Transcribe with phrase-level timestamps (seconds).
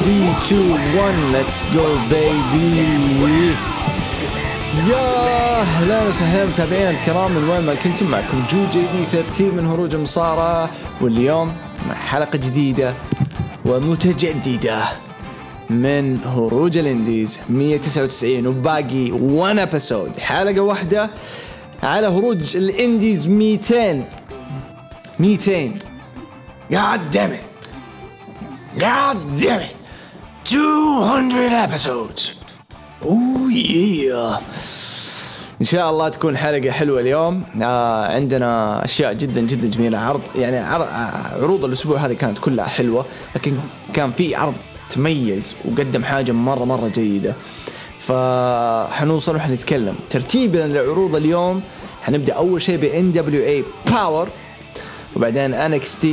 [0.00, 3.54] 5 4 3 2 1 let's go baby.
[4.90, 8.10] يا أهلا وسهلا متابعينا الكرام من وين ما كنتم.
[8.10, 10.70] معكم جو جي دي 13 من هروج المصارعة
[11.00, 11.52] واليوم
[11.88, 12.94] مع حلقة جديدة
[13.66, 14.84] ومتجددة
[15.70, 21.10] من هروج الإنديز 199 وباقي 1 episode حلقة واحدة
[21.82, 24.04] على هروج الإنديز 200
[25.18, 25.70] 200
[26.72, 27.44] God damn it.
[28.78, 29.79] God damn it.
[30.50, 32.22] 200 episodes.
[33.02, 34.42] اوه yeah.
[35.60, 37.42] إن شاء الله تكون حلقة حلوة اليوم.
[37.62, 39.98] آه عندنا أشياء جدا جدا جميلة.
[39.98, 40.86] عرض يعني عرض
[41.42, 43.04] عروض الأسبوع هذه كانت كلها حلوة
[43.36, 43.56] لكن
[43.94, 44.54] كان في عرض
[44.90, 47.34] تميز وقدم حاجة مرة مرة جيدة.
[47.98, 49.94] فحنوصل وحنتكلم.
[50.10, 51.62] ترتيبنا لعروض اليوم
[52.02, 54.28] حنبدأ أول شيء ب NWA Power
[55.16, 56.06] وبعدين NXT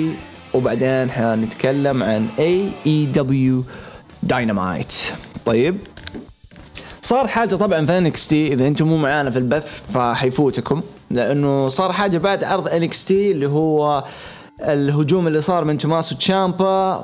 [0.53, 3.86] وبعدين حنتكلم عن AEW
[4.23, 4.93] Dynamite
[5.45, 5.77] طيب.
[7.01, 10.81] صار حاجة طبعا في NXT إذا أنتم مو معانا في البث فحيفوتكم.
[11.11, 14.03] لأنه صار حاجة بعد عرض NXT اللي هو
[14.61, 16.95] الهجوم اللي صار من توماسو تشامبا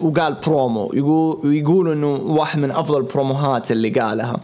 [0.00, 4.40] وقال برومو يقول يقولوا إنه واحد من أفضل البروموهات اللي قالها.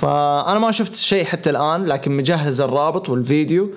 [0.00, 3.70] فأنا ما شفت شيء حتى الآن لكن مجهز الرابط والفيديو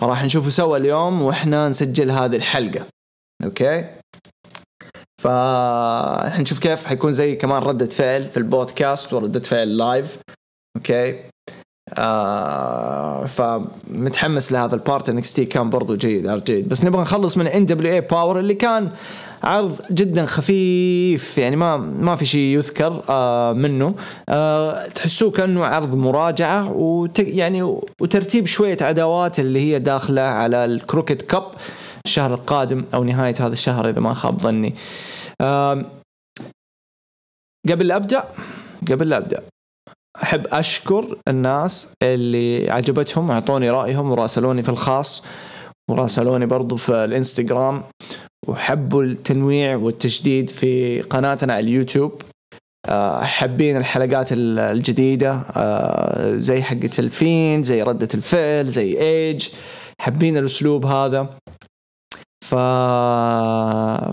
[0.00, 2.86] فراح نشوفه سوا اليوم وإحنا نسجل هذه الحلقة.
[3.44, 3.84] أوكي؟
[5.22, 10.18] فنشوف كيف حيكون زي كمان ردة فعل في البودكاست وردة فعل live
[10.76, 11.20] أوكي
[11.98, 14.74] آه فمتحمس لهذا.
[14.74, 16.68] البارت NXT كان برضو جيد عرض جيد.
[16.68, 18.90] بس نبغى نخلص من NWA Powerrr اللي كان
[19.42, 21.38] عرض جدا خفيف.
[21.38, 23.94] يعني ما ما في شيء يذكر آه منه.
[24.28, 27.62] آه تحسوه كأنه عرض مراجعة وت يعني
[28.00, 31.50] وترتيب شوية عداوات اللي هي داخلة على الكروكت كاب
[32.06, 34.74] الشهر القادم أو نهاية هذا الشهر إذا ما خاب ظني.
[37.68, 38.24] قبل أبدأ
[38.90, 39.42] قبل أبدأ
[40.22, 45.24] أحب أشكر الناس اللي عجبتهم أعطوني رأيهم وراسلوني في الخاص
[45.90, 47.82] وراسلوني برضو في الإنستغرام.
[48.48, 52.22] وحبوا التنويع والتجديد في قناتنا على اليوتيوب.
[52.88, 59.48] آه، حابين الحلقات الجديدة آه، زي حقة الفين زي ردة الفعل زي إيج.
[60.00, 61.38] حابين الأسلوب هذا.
[62.46, 62.54] ف...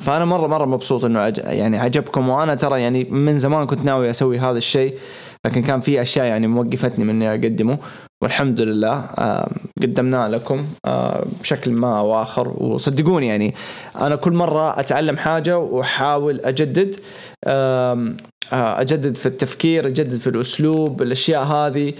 [0.01, 1.37] فأنا مره مرة مبسوط إنه عج...
[1.37, 4.97] يعني عجبكم وأنا ترى يعني من زمان كنت ناوي أسوي هذا الشيء
[5.45, 7.77] لكن كان في أشياء يعني موقفتني من إني أقدمه
[8.23, 9.05] والحمد لله
[9.81, 10.65] قدمناه لكم
[11.41, 12.53] بشكل ما أو آخر.
[12.57, 13.53] وصدقوني يعني
[14.01, 16.95] أنا كل مرة أتعلم حاجة وأحاول أجدد
[18.51, 21.93] أجدد في التفكير أجدد في الأسلوب الأشياء هذه.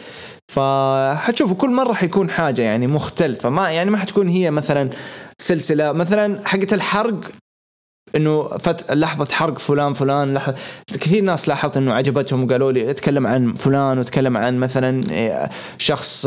[0.48, 3.50] فحتشوفوا كل مرة حيكون حاجة يعني مختلفة.
[3.50, 4.90] ما يعني ما حتكون هي مثلا
[5.38, 5.92] سلسلة.
[5.92, 7.20] مثلا حقه الحرق
[8.16, 10.56] إنه فت لحظة حرق فلان فلان لحظة.
[10.88, 15.02] كثير ناس لاحظت إنه عجبتهم وقالوا لي أتكلم عن فلان وتكلم عن مثلا
[15.78, 16.26] شخص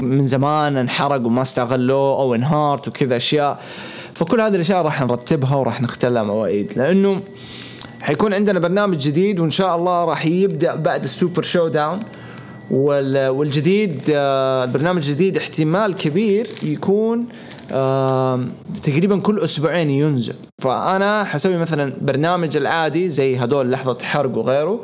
[0.00, 3.60] من زمان انحرق وما استغلوه أو انهارت وكذا أشياء.
[4.14, 6.72] فكل هذه الأشياء راح نرتبها وراح نختار مواعيد.
[6.76, 7.22] لأنه
[8.06, 12.00] حيكون عندنا برنامج جديد وإن شاء الله راح يبدأ بعد السوبر شو داون.
[12.70, 17.26] والجديد آه، البرنامج الجديد احتمال كبير يكون
[18.82, 20.34] تقريبا كل أسبوعين ينزل.
[20.62, 24.80] فأنا حسوي مثلا برنامج العادي زي هدول لحظة حرق وغيره.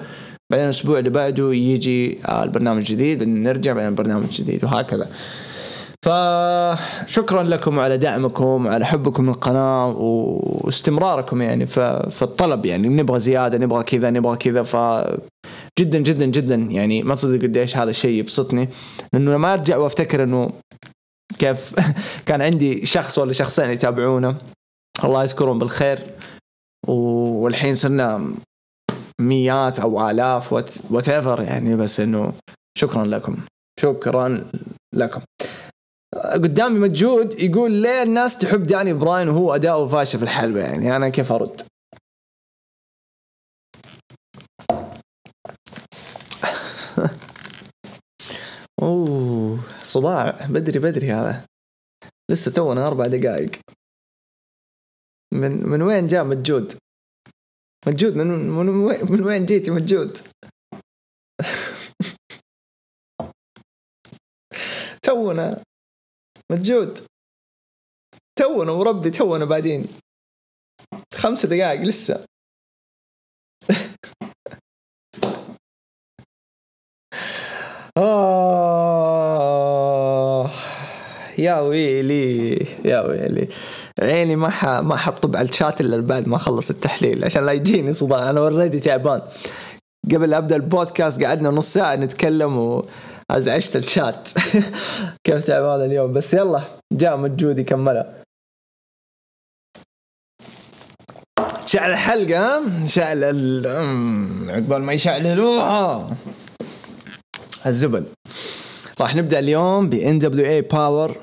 [0.50, 5.08] بعدين الأسبوع اللي بعده يجي آه، البرنامج الجديد بعدين نرجع بعدين برنامج جديد وهكذا.
[6.04, 13.82] فشكرا لكم على دعمكم وعلى حبكم للقناة واستمراركم يعني في الطلب يعني نبغى زيادة نبغى
[13.82, 14.76] كذا نبغى كذا ف
[15.78, 18.69] جدا جدا جدا يعني ما تصدق قديش هذا الشيء يبسطني.
[19.12, 20.52] لأنه لما أرجع وأفتكر إنه
[21.38, 21.75] كيف
[22.26, 24.37] كان عندي شخص ولا شخصين يتابعونا
[25.04, 25.99] الله يذكرهم بالخير.
[26.88, 28.34] والحين صرنا
[29.20, 30.52] مئات أو آلاف
[30.90, 32.32] whatever يعني بس إنه
[32.78, 33.37] شكرا لكم.
[33.81, 34.44] شكرا
[34.94, 35.20] لكم.
[36.17, 41.09] قدامي مجود يقول ليه الناس تحب داني براين وهو أداؤه فاشل في الحلبة؟ يعني أنا
[41.09, 41.62] كيف أرد؟
[48.82, 50.47] أوه صداع.
[50.47, 51.47] بدري بدري هذا.
[52.31, 53.50] لسه تونا أربع دقائق.
[55.32, 56.79] من من وين جاء مجود؟
[57.87, 60.19] مجود من من وين من وين جيتي مجود؟
[65.03, 65.62] تونا
[66.50, 66.98] مجود.
[68.38, 69.86] تونا وربي تونا بعدين.
[71.14, 72.24] خمسة دقائق لسه.
[77.96, 79.22] آه.
[81.38, 82.54] يا ويلي
[82.84, 83.48] يا ويلي.
[84.00, 84.64] عيني ما ح...
[84.64, 88.30] ما حطب على الشات إلا بعد ما اخلص التحليل عشان لا يجيني صداع.
[88.30, 89.22] أنا اوريدي تعبان.
[90.12, 92.82] قبل أبدأ البودكاست قعدنا نص ساعة نتكلم
[93.32, 94.29] وازعجت الشات.
[95.25, 96.62] كيف تعبان اليوم؟ بس يلا
[96.93, 98.23] جاء مجودي كملها
[101.67, 103.67] شعل الحلقة شعل ال
[104.50, 106.17] عقبال ما يشعللوها
[107.67, 108.05] الزبل.
[109.00, 111.16] راح نبدأ اليوم ب NWA Powerrr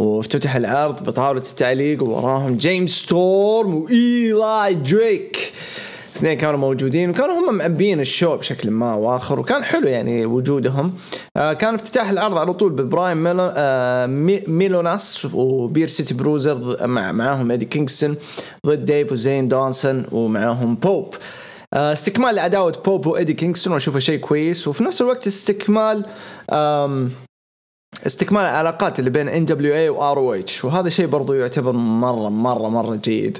[0.00, 5.52] وافتتح العرض بطاولة التعليق ووراهم جيمس ستورم وإيلاي دريك.
[6.22, 10.94] اثنين كانوا موجودين وكانوا هم معبين ال show بشكل ما وآخر وكان حلو يعني وجودهم.
[11.36, 14.06] آه كان افتتاح العرض على طول ببراين ميلو آه
[14.46, 18.16] ميلوناس و Pure City Bruiser مع معاهم إيدي كينغستون
[18.66, 21.14] ضد ديف وزين دونسون ومعاهم بوب.
[21.74, 24.68] آه استكمال لعداوة بوب وإيدي كينغستون وأشوفه شيء كويس.
[24.68, 26.04] وفي نفس الوقت استكمال
[28.06, 32.28] استكمال العلاقات اللي بين ان دبليو اي وار أو اتش وهذا شيء برضو يعتبر مرة
[32.28, 33.38] مرة مرة جيد.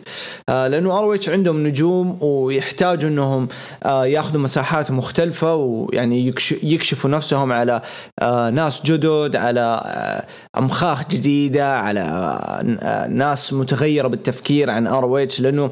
[0.48, 3.48] آه لأنه ROH عندهم نجوم ويحتاجوا إنهم
[3.84, 7.82] آه ياخذوا مساحات مختلفة ويعني يكشفوا نفسهم على
[8.20, 10.24] آه ناس جدد على آه
[10.58, 15.70] أمخاخ جديدة على آه ناس متغيرة بالتفكير عن ROH لأنه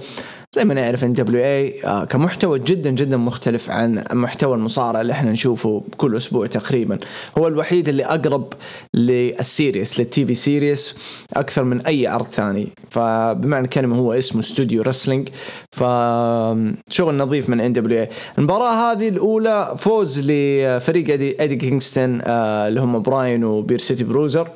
[0.56, 6.17] زي ما نعرف NWA كمحتوى جدا جدا مختلف عن محتوى المصارعة اللي إحنا نشوفه كل
[6.17, 6.99] أسبوع تقريبا.
[7.38, 8.52] هو الوحيد اللي أقرب
[8.95, 10.99] لل series لل TV series
[11.32, 12.69] أكثر من أي عرض ثاني.
[12.91, 15.29] فبمعنى الكلمة هو اسمه studio wrestling
[15.73, 23.02] فشغل نظيف من NWA المباراة هذه الأولى فوز لفريق ايدي, أدي كينغستون آه، اللي هم
[23.02, 24.49] براين و Pure City Bruiser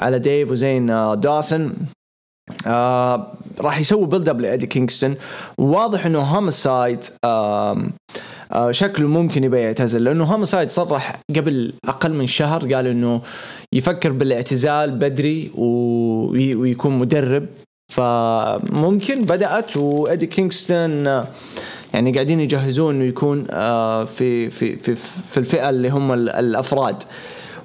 [0.00, 1.72] على ديف وزين آه، داسن
[2.66, 5.14] آه راح يسوي build up لايدي كينغستون.
[5.58, 7.86] واضح إنه هومسايد آه
[8.52, 10.04] آه شكله ممكن يبي يعتزل.
[10.04, 13.22] لأنه هومسايد صرح قبل أقل من شهر قال إنه
[13.72, 17.46] يفكر بالاعتزال بدري ويكون مدرب.
[17.92, 21.06] فممكن بدأت وايدي كينغستون
[21.94, 24.94] يعني قاعدين يجهزون إنه يكون آه في في في
[25.30, 27.02] في الفئة اللي هم الأفراد.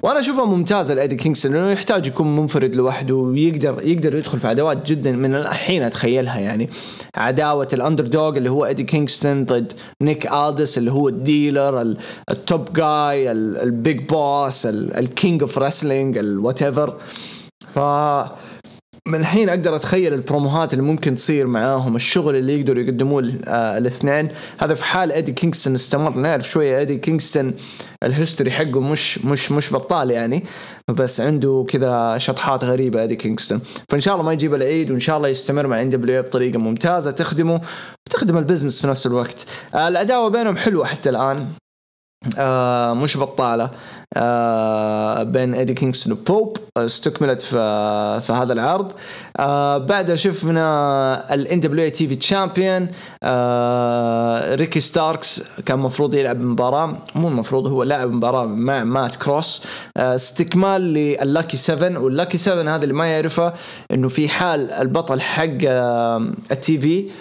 [0.02, 4.86] وأنا اشوفها ممتازه لأيدي كينغستون لأنه يحتاج يكون منفرد لوحده ويقدر يقدر يدخل في عداوات
[4.86, 6.70] جدا من الحين أتخيلها يعني.
[7.16, 11.94] عداوة ال underdog اللي هو أيدي كينغستون ضد نيك ألدس اللي هو الديلر
[12.30, 16.96] ال top guy ال big boss ال king of wrestling ال whatever
[17.74, 17.78] ف
[19.08, 23.78] من الحين أقدر أتخيل ال promoهات اللي ممكن تصير معاهم الشغل اللي يقدروا يقدموه آه
[23.78, 24.28] الاثنين.
[24.58, 26.10] هذا في حال إيدي كينغستون استمر.
[26.16, 27.54] نعرف شوية إيدي كينغستون
[28.02, 30.44] ال history حقه مش مش مش بطال يعني
[30.88, 33.60] بس عنده كذا شطحات غريبة إيدي كينغستون.
[33.88, 37.60] فإن شاء الله ما يجيب العيد وإن شاء الله يستمر مع NW بطريقة ممتازة تخدمه
[38.06, 39.46] وتخدم ال business في نفس الوقت.
[39.74, 41.48] آه العداوه بينهم حلوة حتى الآن.
[42.38, 43.70] آه مش بطالة.
[44.16, 47.56] آه بين إيدي كينغستون وبوب استكملت في,
[48.20, 48.92] في هذا العرض.
[49.36, 52.88] آه بعدها شفنا ال NW TV champion
[54.54, 59.62] ريكي ستاركس كان المفروض يلعب مباراة مو المفروض هو لعب مباراة مع مات كروس.
[59.96, 63.54] آه استكمال لل lucky 7 وال lucky 7 هذا اللي ما يعرفه
[63.90, 67.12] إنه في حال البطل حق آه ال TV آه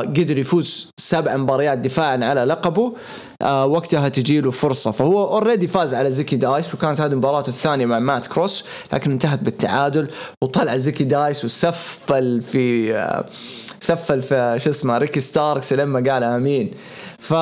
[0.00, 2.92] قدر يفوز سبع مباريات دفاعا على لقبه
[3.42, 4.90] آه وقتها تجي له فرصة.
[4.90, 9.40] فهو already فاز على زيكي دايس وكانت هذه مباراته الثانية مع مات كروس لكن انتهت
[9.40, 10.08] بالتعادل
[10.44, 13.24] وطلع زيكي دايس وسفل في آه
[13.80, 16.70] سفل في شو اسمه ريكي ستاركس لما قال آمين.
[17.18, 17.34] ف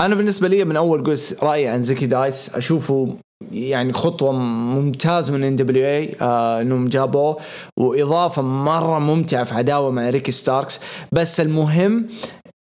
[0.00, 3.16] أنا بالنسبة لي من أول قلت رأيي عن زيكي دايس أشوفه
[3.52, 6.16] يعني خطوة ممتازة من NWA
[6.62, 7.36] إنهم جابوه
[7.76, 10.80] وإضافة مرة ممتعة في عداوة مع ريكي ستاركس.
[11.12, 12.06] بس المهم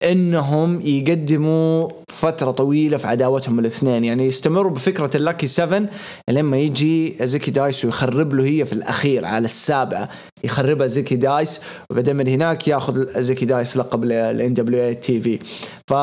[0.04, 4.06] إنهم يقدموا فترة طويلة في عداوتهم الاثنين.
[4.06, 5.90] يعني يستمروا بفكرة ال lucky 7
[6.30, 10.10] لما يجي زيكي دايس ويخرب له هي في الأخير على السابعة.
[10.44, 15.40] يخربها زيكي دايس وبعدين من هناك ياخذ زيكي دايس لقب ال NWA TV
[15.88, 15.94] ف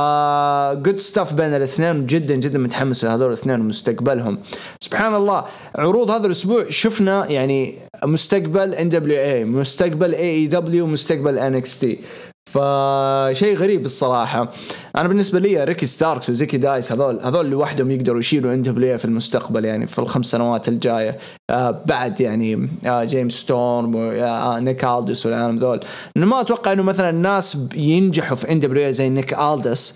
[0.83, 4.39] good stuff بين الاثنين جدا جدا متحمس لهذول الاثنين ومستقبلهم.
[4.81, 7.75] سبحان الله عروض هذا الأسبوع شفنا يعني
[8.05, 11.99] مستقبل NWA مستقبل AEW مستقبل NXT
[12.47, 14.53] فشيء غريب الصراحة.
[14.97, 19.65] أنا بالنسبة لي ريكي ستاركس وزيكي دايس هذول هذول لوحدهم يقدروا يشيلوا NW في المستقبل
[19.65, 21.19] يعني في الخمس سنوات الجاية.
[21.51, 25.81] آه بعد يعني آه جيمس ستورم ونيك آه ألدس والعالم ذول.
[26.17, 29.95] ما أتوقع إنه مثلا الناس ينجحوا في NW زي نيك ألدس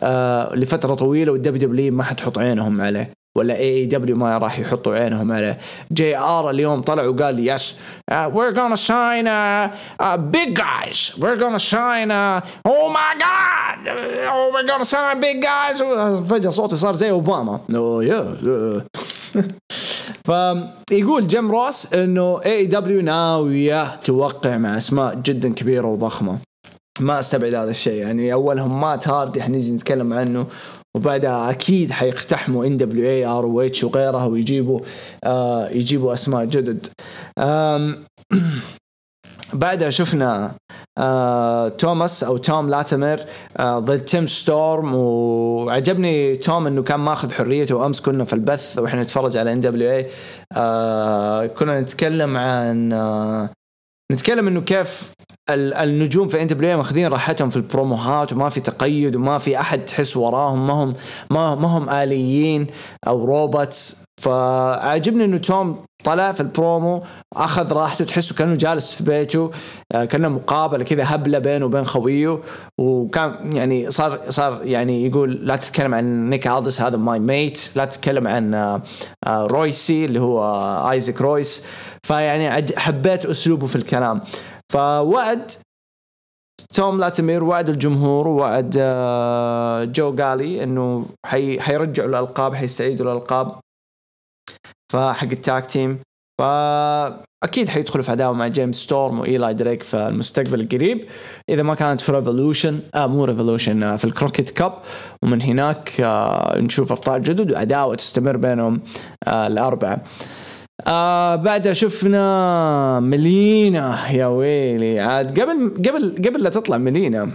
[0.00, 3.19] آه لفترة طويلة وال WW ما حتحط عينهم عليه.
[3.40, 5.58] ولا AEW ما راح يحطوا عينهم عليه
[5.92, 7.74] JR اليوم طلع وقال yes
[8.12, 10.98] we're gonna uh, uh, big guys.
[11.18, 12.40] We're gonna sign uh,
[12.74, 13.78] oh my god
[14.32, 15.82] oh we're gonna sign big guys.
[16.30, 17.60] فجأة صوتي صار زي أوباما.
[18.02, 18.82] Yeah.
[20.24, 26.38] فيقول جيم روس إنه AEW ناويه توقع مع أسماء جدا كبيرة وضخمة.
[27.00, 28.02] ما أستبعد هذا الشيء.
[28.02, 30.46] يعني أولهم مات هاردي حنيجي نتكلم عنه.
[30.96, 34.80] وبعدها أكيد حيقتحموا إن دبليو اي آر أو إتش وغيرها ويجيبوا
[35.24, 36.86] آه يجيبوا أسماء جدد.
[39.52, 40.54] بعدها شفنا
[40.98, 43.20] آه توماس أو توم لاتمر
[43.56, 49.02] آه ضد تيم ستورم وعجبني توم إنه كان ماخذ حريته امس كنا في البث وإحنا
[49.02, 50.06] نتفرج على NWA
[51.48, 53.50] كنا نتكلم عن آه
[54.12, 55.12] نتكلم إنه كيف
[55.54, 60.16] النجوم في NWA ماخذين راحتهم في ال promoهات وما في تقيد وما في أحد تحس
[60.16, 60.92] وراهم ما هم
[61.30, 62.66] ما, ما هم آليين
[63.06, 67.02] أو robots فعجبني إنه توم طلع في البرومو
[67.36, 69.50] أخذ راحته تحسه كأنه جالس في بيته
[69.92, 72.40] آه، كأنه مقابلة كذا هبلة بينه وبين خويه.
[72.78, 77.84] وكان يعني صار صار يعني يقول لا تتكلم عن نيك الدس هذا my mate لا
[77.84, 78.82] تتكلم عن آه،
[79.26, 80.42] آه، رويسي اللي هو
[80.90, 81.64] ايزك رويس.
[82.02, 84.20] فيعني حبيت أسلوبه في الكلام.
[84.70, 85.52] فوعد
[86.74, 88.70] توم لاتمير وعد الجمهور ووعد
[89.92, 93.60] جو قالي إنه حي حيرجعوا الألقاب حيستعيدوا الألقاب
[94.92, 95.98] فحق ال tag team
[96.40, 101.08] فأكيد حيدخلوا في عداوة مع جيمس ستورم وإيلاي دريك في المستقبل القريب.
[101.48, 104.78] إذا ما كانت في Revolution آه مو Revolution آه في ال Crockett Cup.
[105.22, 108.80] ومن هناك آه نشوف أبطال جدد وعداوة تستمر بينهم
[109.26, 110.02] آه الأربعة.
[110.86, 115.00] آه بعدها شفنا ملينا يا ويلي.
[115.00, 117.30] عاد قبل قبل قبل لا تطلع ملينا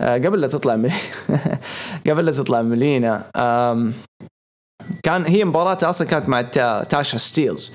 [0.00, 0.96] آه قبل لا تطلع ملينا
[2.06, 3.90] قبل لا تطلع ملينا آه
[5.02, 6.42] كان هي مباراتها أصلا كانت مع
[6.82, 7.74] تاشا ستيلز.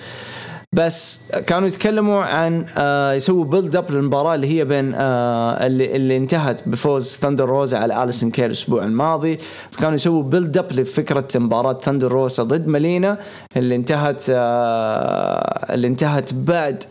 [0.77, 6.17] بس كانوا يتكلموا عن آه يسووا build up للمباراة اللي هي بين آه اللي, اللي
[6.17, 9.38] انتهت بفوز ثاندر روزا على اليسن كير الأسبوع الماضي.
[9.72, 13.17] فكانوا يسووا build up لفكرة مباراة ثاندر روزا ضد مالينا
[13.57, 16.84] اللي انتهت آه اللي انتهت بعد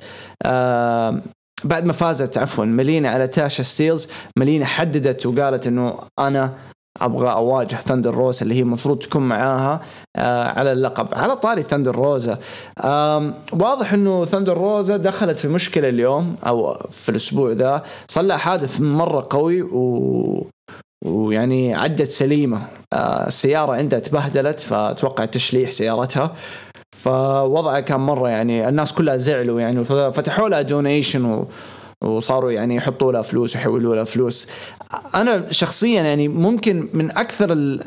[1.65, 6.53] بعد ما فازت عفوا مالينا على تاشا ستيلز مالينا حددت وقالت إنه أنا
[7.01, 9.81] أبغى أواجه ثندر روزا اللي هي المفروض تكون معاها
[10.17, 12.39] آه على اللقب على طاري ثندر روزا
[13.53, 17.83] واضح إنه ثندر روزا دخلت في مشكلة اليوم أو في الأسبوع ذا.
[18.09, 20.47] صار لها حادث مرة قوي و
[21.05, 22.63] ويعني عدت سليمة.
[22.93, 26.35] آه السيارة عندها تبهدلت فأتوقع تشليح سيارتها.
[26.97, 31.45] فوضعها كان مرة يعني الناس كلها زعلوا يعني فتحوا لها donation
[32.07, 34.49] وصاروا يعني يحطوا لها فلوس ويحولوا لها فلوس.
[35.15, 37.79] أنا شخصيا يعني ممكن من أكثر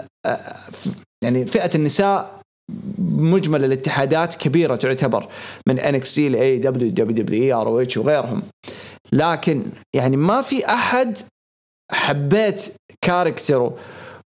[1.24, 2.40] يعني فئة النساء
[3.10, 5.28] مجمل الاتحادات كبيرة تعتبر
[5.68, 8.44] من ان إكس سي لاي دبليو دبليو دبليو ار أو اتش وغيرهم.
[9.12, 11.18] لكن يعني ما في أحد
[11.92, 12.62] حبيت
[13.02, 13.76] character ه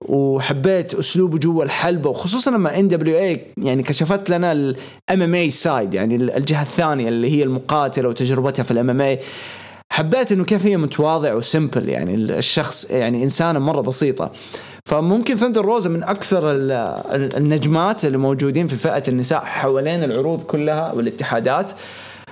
[0.05, 6.61] وحبيت أسلوبه جوا الحلبة وخصوصا لما NWA يعني كشفت لنا ال MMA side يعني الجهة
[6.61, 9.19] الثانية اللي هي المقاتلة وتجربتها في ال MMA
[9.93, 14.31] حبيت إنه كيف هي متواضع وسمبل يعني الشخص يعني إنسانة مرة بسيطة.
[14.85, 16.41] فممكن ثندر روزا من أكثر
[17.37, 21.71] النجمات اللي موجودين في فئة النساء حوالين العروض كلها والاتحادات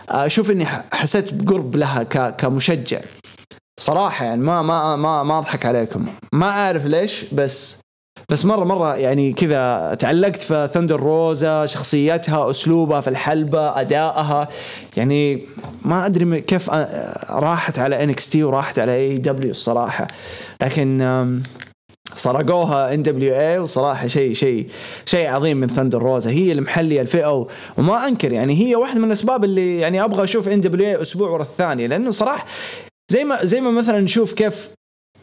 [0.10, 3.00] أشوف إني حسيت بقرب لها كمشجع.
[3.80, 6.08] صراحة يعني ما ما ما ما أضحك عليكم.
[6.34, 7.80] ما أعرف ليش بس
[8.31, 14.47] بس مره مرة يعني كذا تعلقت في ثندر روزا شخصيتها أسلوبها في الحلبة أدائها.
[14.97, 15.41] يعني
[15.85, 16.69] ما أدري كيف
[17.29, 20.07] راحت على NXT وراحت على AEW الصراحة.
[20.61, 21.41] لكن
[22.15, 24.67] سرقوها NWA وصراحة شيء شيء
[25.05, 27.47] شيء عظيم من ثندر روزا هي اللي محلية الفئة
[27.77, 31.88] وما أنكر يعني هي واحدة من الأسباب اللي يعني أبغى أشوف NWA أسبوع ورا الثاني
[31.88, 32.45] لأنه صراحة
[33.11, 34.71] زي ما زي ما مثلا نشوف كيف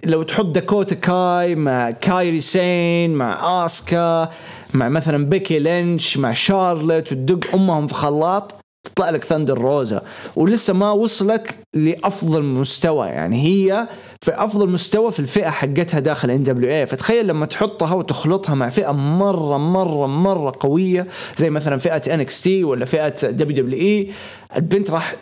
[0.05, 4.31] لو تحط داكوتا كاي مع كايري سين مع آسكا
[4.75, 10.03] مع مثلا بيكي لينش مع شارلت وتدق أمهم في خلاط تطلع لك ثندر روزا.
[10.37, 13.07] ولسه ما وصلت لأفضل مستوى.
[13.07, 13.89] يعني هي
[14.25, 19.57] في أفضل مستوى في الفئة حقتها داخل NWA فتخيل لما تحطها وتخلطها مع فئة مرة
[19.57, 24.11] مرة مرة قوية زي مثلا فئة NXT ولا فئة WWE
[24.57, 25.15] البنت راح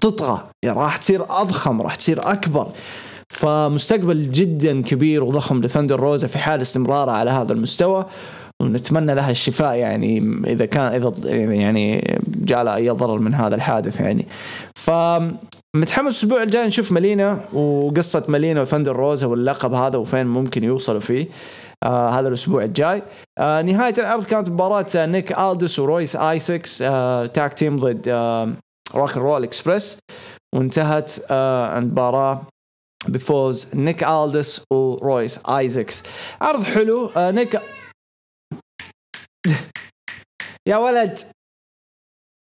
[0.00, 2.72] تطغى يعني راح تصير أضخم راح تصير أكبر.
[3.32, 8.06] فمستقبل جدا كبير وضخم لثندر روزا في حال استمرارها على هذا المستوى.
[8.62, 11.12] ونتمنى لها الشفاء يعني إذا كان إذا
[11.54, 14.26] يعني جاء لها أي ضرر من هذا الحادث يعني.
[14.74, 14.90] ف
[15.76, 21.28] متحمس الأسبوع الجاي نشوف مالينا وقصة مالينا وثندر روزا واللقب هذا وفين ممكن يوصلوا فيه
[21.84, 23.02] آه هذا الأسبوع الجاي.
[23.38, 28.52] آه نهاية العرض كانت مباراة نيك الدوس ورويس آيسكس آه tag team ضد آه
[28.94, 29.98] Rock Roll Express
[30.54, 32.42] وانتهت آه المباراة
[33.06, 36.02] بفوز نيك الدس ورويس ايزكس
[36.40, 37.60] عرض حلو آه نيك
[40.68, 41.18] يا ولد.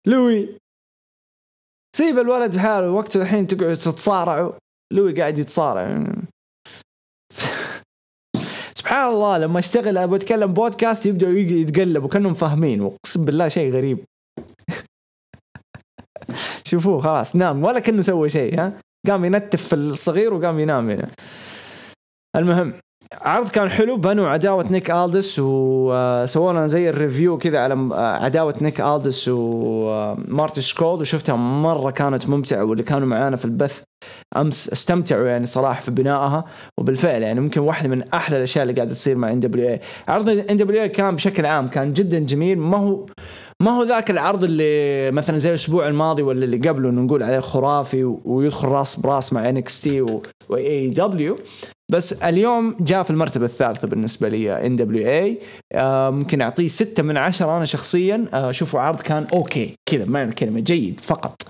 [0.07, 0.57] لوي.
[1.95, 4.51] سيب الولد بحاله وقته الحين تقعد تتصارعوا
[4.93, 5.87] لوي قاعد يتصارع.
[8.79, 12.81] سبحان الله لما أشتغل أبغى أتكلم بودكاست يبدأوا يتقلبوا كأنهم فاهمين.
[12.81, 14.05] واقسم بالله شيء غريب.
[16.69, 18.81] شوفوه خلاص نام ولا كأنه سوى شيء ها.
[19.07, 21.07] قام ينتف في الصغير وقام ينام هنا
[22.35, 22.73] المهم
[23.21, 28.55] عرض كان حلو بنوا عداوة نيك ألدس وسووا لنا زي ال review كذا على عداوة
[28.61, 33.81] نيك ألدس ومارتي سكرل وشفتها مرة كانت ممتعة واللي كانوا معانا في البث
[34.37, 36.45] أمس استمتعوا يعني صراحة في بنائها.
[36.79, 41.15] وبالفعل يعني ممكن واحدة من أحلى الأشياء اللي قاعدة تصير مع NWA عرض NWA كان
[41.15, 42.59] بشكل عام كان جدا جميل.
[42.59, 43.05] ما هو
[43.61, 48.03] ما هو ذاك العرض اللي مثلا زي الأسبوع الماضي ولا اللي قبله نقول عليه خرافي
[48.03, 50.05] ويدخل راس براس مع NXT
[50.49, 51.35] واي دبليو
[51.91, 55.39] بس اليوم جاء في المرتبة الثالثة بالنسبة لي NWA
[56.11, 58.25] ممكن أعطيه ستة من عشرة أنا شخصيا.
[58.33, 59.73] اشوفه آه، عرض كان okay.
[59.89, 61.41] كذا معنى الكلمة جيد فقط.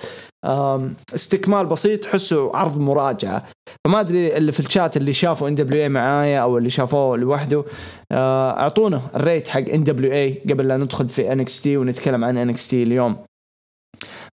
[1.15, 3.46] استكمال بسيط تحسه عرض مراجعة.
[3.88, 7.63] فما أدري اللي في الشات اللي شافوا NWA معايا أو اللي شافوه لوحده
[8.12, 13.15] آه، أعطونا ال rate حق NWA قبل لا ندخل في NXT ونتكلم عن NXT اليوم.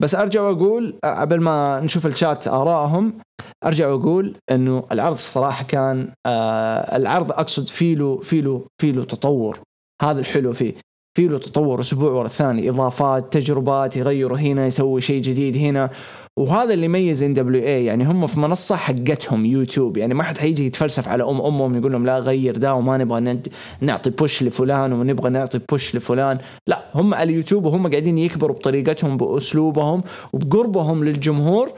[0.02, 3.18] بس أرجع وأقول آه، قبل ما نشوف الشات آرائهم
[3.64, 9.04] أرجع وأقول إنه العرض صراحة كان آه العرض أقصد في له في له في له
[9.04, 9.58] تطور.
[10.02, 10.74] هذا الحلو فيه.
[11.14, 12.70] في له تطور أسبوع ورا الثاني.
[12.70, 15.90] إضافات تجربات يغيروا هنا يسوي شيء جديد هنا.
[16.38, 19.96] وهذا اللي يميز NWA يعني هم في منصة حقتهم يوتيوب.
[19.96, 23.40] يعني ما حد حيجي يتفلسف على أم أمهم يقول لهم لا غير ده وما نبغى
[23.80, 26.38] نعطي push لفلان ونبغى نعطي push لفلان.
[26.66, 31.72] لا هم على اليوتيوب وهم قاعدين يكبروا بطريقتهم بأسلوبهم وبقربهم للجمهور.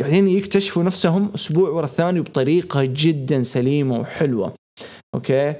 [0.00, 4.54] قاعدين يكتشفوا نفسهم أسبوع ورا الثاني بطريقة جدا سليمة وحلوة.
[5.14, 5.54] okay؟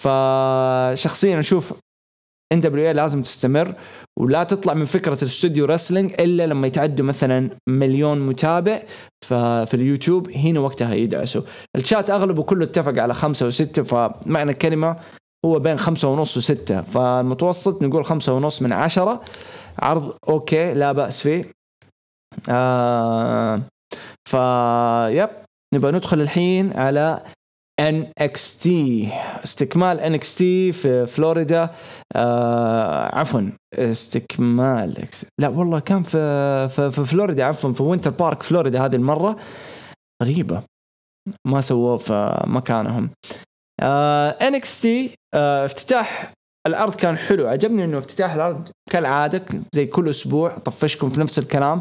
[0.00, 1.74] فشخصيا أشوف
[2.52, 3.74] NW لازم تستمر
[4.18, 8.82] ولا تطلع من فكرة ال studio wrestling إلا لما يتعدوا مثلا مليون متابع
[9.28, 10.30] في اليوتيوب.
[10.30, 11.42] هنا وقتها يدعسوا
[11.76, 14.96] الشات أغلبه كله اتفق على خمسة وستة فمعنى الكلمة
[15.46, 16.80] هو بين خمسة ونص وستة.
[16.80, 19.22] فالمتوسط نقول خمسة ونص من عشرة.
[19.78, 21.44] عرض okay لا بأس فيه.
[22.48, 23.62] آه
[24.28, 24.34] ف
[25.14, 25.30] yep.
[25.74, 27.22] نبغى ندخل الحين على
[27.80, 28.68] NXT
[29.44, 30.38] استكمال NXT
[30.72, 31.70] في فلوريدا.
[32.16, 35.08] آه عفوا استكمال
[35.40, 36.18] لا والله كان في
[36.68, 39.36] في, في فلوريدا عفوا في وينتر بارك فلوريدا هذه المرة.
[40.22, 40.62] غريبة.
[41.46, 43.10] ما سووه في مكانهم.
[43.82, 44.86] آه NXT
[45.34, 46.32] آه افتتاح
[46.66, 49.42] العرض كان حلو عجبني إنه افتتاح العرض كالعادة
[49.74, 51.80] زي كل أسبوع طفشكم في نفس الكلام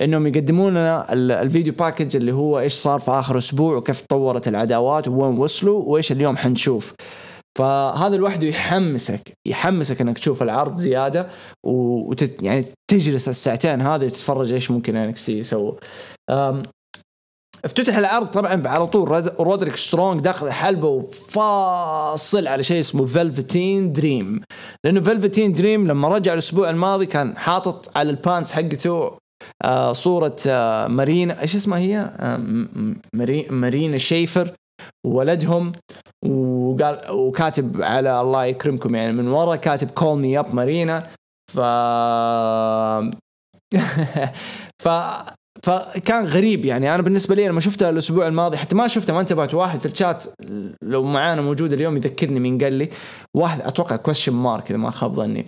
[0.00, 5.08] إنهم يقدمون لنا الفيديو باكج اللي هو إيش صار في آخر أسبوع وكيف تطورت العداوات
[5.08, 6.94] وين وصلوا وإيش اليوم حنشوف.
[7.58, 11.28] فهذا لوحده يحمسك يحمسك إنك تشوف العرض زيادة
[11.66, 15.72] وتت يعني تجلس الساعتين هذه وتتفرج إيش ممكن إنك يسووا
[17.64, 19.32] افتتح العرض طبعا على طول.
[19.40, 24.40] رودريك سترونج داخل حلبة وفاصل على شيء اسمه فيلفتين دريم.
[24.84, 29.12] لأنه فيلفتين دريم لما رجع الأسبوع الماضي كان حاطط على ال pants حقته
[29.64, 31.42] آه صورة آه مارينا.
[31.42, 32.40] إيش اسمها هي؟ آه
[33.50, 34.52] مارينا شيفر
[35.06, 35.72] وولدهم.
[36.26, 41.10] وقال وكاتب على الله يكرمكم يعني من ورا كاتب call me up مارينا.
[41.54, 41.58] ف
[44.84, 44.88] ف
[45.62, 46.94] فكان غريب يعني.
[46.94, 49.54] أنا بالنسبة لي لما شفتها الأسبوع الماضي حتى ما شفتها ما انتبهت.
[49.54, 50.24] واحد في الشات
[50.82, 52.90] لو معانا موجود اليوم يذكرني مين قال لي
[53.36, 55.46] واحد أتوقع Question Mark إذا ما خاب ظني.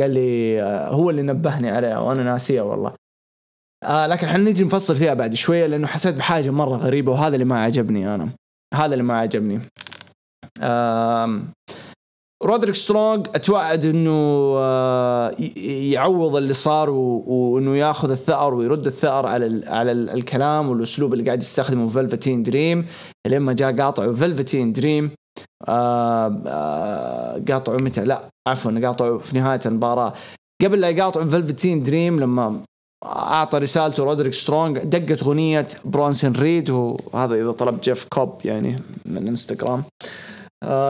[0.00, 2.94] قال لي آه، هو اللي نبهني عليها وأنا ناسيه والله.
[3.84, 7.62] آه لكن حنجي نفصل فيها بعد شوية لأنه حسيت بحاجة مرة غريبة وهذا اللي ما
[7.62, 8.28] عجبني أنا.
[8.74, 9.60] هذا اللي ما عجبني.
[10.60, 11.40] آه
[12.44, 14.10] رودريك سترونج اتوعد إنه
[14.58, 15.34] آه،
[15.66, 21.86] يعوض اللي صار وإنه ياخذ الثأر ويرد الثأر على على الكلام والأسلوب اللي قاعد يستخدمه
[21.86, 22.86] في فلفتين دريم
[23.26, 25.10] لما جاء قاطعه فلفتين دريم
[25.68, 30.14] آه، آه، قاطعه متى؟ لا عفوا قاطعه في نهاية المباراة.
[30.62, 32.62] قبل لا يقاطعوا فلفتين دريم لما
[33.04, 39.28] أعطى رسالته رودريك سترونج دقت أغنية برونسون ريد وهذا إذا طلب جيف كوب يعني من
[39.28, 39.84] انستغرام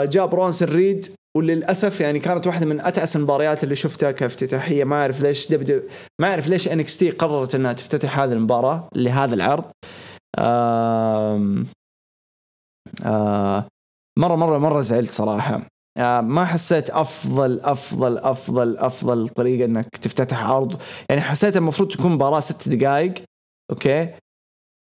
[0.05, 4.85] جاء برونسون ريد وللأسف يعني كانت واحدة من اتعس المباريات اللي شفتها كافتتاحية.
[4.85, 5.83] ما أعرف ليش دبليو
[6.21, 9.65] ما أعرف ليش NXT قررت إنها تفتتح هذه المباراة لهذا العرض.
[10.39, 11.67] آم
[13.07, 13.65] آم
[14.19, 15.63] مره مره مرة زعلت صراحة.
[16.21, 20.81] ما حسيت افضل افضل افضل أفضل طريقة إنك تفتتح عرض.
[21.11, 23.15] يعني حسيت المفروض تكون مباراة ست دقائق
[23.71, 24.15] okay؟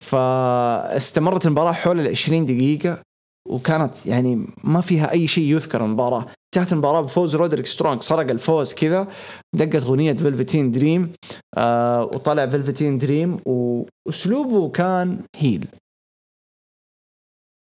[0.03, 3.01] فاستمرت المباراة حول ال 20 دقيقة.
[3.47, 6.25] وكانت يعني ما فيها أي شيء يذكر المباراة.
[6.55, 9.07] انتهت المباراة بفوز رودريك سترونج سرق الفوز كذا
[9.55, 11.13] دقت أغنية فيلفتين دريم
[11.57, 15.67] آه وطلع فيلفتين دريم وأسلوبه كان heel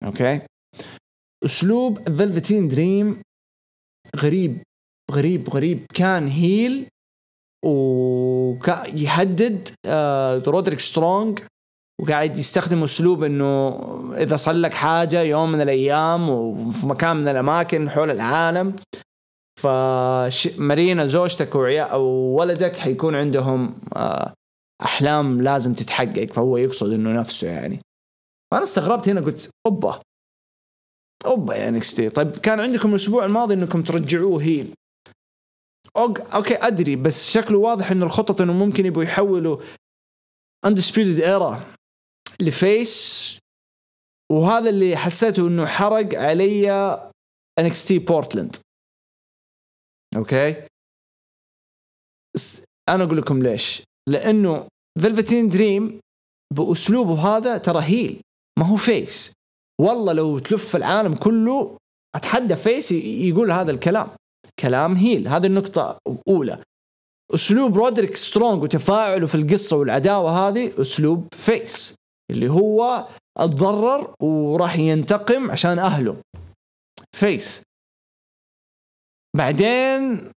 [0.06, 0.42] okay؟
[1.46, 3.22] أسلوب فيلفتين دريم
[4.18, 4.62] غريب
[5.12, 5.86] غريب غريب.
[5.94, 6.88] كان heel
[7.66, 11.40] ويهدد آه رودريك سترونج
[12.04, 13.80] وقاعد يستخدم أسلوب إنه
[14.18, 18.76] إذا صار لك حاجة يوم من الأيام وفي مكان من الأماكن حول العالم
[19.62, 22.04] فمارينا زوجتك أو
[22.40, 24.34] ولدك حيكون عندهم آه،
[24.82, 27.80] أحلام لازم تتحقق فهو يقصد إنه نفسه يعني.
[28.52, 30.02] فأنا استغربت هنا قلت أوبا
[31.26, 34.74] أوبا يا NXT طيب كان عندكم الأسبوع الماضي إنكم ترجعوه heel
[35.98, 39.58] okay أدري بس شكله واضح إنه الخطط إنه ممكن يبغوا يحولوا
[40.66, 41.66] Undisputed Era
[42.42, 43.38] ل face
[44.32, 46.72] وهذا اللي حسيته إنه حرق علي
[47.60, 48.56] NXT بورتلاند
[50.16, 50.68] okay؟
[52.90, 53.84] أنا أقول لكم ليش.
[54.10, 54.68] لأنه
[55.02, 56.00] فيلفتين دريم
[56.54, 58.22] بأسلوبه هذا ترى heel
[58.60, 59.34] ما هو face
[59.82, 61.78] والله لو تلف العالم كله
[62.16, 64.10] أتحدى face يقول هذا الكلام.
[64.60, 66.64] كلام heel هذه النقطة الأولى
[67.34, 71.96] أسلوب رودريك سترونج وتفاعله في القصة والعداوة هذه أسلوب face
[72.32, 73.08] اللي هو
[73.38, 76.22] اتضرر وراح ينتقم عشان أهله.
[77.16, 77.64] face.
[79.38, 80.32] بعدين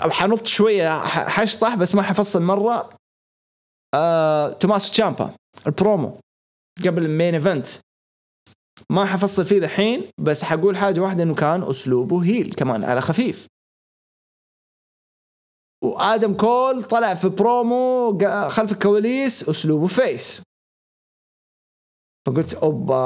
[0.00, 2.90] حنط شوية حشطح بس ما حفصل مرة.
[3.94, 5.34] آه، توماس تشامبا
[5.66, 6.20] البرومو
[6.86, 7.66] قبل ال main event.
[8.92, 13.46] ما حفصل فيه الحين بس حقول حاجة واحدة إنه كان أسلوبه heel كمان على خفيف.
[15.84, 20.42] وآدم كول طلع في برومو خلف الكواليس أسلوبه face
[22.26, 23.00] فقلت أوبا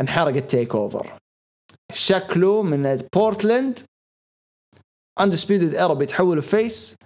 [0.00, 1.18] انحرق ال TakeOver
[1.92, 3.78] شكله من بورتلاند
[5.20, 6.96] Undisputed Era بيتحولوا face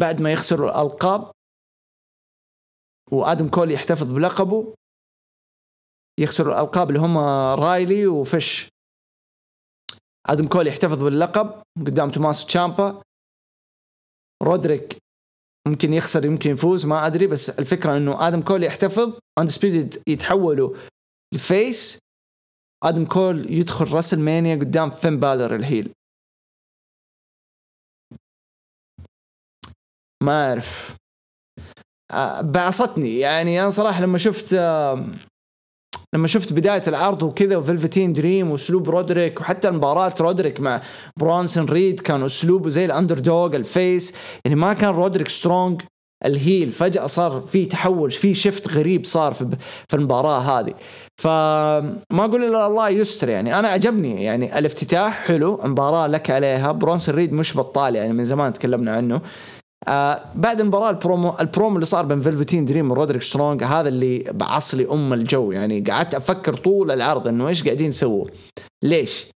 [0.00, 1.32] بعد ما يخسروا الألقاب.
[3.12, 4.74] وآدم كول يحتفظ بلقبه.
[6.20, 7.18] يخسروا الألقاب اللي هم
[7.64, 8.68] اورايلي وفش.
[10.26, 13.02] آدم كول يحتفظ باللقب قدام توماس تشامبا.
[14.42, 14.98] رودريك
[15.68, 20.76] ممكن يخسر يمكن يفوز ما أدري بس الفكرة إنه آدم كول يحتفظ Undisputed يتحولوا
[21.34, 21.98] ل face.
[22.84, 25.92] آدم كول يدخل WrestleMania قدام فين بالر ال heel.
[30.22, 30.96] ما أعرف.
[32.10, 33.18] آه، بعصتني.
[33.18, 34.54] يعني أنا صراحة لما شفت
[36.14, 40.80] لما شفت بداية العرض وكذا وفلفتين دريم وأسلوب رودريك وحتى مباراة رودريك مع
[41.16, 44.14] برونسون ريد كان اسلوبه زي ال underdog ال face.
[44.44, 45.82] يعني ما كان رودريك سترونج
[46.24, 49.48] ال heel فجأة صار في تحول في شفت غريب صار في
[49.88, 50.74] في المباراة هذه.
[51.20, 53.58] فما أقول إلا الله يستر يعني.
[53.58, 56.72] أنا عجبني يعني الافتتاح حلو المباراه لك عليها.
[56.72, 59.20] برونسون ريد مش بطال يعني من زمان تكلمنا عنه.
[59.88, 63.88] آه بعد المباراة ال promo ال promo اللي صار بين فيلفتين دريم ورودريك سترونج هذا
[63.88, 65.52] اللي بعص لي أم الجو.
[65.52, 68.26] يعني قعدت أفكر طول العرض إنه إيش قاعدين يسووا؟
[68.84, 69.30] ليش؟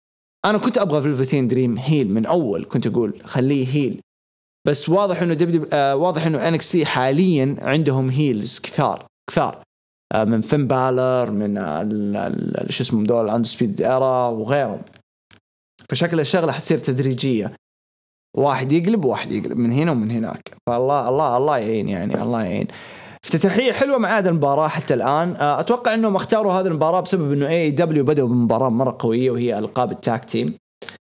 [0.45, 4.01] أنا كنت أبغى فيلفتين دريم heel من أول كنت أقول خليه heel.
[4.67, 9.63] بس واضح إنه دب آه واضح إنه NXT حاليا عندهم heels كثار كثار.
[10.15, 11.55] آه من فين بالر من
[12.71, 14.83] شو اسمه دول ال Undisputed Era وغيرهم.
[15.91, 17.57] فشكل الشغلة حتصير تدريجية.
[18.35, 20.57] واحد يقلب وواحد يقلب من هنا ومن هناك.
[20.69, 22.67] فالله الله الله يعين يعني الله يعين.
[23.25, 25.37] افتتاحية حلوة مع هذه المباراة حتى الآن.
[25.37, 29.93] آه، أتوقع إنهم اختاروا هذه المباراة بسبب إنه AEW بدأوا بمباراة مرة قوية وهي ألقاب
[29.93, 30.59] ال tag team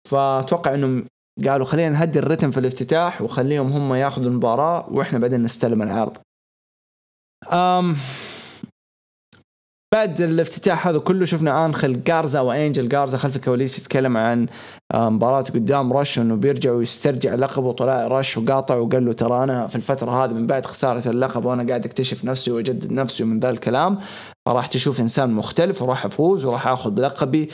[0.10, 1.06] فأتوقع إنهم
[1.48, 6.18] قالوا خلينا نهدي الرتم في الافتتاح وخليهم هم ياخذوا المباراة وإحنا بعدين نستلم العرض.
[7.54, 7.96] أم
[9.94, 14.48] بعد الافتتاح هذا كله شفنا آنخل جارزا وأنجل جارزا خلف الكواليس يتكلم عن
[14.94, 19.68] آه، مباراته قدام رش انه بيرجع ويسترجع لقبه طلع رش وقاطع وقال له ترى أنا
[19.68, 23.50] في الفترة هذه من بعد خسارة اللقب وأنا قاعد أكتشف نفسي وأجدد نفسي ومن ذا
[23.50, 24.00] الكلام
[24.46, 27.50] فراح تشوف إنسان مختلف وراح أفوز وراح آخذ لقبي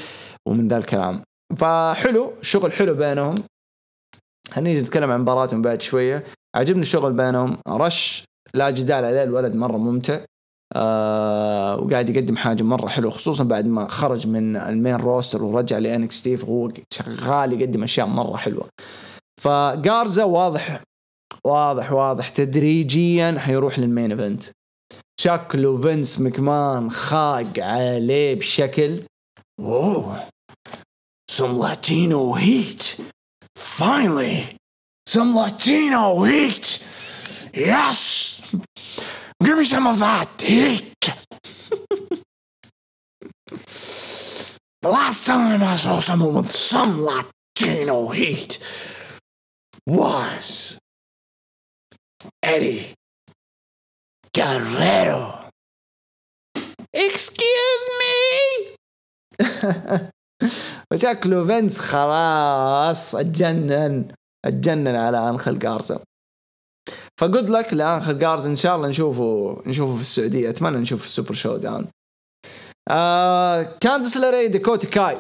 [0.48, 1.22] ومن ذا الكلام.
[1.58, 3.36] فحلو شغل حلو بينهم.
[4.52, 6.24] هنيجي نتكلم عن مباراتهم بعد شوية.
[6.56, 7.58] عجبني الشغل بينهم.
[7.68, 10.20] رش لا جدال عليه الولد مرة ممتع.
[10.74, 15.78] آه وقاعد يقدم حاجة مرة حلوة خصوصا بعد ما خرج من ال main roster ورجع
[15.78, 18.70] ل NXT فهو شغال يقدم أشياء مرة حلوة.
[19.42, 20.84] فجارزا واضح
[21.46, 24.44] واضح واضح تدريجيا حيروح لل main event.
[25.20, 29.04] شكله فينس مكمان خاق عليه بشكل
[29.60, 30.28] اوه
[31.32, 32.82] some Latino heat.
[33.56, 34.56] Finally
[35.14, 36.84] some Latino heat.
[37.54, 38.02] Yes.
[39.44, 40.94] Give me some of that heat.
[44.82, 48.60] The last time I saw someone with some Latino heat
[49.88, 50.78] was
[52.44, 52.94] Eddie
[54.34, 55.50] Guerrero.
[56.94, 58.12] Excuse me?
[60.92, 64.14] وشكله فينس خلاص اتجنن
[64.46, 66.04] اتجنن على انخل جارزا
[67.20, 70.50] فجود لك لانخل جارزا إن شاء الله نشوفه نشوفه في السعودية.
[70.50, 71.88] أتمنى نشوفه في ال Super ShowDown.
[72.90, 75.18] آه كاندس لاري ديكوتا كاي.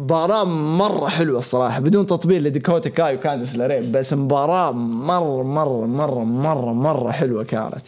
[0.00, 6.24] مباراة مرة حلوة الصراحة بدون تطبيل لديكوتا كاي وكاندس لاري بس مباراة مرة مرة مرة
[6.24, 7.86] مرة مرة حلوة كانت.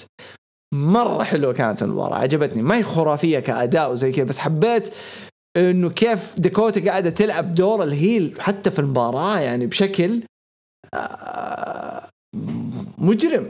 [0.74, 2.62] مرة حلوة كانت المباراة عجبتني.
[2.62, 4.94] ما هي خرافية كأداء وزي كذا بس حبيت
[5.56, 10.22] إنه كيف ديكوتا قاعدة تلعب دور ال heel حتى في المباراة يعني بشكل
[10.94, 12.07] آه،
[12.98, 13.48] مجرم.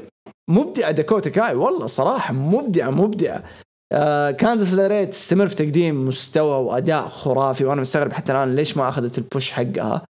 [0.51, 3.45] مبدعة ديكوتا كاي والله صراحة مبدعة مبدعة.
[3.93, 8.89] آه كاندس لاري تستمر في تقديم مستوى وأداء خرافي وأنا مستغرب حتى الآن ليش ما
[8.89, 10.03] أخذت ال push حقها.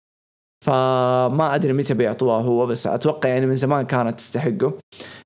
[0.65, 4.79] فما أدري متى بيعطوها هو بس أتوقع يعني من زمان كانت تستحقه.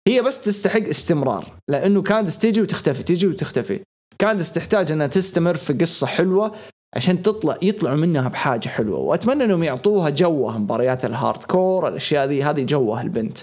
[0.09, 3.81] هي بس تستحق استمرار لأنه كاندس تيجي وتختفي تيجي وتختفي.
[4.19, 6.53] كاندس تحتاج إنها تستمر في قصة حلوة
[6.97, 8.99] عشان تطلع يطلعوا منها بحاجة حلوة.
[8.99, 13.39] وأتمنى إنهم يعطوها جوها مباريات ال hardcore الأشياء ذي هذه جوها البنت.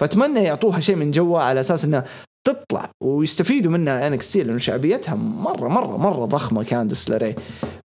[0.00, 2.04] فأتمنى يعطوها شيء من جوها على أساس إنها
[2.46, 7.34] تطلع ويستفيدوا منها NXT لأنه شعبيتها مره مره مرة ضخمة كاندس لاري.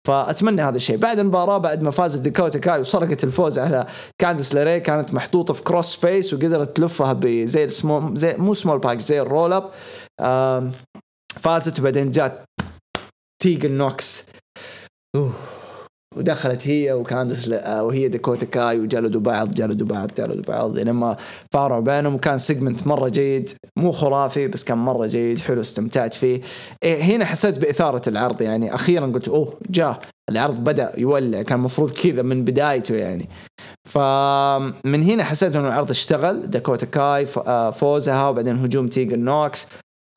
[0.06, 0.96] فأتمنى هذا الشيء.
[0.96, 3.86] بعد المباراة بعد ما فازت ديكوتا كاي وسرقت الفوز على
[4.18, 9.20] كاندس لاري كانت محطوطة في crossface وقدرت تلفها بزي السمول زي مو small package زي
[9.20, 9.70] ال roll up
[11.40, 12.44] فازت وبعدين جات
[13.42, 14.26] تيجن نوكس
[15.18, 15.32] أوه.
[16.16, 20.78] ودخلت هي وكاندس آه، وهي ديكوتا كاي وجلدوا بعض جلدوا بعض جلدوا بعض.
[20.78, 21.16] لما
[21.52, 26.40] فاروا بينهم وكان segment مرة جيد مو خرافي بس كان مرة جيد حلو استمتعت فيه.
[26.82, 28.42] إيه هنا حسيت بإثارة العرض.
[28.42, 30.00] يعني أخيرا قلت أوه جاء
[30.30, 33.28] العرض بدأ يولع كان المفروض كذا من بدايته يعني.
[33.88, 36.50] فمن هنا حسيت إنه العرض اشتغل.
[36.50, 39.66] داكوتا كاي آه، فوزها وبعدين هجوم تيجن نوكس.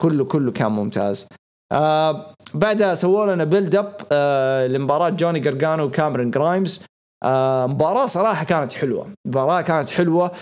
[0.02, 1.26] كله كله كان ممتاز.
[1.72, 6.84] آه بعدها سووا لنا build up آه لمباراة جوني جرجانو وكاميرون جرايمز.
[7.24, 9.08] آه مباراة صراحة كانت حلوة.
[9.26, 10.32] مباراة كانت حلوة.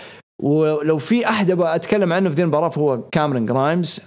[0.43, 3.99] ولو في أحد أبغى أتكلم عنه في ذي المباراة فهو كاميرون جرايمز.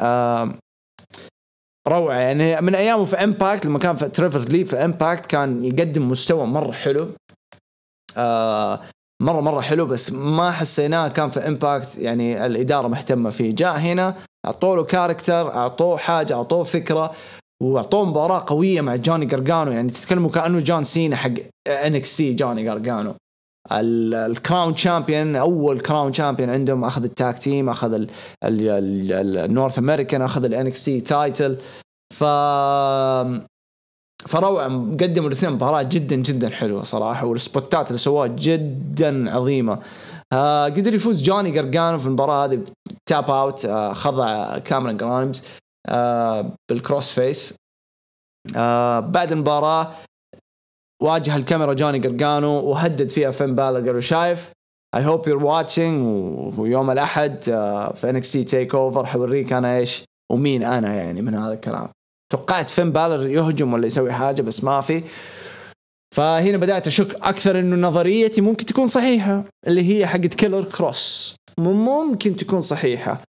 [1.88, 2.14] روعة.
[2.14, 6.46] يعني من ايامه في Impact لما كان في تريفر لي في Impact كان يقدم مستوى
[6.46, 7.08] مرة حلو.
[9.22, 13.54] مرة مرة حلو بس ما حسيناه كان في Impact يعني الإدارة مهتمة فيه.
[13.54, 17.12] جاء هنا أعطوه له character أعطوه حاجة أعطوه فكرة
[17.62, 21.30] وأعطوه مباراة قوية مع جوني جرجانو يعني تتكلموا كأنه جون سينا حق
[21.68, 23.14] NXT جوني جرجانو
[23.72, 28.06] ال crown champion أول crown champion عندهم أخذ ال tag team أخذ
[28.44, 31.58] ال North American أخذ ال NXT title
[32.14, 32.24] ف
[34.26, 34.66] فروعة
[35.00, 39.78] قدموا الاثنين مباراة جدا جدا حلوة صراحة والسبوتات اللي سووها جدا عظيمة.
[40.34, 42.64] آه قدر يفوز جوني جرجانو في المباراة هذه.
[43.06, 45.44] tap out آه خضع كاميرون جرايمز
[45.88, 47.54] آه بال crossface.
[48.56, 49.90] آه بعد المباراة
[51.02, 54.52] واجه الكاميرا جوني جرجانو وهدد فيها فين بالر قال شايف
[54.96, 60.94] I hope you're watching ويوم الأحد آه في NXT TakeOver حوريك أنا إيش ومين أنا
[60.94, 61.88] يعني من هذا الكلام.
[62.32, 65.02] توقعت فين بالر يهجم ولا يسوي حاجة بس ما في.
[66.14, 72.36] فهنا بدأت أشك أكثر إنه نظريتي ممكن تكون صحيحة اللي هي حقت كيلر كروس ممكن
[72.36, 73.20] تكون صحيحة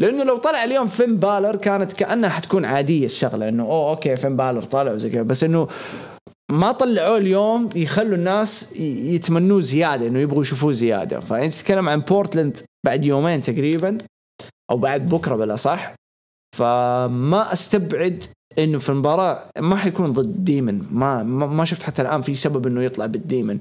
[0.00, 4.36] لأنه لو طلع اليوم فين بالر كانت كأنها حتكون عادية الشغلة إنه oh okay فين
[4.36, 5.68] بالر طلع وزي كذا بس إنه
[6.52, 11.20] ما طلعوه اليوم يخلوا الناس يتمنوه زيادة إنه يبغوا يشوفوه زيادة.
[11.20, 13.98] فأنت تتكلم عن بورتلاند بعد يومين تقريبا
[14.70, 15.94] أو بعد بكرة بالأصح.
[16.56, 18.24] فما أستبعد
[18.58, 20.82] إنه في المباراة ما حيكون ضد demon.
[20.90, 23.58] ما ما شفت حتى الآن في سبب إنه يطلع بال demon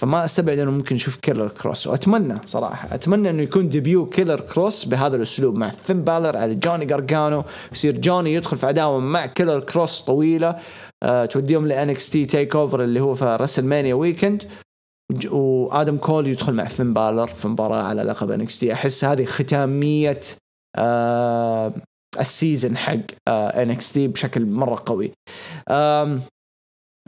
[0.00, 1.86] فما أستبعد إنه ممكن نشوف كيلر كروس.
[1.86, 6.84] وأتمنى صراحة أتمنى إنه يكون debut كيلر كروس بهذا الأسلوب مع فين بالر على جوني
[6.84, 7.44] جارجانو.
[7.72, 10.58] يصير جوني يدخل في عداوة مع كيلر كروس طويلة.
[11.02, 14.44] أه توديهم ل NXT TakeOver اللي هو في WrestleMania weekend
[15.30, 20.20] وآدم كول يدخل مع فين بالر في مباراة على لقب NXT أحس هذه ختامية
[20.76, 21.72] أه
[22.20, 25.12] ال season حق NXT بشكل مرة قوي.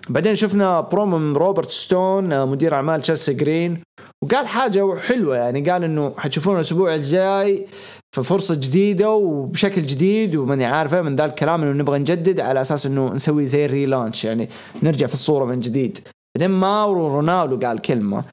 [0.09, 3.83] بعدين شفنا برومو من روبرت ستون آه، مدير أعمال تشيلسي جرين
[4.25, 7.67] وقال حاجة حلوة يعني قال إنه حتشوفون الأسبوع الجاي
[8.15, 12.87] في فرصه جديدة وبشكل جديد وماني عارفه من ذا الكلام إنه نبغى نجدد على أساس
[12.87, 14.49] إنه نسوي زي ال relaunch يعني
[14.83, 15.99] نرجع في الصورة من جديد.
[16.37, 18.25] بعدين ماورو رانالو قال كلمة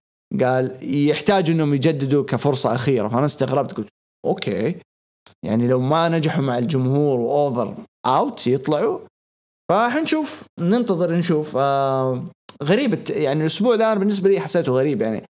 [0.41, 3.87] قال يحتاج إنهم يجددوا كفرصة أخيرة فأنا استغربت قلت
[4.25, 4.75] okay.
[5.45, 8.99] يعني لو ما نجحوا مع الجمهور واوفر اوت يطلعوا
[9.71, 11.57] فحنشوف ننتظر نشوف.
[11.57, 12.23] آه
[12.63, 15.23] غريب يعني الأسبوع ده أنا بالنسبة لي حسيته غريب يعني.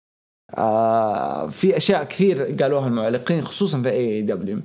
[0.59, 4.61] آه في أشياء كثير قالوها المعلقين خصوصا في AEW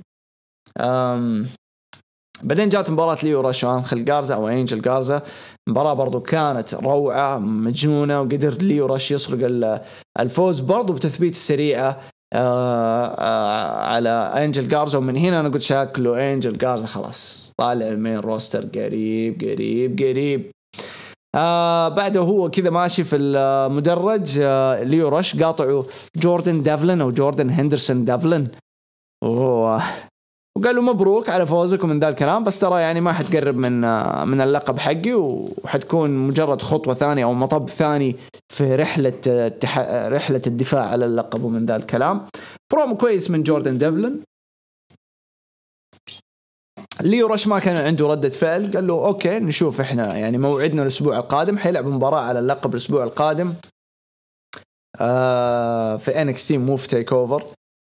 [2.42, 5.22] بعدين جات مباراة ليو راش وانخل جارزا أو أنجل جارزا.
[5.68, 9.82] مباراة برضو كانت روعة مجنونة وقدر ليو راش يسرق
[10.20, 12.00] الفوز برضو بتثبيت السريعة.
[12.34, 17.52] على انجل جارزا ومن هنا أنا قلت شكله انجل جارزا خلاص.
[17.58, 20.50] طالع ال main roster قريب قريب قريب.
[21.34, 24.38] آه بعده هو كذا ماشي في المدرج.
[24.42, 25.84] آه ليو رش قاطعه
[26.16, 28.48] جوردن دافلن أو جوردن هندرسون ديفلن.
[30.60, 33.80] وقال له مبروك على فوزك ومن ذا الكلام بس ترى يعني ما حتقرب من
[34.28, 38.16] من اللقب حقي وحتكون مجرد خطوة ثانية أو مطب ثاني
[38.52, 39.20] في رحلة.
[40.08, 42.26] رحلة الدفاع على اللقب ومن ذا الكلام.
[42.72, 44.20] برومو كويس من جوردن ديفلن.
[47.00, 51.16] ليو رش ما كان عنده ردة فعل قال له okay نشوف إحنا يعني موعدنا الأسبوع
[51.16, 53.54] القادم حيلعب مباراة على اللقب الأسبوع القادم.
[55.00, 57.44] آه في NXT موف TakeOver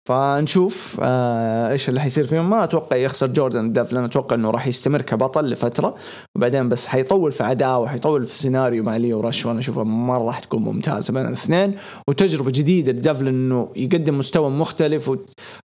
[0.07, 2.49] فنشوف آه إيش اللي حيصير فيهم.
[2.49, 5.95] ما أتوقع يخسر جوردن ديفلن لأن أتوقع إنه راح يستمر كبطل لفترة.
[6.35, 10.39] وبعدين بس حيطول في عداوة حيطول في سيناريو مع ليو رش وأنا اشوفها مرة راح
[10.39, 11.75] تكون ممتازة بين الاثنين.
[12.07, 15.11] وتجربة جديدة لديفلن انه يقدم مستوى مختلف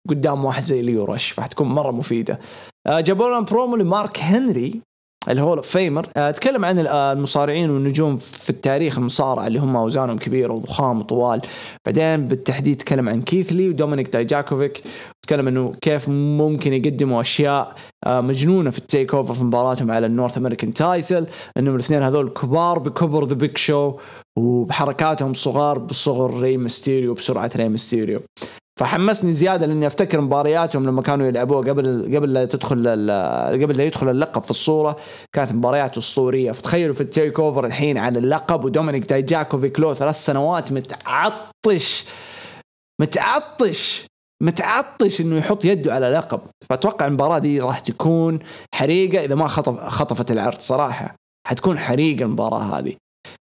[0.08, 2.40] وقدام واحد زي ليو رش فحتكون مرة مفيدة.
[2.88, 4.82] آه جابوا لنا برومو لمارك هنري.
[5.30, 10.54] ال Hall of Famer تكلم عن المصارعين والنجوم في التاريخ المصارعة اللي هم أوزانهم كبيره
[10.54, 11.42] وضخام وطوال.
[11.86, 14.84] بعدين بالتحديد تكلم عن كيث لي ودومينيك دايجاكوفيك.
[15.24, 20.11] تكلم إنه كيف ممكن يقدموا أشياء آه، مجنونة في ال TakeOver في مباراتهم على ال
[20.11, 21.28] North American title.
[21.58, 23.94] انهم الاثنين هذول كبار بكبر ذا بيج شو
[24.38, 28.20] وبحركاتهم صغار بصغر ري ميستيريو بسرعة ري ميستيريو.
[28.80, 32.78] فحمسني زيادة لأني أفتكر مبارياتهم لما كانوا يلعبوها قبل قبل لا تدخل
[33.64, 34.98] قبل لا يدخل اللقب في الصورة.
[35.34, 36.52] كانت مباريات أسطورية.
[36.52, 42.06] فتخيلوا في ال TakeOver الحين على اللقب ودومينيك دايجاكوفيك له ثلاث سنوات متعطش.
[43.02, 44.06] متعطش.
[44.44, 46.42] متعطش إنه يحط يده على لقب.
[46.70, 48.40] فأتوقع المباراة دي راح تكون
[48.76, 51.16] حريقة إذا ما خطف خطفت العرض صراحة.
[51.48, 52.94] حتكون حريقة المباراة هذه.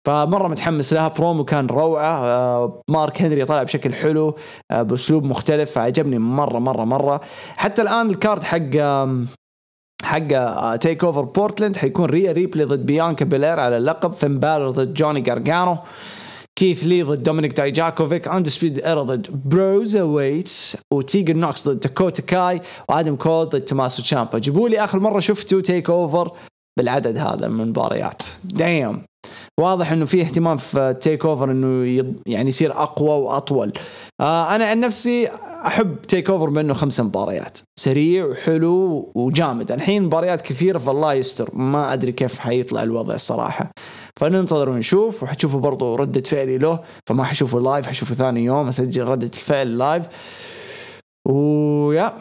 [0.07, 4.35] فمرة متحمس لها برومو كان روعة آه، مارك هنري طلع بشكل حلو
[4.71, 7.21] آه، بأسلوب مختلف فعجبني مرة مرة مرة.
[7.57, 8.77] حتى الآن ال card حق
[10.03, 15.21] حق TakeOver بورتلاند حيكون ريا ريبلي ضد بيانكا بيلير على اللقب فين بالر ضد جوني
[15.21, 15.79] جارجانو
[16.57, 23.17] كيث لي ضد دومينيك دايجاكوفيك Undisputed Era ضد BroserWeights وتيجن نوكس ضد داكوتا كاي وادم
[23.17, 26.33] كول ضد توماسو تشامبا جيبوا لي آخر مرة شفتوا TakeOver
[26.79, 28.23] بالعدد هذا من المباريات.
[28.45, 29.03] دايم
[29.61, 33.73] واضح إنه في اهتمام في TakeOver إنه يعني يصير أقوى وأطول.
[34.21, 35.29] آه أنا عن نفسي
[35.67, 37.59] أحب TakeOver بأنه خمس مباريات.
[37.81, 39.73] سريع وحلو وجامد.
[39.73, 41.51] الحين مباريات كثيرة فالله يستر.
[41.53, 43.71] ما أدري كيف حيطلع الوضع الصراحة.
[44.21, 45.23] فننتظر ونشوف.
[45.23, 46.81] وحتشوفوا برضو ردة فعلي له.
[47.07, 48.69] فما حشوفه live حشوفه ثاني يوم.
[48.69, 50.07] أسجل ردة الفعل live
[51.31, 52.13] ويا.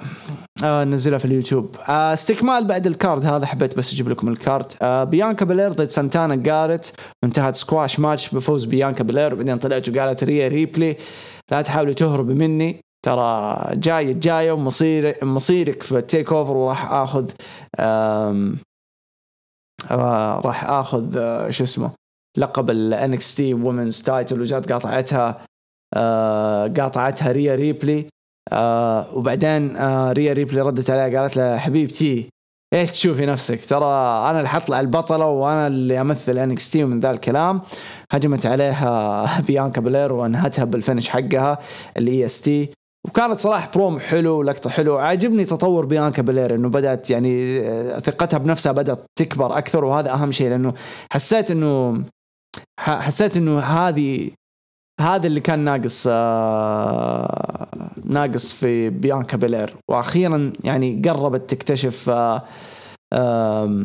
[0.63, 1.75] آه نزلها في اليوتيوب.
[1.89, 4.73] آه استكمال بعد ال card هذا حبيت بس أجيب لكم ال card.
[4.81, 6.93] آه بيانكا بلير ضد سانتانا جاريت
[7.23, 10.97] وانتهت squash match بفوز بيانكا بلير وبعدين طلعت وقالت ريا ريبلي
[11.51, 12.81] لا تحاولوا تهربوا مني.
[13.05, 17.31] ترى جاي جاية ومصير مصيرك في ال TakeOver وراح آخذ
[17.79, 18.53] آه
[20.45, 21.91] راح آخذ آه شو اسمه
[22.37, 25.41] لقب ال NXT women's title وجات قاطعتها
[25.95, 28.05] آه قاطعتها ريا ريبلي.
[28.53, 32.29] آه وبعدين آه ريا ريبلي ردت عليها قالت له حبيبتي
[32.73, 33.85] إيش تشوفي نفسك؟ ترى
[34.29, 37.61] أنا اللي حطلع البطلة وأنا اللي أمثل NXT ومن ذا الكلام.
[38.11, 41.59] هجمت عليها بيانكا بلير وأنهتها بال finish حقها
[41.97, 42.69] ال EST
[43.07, 45.01] وكانت صراحة برومو حلو ولقطه حلوة.
[45.01, 50.31] عاجبني تطور بيانكا بلير إنه بدأت يعني آه، ثقتها بنفسها بدأت تكبر أكثر وهذا أهم
[50.31, 50.73] شيء لأنه
[51.11, 52.03] حسيت إنه
[52.79, 54.31] حسيت إنه هذه
[55.01, 57.67] هذا اللي كان ناقص آه
[58.05, 59.75] ناقص في بيانكا بلير.
[59.91, 62.09] وأخيرا يعني قربت تكتشف
[63.13, 63.75] آه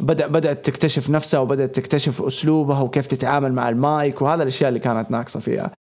[0.00, 5.10] بدا بدأت تكتشف نفسها وبدأت تكتشف أسلوبها وكيف تتعامل مع المايك وهذا الأشياء اللي كانت
[5.10, 5.72] ناقصة فيها.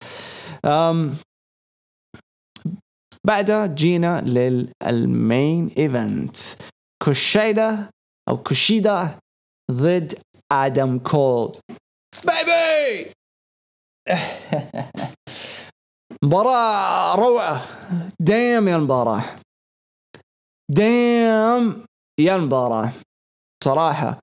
[3.27, 6.37] بعدها جينا لل main event.
[7.03, 7.89] كوشيدا
[8.29, 9.17] أو كوشيدا
[9.71, 10.13] ضد
[10.51, 11.51] آدم كول.
[12.23, 13.11] baby
[16.23, 17.61] مباراة روعة.
[18.19, 19.23] damn يا المباراة.
[20.71, 21.85] damn
[22.19, 22.91] يا المباراة.
[23.61, 24.19] بصراحة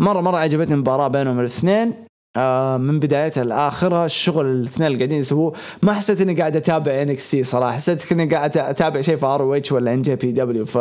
[0.00, 1.94] مرة مرة عجبتني المباراة بينهم الاثنين.
[2.36, 5.56] آه من بدايتها لآخرها الشغل الاثنين اللي قاعدين يسووه.
[5.82, 7.76] ما حسيت إني قاعد أتابع NXT صراحة.
[7.76, 10.66] حسيت إني قاعد أتابع شيء في ROH ولا NJPW.
[10.66, 10.78] ف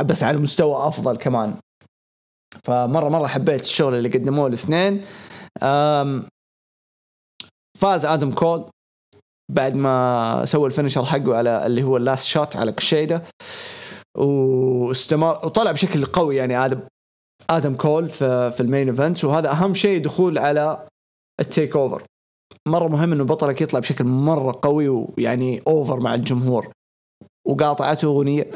[0.00, 1.54] بس على مستوى أفضل كمان.
[2.64, 5.04] فمرة مرة حبيت الشغل اللي قدموه الاثنين.
[7.82, 8.64] فاز آدم كول
[9.52, 13.22] بعد ما سوى ال finisher حقه على اللي هو ال Last Shot على كشيدا
[14.18, 16.80] واستمر وطلع بشكل قوي يعني آدم
[17.50, 19.24] آدم كول في, في ال main event.
[19.24, 20.86] وهذا أهم شيء دخول على
[21.40, 22.02] ال TakeOver.
[22.68, 26.72] مرة مهم إنه بطلك يطلع بشكل مرة قوي ويعني over مع الجمهور.
[27.46, 28.50] وقاطعته اغنيه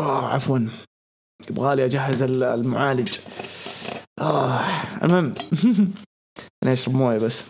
[0.00, 0.58] آه عفوا.
[1.50, 3.18] يبغالي أجهز المعالج.
[4.18, 4.60] آه
[5.02, 5.34] المهم.
[6.62, 7.44] أنا أشرب موية بس.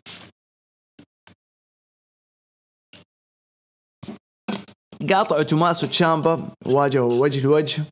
[5.11, 7.83] قاطعوا توماسو تشامبا واجهوا وجه لوجه.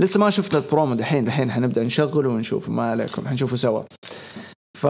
[0.00, 3.82] لسه ما شفنا البرومو دحين دحين حنبدأ نشغله ونشوف ما عليكم حنشوفه سوا.
[4.78, 4.86] ف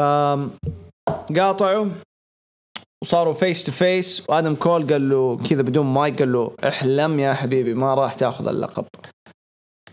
[1.37, 1.89] قاطعوا
[3.03, 7.35] وصاروا face to face وآدم كول قال له كذا بدون مايك قال له احلم يا
[7.35, 8.85] حبيبي ما راح تاخذ اللقب.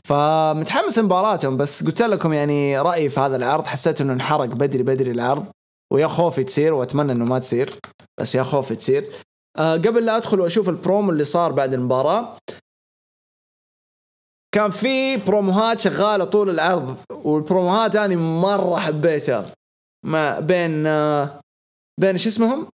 [0.08, 5.12] فمتحمس مباراتهم بس قلت لكم يعني رأيي في هذا العرض حسيت إنه انحرق بدري بدري
[5.12, 5.46] العرض.
[5.94, 7.76] ويا خوفي تصير وأتمنى إنه ما تصير
[8.20, 9.12] بس يا خوفي تصير.
[9.60, 12.38] أه قبل لا أدخل وأشوف البرومو اللي صار بعد المباراة
[14.56, 19.54] كان في بروموهات شغالة طول العرض والبروموهات هذه مرة حبيتها.
[20.06, 21.42] ما بين آه
[22.02, 22.68] بين شو اسمهم؟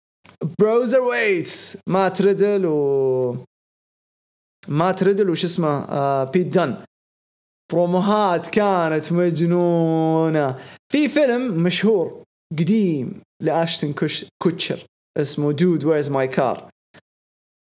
[0.59, 3.37] بروزر ويتس مات ريدل و
[4.69, 6.85] مات ريدل وش اسمه؟ آه بيت دان
[7.73, 10.59] بروموهات كانت مجنونة.
[10.93, 12.23] في فيلم مشهور
[12.59, 13.95] قديم لاشتن
[14.43, 16.70] كوتشر اسمه Dude Where's My Car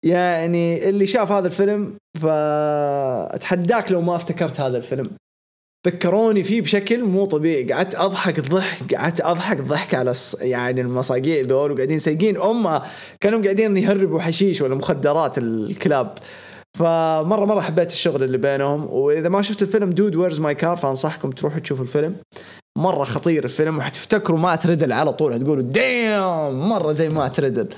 [0.04, 5.10] يعني اللي شاف هذا الفيلم فأتحداك لو ما افتكرت هذا الفيلم.
[5.86, 7.72] ذكروني فيه بشكل مو طبيعي.
[7.72, 12.90] قعدت أضحك ضحك قعدت أضحك ضحك على يعني المصاقيع ذول وقاعدين سايقين امها
[13.20, 16.18] كانوا قاعدين يهربوا حشيش ولا مخدرات الكلاب.
[16.78, 18.86] فمرة مرة حبيت الشغل اللي بينهم.
[18.90, 22.16] وإذا ما شفت الفيلم Dude Where's My Car فأنصحكم تروحوا تشوفوا الفيلم.
[22.78, 27.68] مرة خطير الفيلم وحتفتكروا مات ريدل على طول حتقولوا damn مرة زي مات ريدل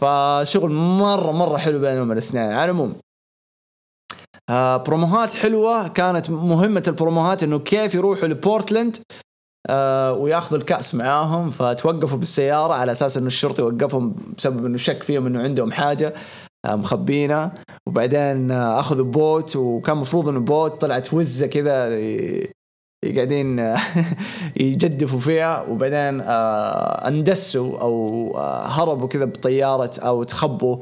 [0.00, 2.44] فشغل مرة مرة حلو بينهم الاثنين.
[2.52, 2.94] على العموم
[4.50, 5.88] آه بروموهات حلوة.
[5.88, 8.96] كانت مهمة البروموهات إنه كيف يروحوا لبورتلاند
[9.70, 11.50] آه وياخذوا الكأس معاهم.
[11.50, 16.14] فتوقفوا بالسيارة على أساس إنه الشرطي وقفهم بسبب إنه شك فيهم إنه عندهم حاجة
[16.66, 17.54] آه مخبينا
[17.86, 21.88] وبعدين آه أخذوا boat وكان مفروض إنه boat طلعت وزة كذا
[23.04, 23.74] قاعدين
[24.56, 30.76] يجدفوا فيها وبعدين آه، اندسوا أو آه، هربوا كذا بطيارة أو تخبوا.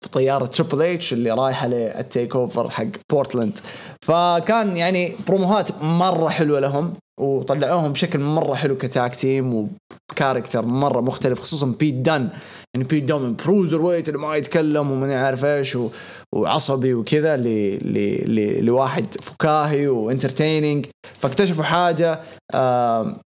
[0.00, 3.58] في طيارة Triple H اللي رايحة لل TakeOver حق بورتلاند
[4.02, 9.68] فكان يعني بروموهات مرة حلوة لهم وطلعوهم بشكل مرة حلو ك tag team
[10.12, 12.28] و character مرة مختلف خصوصا بيت دان
[12.74, 15.88] يعني بيت دان من بروزر ويت اللي ما يتكلم وماني عارف إيش و...
[16.34, 17.44] وعصبي وكذا ل...
[17.92, 18.34] ل...
[18.34, 18.64] ل...
[18.64, 20.86] لواحد فكاهي و entertaining
[21.18, 22.20] فاكتشفوا حاجة.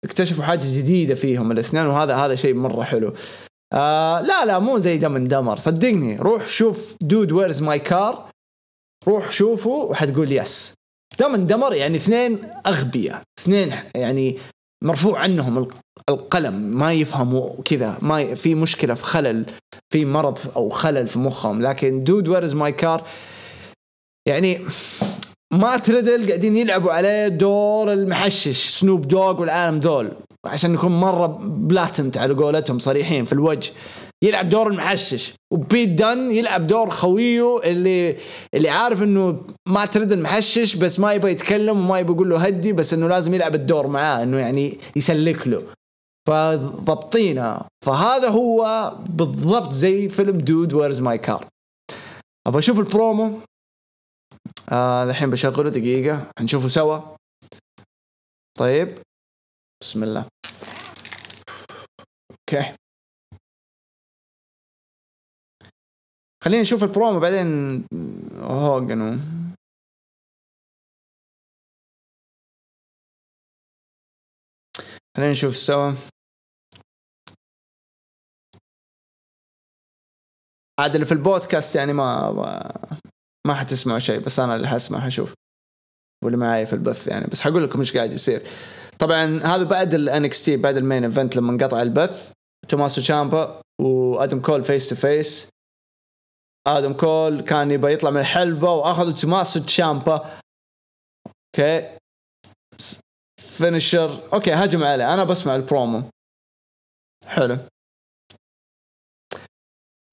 [0.06, 3.08] اكتشفوا حاجة جديدة فيهم الاثنين وهذا هذا شيء مرة حلو.
[3.08, 5.58] آه لا لا مو زي Dumb Dumber.
[5.58, 8.30] صدقني روح شوف Dude Where's My Car
[9.08, 10.74] روح شوفه وحتقول yes
[11.20, 14.38] Dumb Dumber يعني اثنين أغبياء اثنين يعني
[14.84, 15.68] مرفوع عنهم
[16.10, 19.46] القلم ما يفهموا كذا ما في مشكلة في خلل
[19.94, 21.62] في مرض أو خلل في مخهم.
[21.62, 23.08] لكن Dude Where's My Car
[24.28, 24.60] يعني
[25.54, 30.12] مات ريدل قاعدين يلعبوا عليه دور المحشش سنوب دوغ والعالم ذول
[30.46, 33.72] عشان نكون مرة blatant على قولتهم صريحين في الوجه.
[34.24, 38.18] يلعب دور المحشش وبيت دان يلعب دور خويه اللي
[38.54, 42.74] اللي عارف إنه مات ريدل المحشش بس ما يبغى يتكلم وما يبغى يقول له هدي
[42.74, 45.64] بس إنه لازم يلعب الدور معاه إنه يعني يسلك له.
[46.28, 47.62] فضبطينه.
[47.86, 51.46] فهذا هو بالضبط زي فيلم Dude Where's My Car
[52.48, 53.40] أبغى أشوف البرومو.
[54.70, 56.28] آه الحين بشغله دقيقة.
[56.40, 57.00] حنشوفه سوا.
[58.60, 58.98] طيب.
[59.82, 60.28] بسم الله.
[62.32, 62.76] okay.
[66.44, 67.48] خلينا نشوف البرومو بعدين
[68.42, 69.20] هوجن.
[75.18, 75.92] خلينا نشوف سوا
[80.80, 82.32] عاد اللي في البودكاست يعني ما
[83.48, 85.34] ما حتسمعوا شيء بس أنا اللي حسمع حشوف.
[86.24, 87.28] واللي معي في البث يعني.
[87.28, 88.42] بس حقول لكم إيش قاعد يصير.
[89.00, 92.32] طبعا هذا بعد ال NXT بعد ال main event لما انقطع البث.
[92.70, 95.50] توماسو تشامبا وادم كول face to face
[96.68, 100.40] آدم كول كان يبغى يطلع من الحلبة وأخذوا توماسو تشامبا
[101.28, 101.98] okay
[103.42, 105.14] finisher okay هجم عليه.
[105.14, 106.04] أنا بسمع البرومو
[107.26, 107.58] حلو.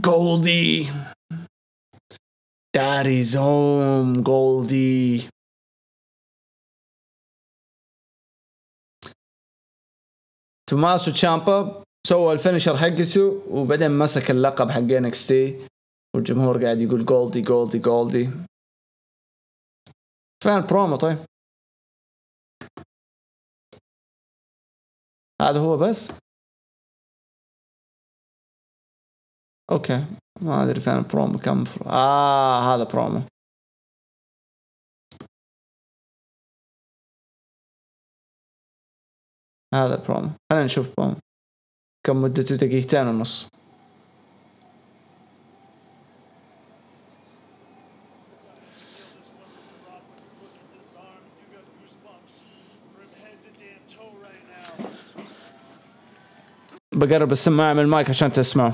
[0.01, 0.93] Goldie
[2.77, 5.29] daddy's home Goldie
[10.75, 15.67] توماسو تشامبا سوى ال finisher حقته وبعدين مسك اللقب حق NXT
[16.15, 18.31] والجمهور قاعد يقول Goldie Goldie Goldie
[20.43, 21.19] فين البرومو طيب؟
[25.43, 26.13] هذا هو بس؟
[29.71, 30.05] okay
[30.41, 31.87] ما أدري فين البرومو كم فر...
[31.87, 33.23] آه هذا برومو.
[39.75, 41.17] هذا برومو خلينا نشوف برومو
[42.07, 43.49] كم مدته دقيقتين ونص.
[56.95, 58.73] بقرب السماعة من المايك عشان تسمعوا.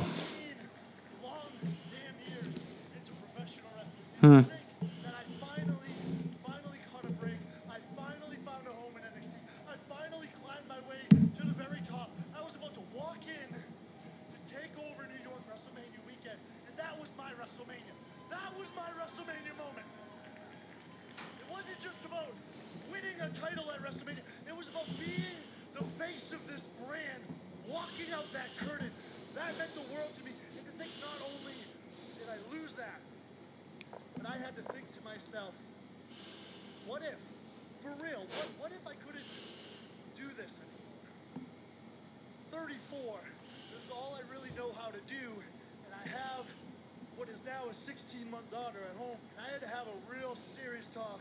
[47.69, 49.17] what is now a 16-month daughter at home.
[49.37, 51.19] And I had to have a real serious talk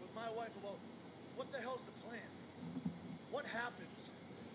[0.00, 0.76] with my wife about
[1.36, 2.30] what the hell's the plan?
[3.30, 4.08] What happens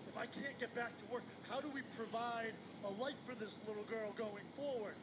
[0.08, 1.22] if I can't get back to work?
[1.48, 2.52] How do we provide
[2.84, 4.94] a life for this little girl going forward?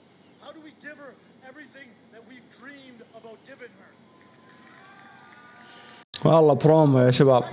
[0.41, 1.13] How do we give her
[1.47, 3.91] everything that we've dreamed about giving her?
[6.25, 7.43] والله برومو يا شباب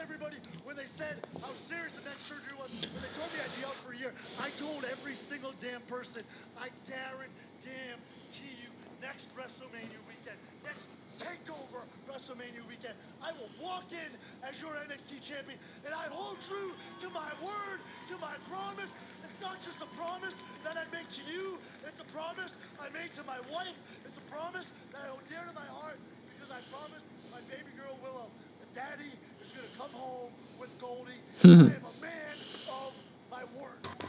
[0.00, 2.72] everybody when they said how serious the next surgery was.
[2.92, 5.82] When they told me I'd be out for a year, I told every single damn
[5.82, 6.24] person,
[6.56, 8.70] I guarantee you,
[9.00, 10.88] next WrestleMania weekend, next
[11.20, 16.72] Takeover WrestleMania weekend, I will walk in as your NXT champion, and I hold true
[17.04, 18.88] to my word, to my promise.
[19.20, 20.32] It's not just a promise
[20.64, 23.76] that I make to you, it's a promise I made to my wife.
[24.08, 27.76] It's a promise that I hold dear to my heart because I promised my baby
[27.76, 29.12] girl Willow that daddy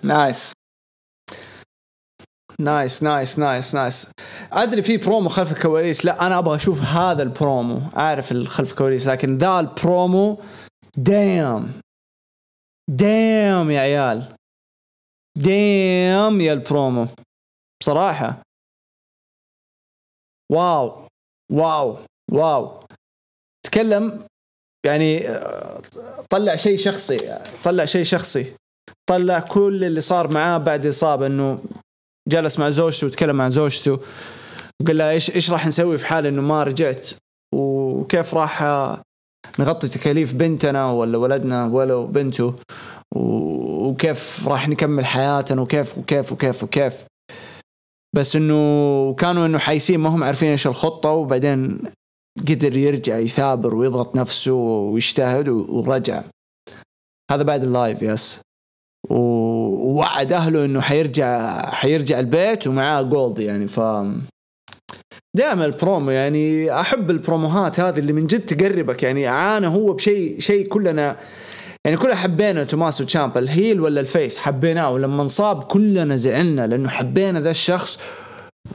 [0.04, 0.54] nice
[2.60, 4.12] nice nice nice nice
[4.52, 6.06] أدري في برومو خلف الكواليس.
[6.06, 10.44] لا أنا أبغى أشوف هذا البرومو عارف الخلف الكواليس لكن ذا ال promo
[10.98, 11.82] damn
[12.90, 14.36] damn يا عيال.
[15.38, 17.08] damn يا البرومو
[17.82, 18.42] بصراحة.
[20.52, 21.08] wow.
[21.52, 21.98] wow.
[22.32, 22.80] wow.
[23.66, 24.26] تكلم
[24.86, 25.40] يعني
[26.30, 28.46] طلع شيء شخصي طلع شيء شخصي.
[29.10, 31.60] طلع كل اللي صار معاه بعد إصابة إنه
[32.30, 34.00] جلس مع زوجته وتكلم مع زوجته.
[34.82, 37.10] وقال لها إيش إيش راح نسوي في حال إنه ما رجعت؟
[37.56, 38.64] وكيف راح
[39.60, 42.56] نغطي تكاليف بنتنا ولا ولدنا ولا بنته؟
[43.16, 47.06] وكيف راح نكمل حياتنا؟ وكيف وكيف وكيف وكيف؟
[48.16, 51.10] بس إنه كانوا إنه حايسين ما هم عارفين إيش الخطة.
[51.10, 51.80] وبعدين
[52.40, 56.24] قدر يرجع يثابر ويضغط نفسه ويجتهد ورجع.
[57.32, 58.42] هذا بعد ال live yes.
[59.10, 63.80] ووعد أهله إنه حيرجع حيرجع البيت ومعاه gold يعني ف
[65.38, 70.68] دائما البرومو يعني أحب البروموهات هذه اللي من جد تقربك يعني عانى هو بشيء شيء
[70.68, 71.18] كلنا
[71.86, 76.68] يعني كلنا حبينا توماسو تشامبا ال heel ولا ال face؟ حبيناه ولما انصاب كلنا زعلنا
[76.68, 78.00] لأنه حبينا ذا الشخص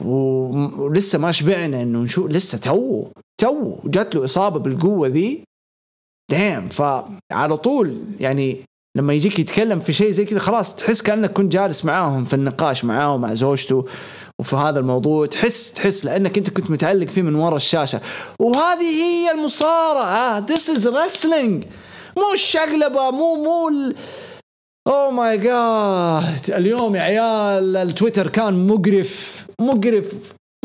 [0.01, 3.07] ولسه ما شبعنا إنه نشوف لسه تو
[3.41, 5.43] تو جات له إصابة بالقوة ذي.
[6.31, 8.57] damn فعلى طول يعني
[8.97, 12.85] لما يجيك يتكلم في شيء زي كذا خلاص تحس كأنك كنت جالس معاهم في النقاش
[12.85, 13.85] معاه ومع زوجته
[14.39, 15.25] وفي هذا الموضوع.
[15.25, 18.01] تحس تحس لأنك أنت كنت متعلق فيه من وراء الشاشة.
[18.39, 20.39] وهذه هي المصارعة.
[20.39, 21.65] this is wrestling.
[22.17, 23.95] مو الشقلبة مو مو ال...
[25.13, 30.13] ماي جاد اليوم يا عيال التويتر كان مقرف مقرف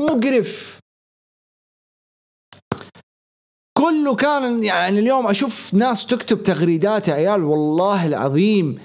[0.00, 0.81] مقرف.
[3.82, 8.78] كله كان يعني اليوم أشوف ناس تكتب تغريدات يا عيال والله العظيم.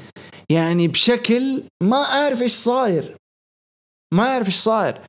[0.49, 3.15] يعني بشكل ما أعرف إيش صاير.
[4.13, 5.01] ما أعرف إيش صاير.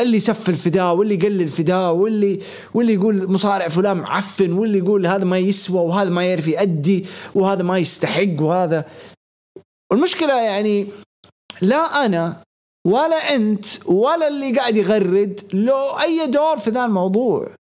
[0.00, 2.42] اللي يسف الفداء واللي يقلل الفداء واللي
[2.74, 7.62] واللي يقول مصارع فلان معفن واللي يقول هذا ما يسوى وهذا ما يعرف يأدي وهذا
[7.62, 8.84] ما يستحق وهذا.
[9.92, 10.86] المشكلة يعني
[11.62, 12.42] لا أنا
[12.86, 17.61] ولا أنت ولا اللي قاعد يغرد له أي دور في ذا الموضوع.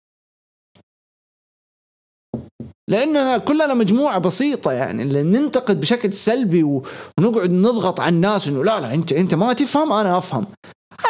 [2.90, 8.80] لأننا كلنا مجموعة بسيطة يعني اللي ننتقد بشكل سلبي ونقعد نضغط على الناس إنه لا
[8.80, 10.48] لا انت أنت ما تفهم أنا أفهم.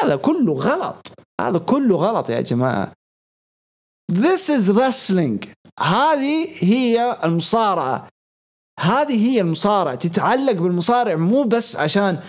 [0.02, 1.08] هذا كله غلط.
[1.42, 2.94] هذا كله غلط يا جماعة.
[4.12, 5.48] This is wrestling.
[5.80, 8.08] هذه هي المصارعة.
[8.80, 9.96] هذه هي المصارعة.
[9.96, 12.20] تتعلق بالمصارع مو بس عشان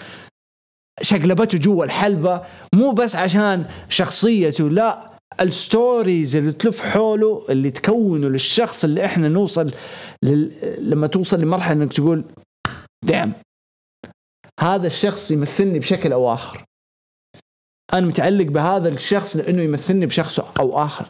[1.03, 2.43] شقلبته جوا الحلبة
[2.75, 5.16] مو بس عشان شخصيته لا.
[5.41, 9.73] الستوريز اللي تلف حوله اللي تكونه للشخص اللي إحنا نوصل
[10.23, 10.53] لل...
[10.91, 12.25] لما توصل لمرحلة إنك تقول
[13.05, 13.33] دام
[14.61, 16.65] هذا الشخص يمثلني بشكل أو آخر.
[17.95, 21.09] أنا متعلق بهذا الشخص لأنه يمثلني بشخص أو آخر.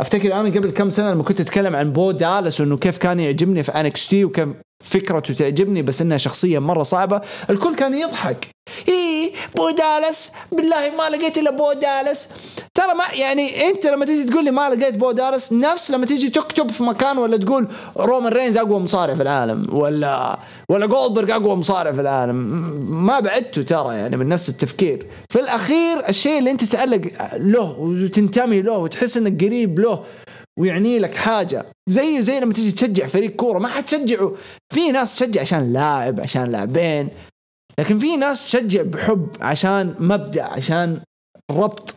[0.00, 3.62] أفتكر أنا قبل كم سنة لما كنت أتكلم عن بو دالاس وإنه كيف كان يعجبني
[3.62, 4.48] في NXT وكيف
[4.84, 7.20] فكرته تعجبني بس إنها شخصية مرة صعبة.
[7.50, 8.46] الكل كان يضحك.
[8.88, 12.28] إيه بو دالاس؟ بالله ما لقيت إلا بو دالاس.
[12.74, 16.30] ترى ما يعني أنت لما تيجي تقول لي ما لقيت بو دالاس نفس لما تيجي
[16.30, 21.56] تكتب في مكان ولا تقول رومان رينز أقوى مصارع في العالم ولا ولا جولدبرغ أقوى
[21.56, 22.36] مصارع في العالم.
[23.06, 25.06] ما بعدته ترى يعني من نفس التفكير.
[25.30, 27.00] في الأخير الشيء اللي أنت تتعلق
[27.36, 30.04] له وتنتمي له وتحس إنك قريب له
[30.58, 31.72] ويعني لك حاجة.
[31.88, 34.36] زي زي لما تيجي تشجع فريق كورة ما حتشجعه
[34.74, 37.10] في ناس تشجع عشان لاعب عشان لاعبين.
[37.80, 41.02] لكن في ناس تشجع بحب عشان مبدأ عشان
[41.50, 41.94] ربط.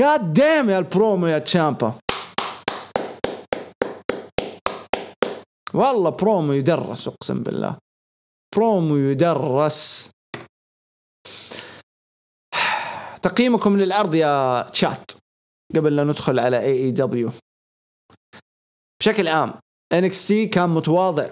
[0.00, 1.94] قاد دام يا البرومو يا تشامبا.
[5.74, 7.76] والله برومو يدرس اقسم بالله.
[8.54, 10.10] برومو يدرس.
[13.22, 15.21] تقييمكم للعرض يا تشات
[15.76, 17.30] قبل لا ندخل على AEW
[19.00, 19.54] بشكل عام
[19.94, 21.28] NXT كان متواضع.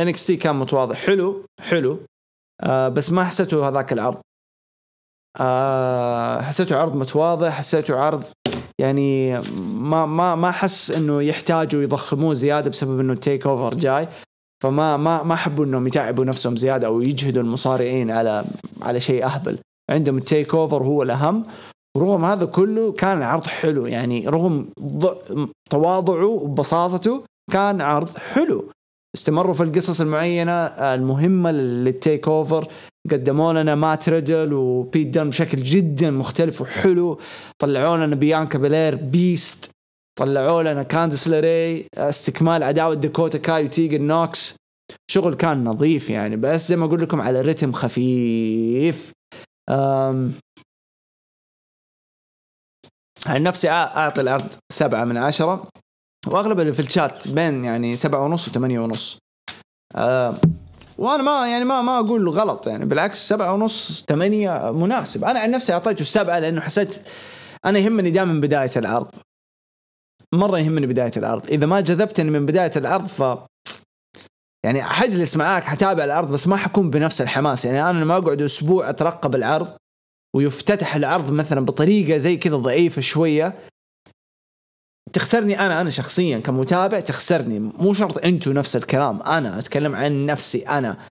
[0.00, 0.94] NXT كان متواضع.
[0.94, 1.98] حلو حلو.
[2.60, 4.20] آه بس ما حسيته هذاك العرض.
[5.40, 8.24] آه حسيته عرض متواضع حسيته عرض
[8.80, 14.08] يعني ما ما ما احس إنه يحتاجوا يضخموه زيادة بسبب إنه ال TakeOver جاي.
[14.62, 18.44] فما ما ما حبوا إنهم يتعبوا نفسهم زيادة أو يجهدوا المصارعين على
[18.82, 19.58] على شيء أهبل.
[19.90, 21.46] عندهم ال TakeOver هو الأهم.
[21.98, 23.86] رغم هذا كله كان عرض حلو.
[23.86, 24.68] يعني رغم
[25.70, 28.70] تواضعه وبساطته كان عرض حلو.
[29.16, 32.68] استمروا في القصص المعينة المهمة لل TakeOver.
[33.10, 37.18] قدموا لنا مات ريدل وبيت دان بشكل جدا مختلف وحلو.
[37.58, 39.70] طلعوا لنا بيانكا بلير beast.
[40.18, 44.56] طلعوا لنا كاندس لاري استكمال عداوة داكوتا كاي وتيجن نوكس.
[45.10, 49.12] شغل كان نظيف يعني بس زي ما أقول لكم على رتم خفيف.
[53.26, 55.68] عن نفسي أعطي العرض سبعة من عشرة
[56.26, 59.18] وأغلب اللي في الشات بين يعني سبعة ونص وثمانية ونص.
[59.96, 60.34] آه
[60.98, 65.24] وأنا ما يعني ما ما أقول غلط يعني بالعكس سبعة ونص ثمانية مناسب.
[65.24, 67.08] أنا عن نفسي أعطيته سبعة لأنه حسيت
[67.64, 69.10] أنا يهمني دائما بداية العرض.
[70.34, 71.46] مرة يهمني بداية العرض.
[71.50, 73.22] إذا ما جذبتني من بداية العرض ف
[74.64, 77.64] يعني حجلس معاك حتابع العرض بس ما حكون بنفس الحماس.
[77.64, 79.76] يعني أنا لما أقعد أسبوع أترقب العرض
[80.34, 83.58] ويفتتح العرض مثلا بطريقة زي كذا ضعيفة شوية.
[85.12, 87.58] تخسرني أنا أنا شخصيا كمتابع تخسرني.
[87.58, 91.06] مو شرط أنتوا نفس الكلام أنا أتكلم عن نفسي أنا.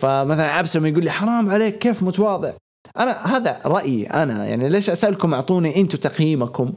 [0.00, 2.52] فمثلا عبس لما يقول لي حرام عليك كيف متواضع؟
[2.96, 4.46] أنا هذا رأيي أنا.
[4.46, 6.72] يعني ليش أسألكم أعطوني أنتوا تقييمكم؟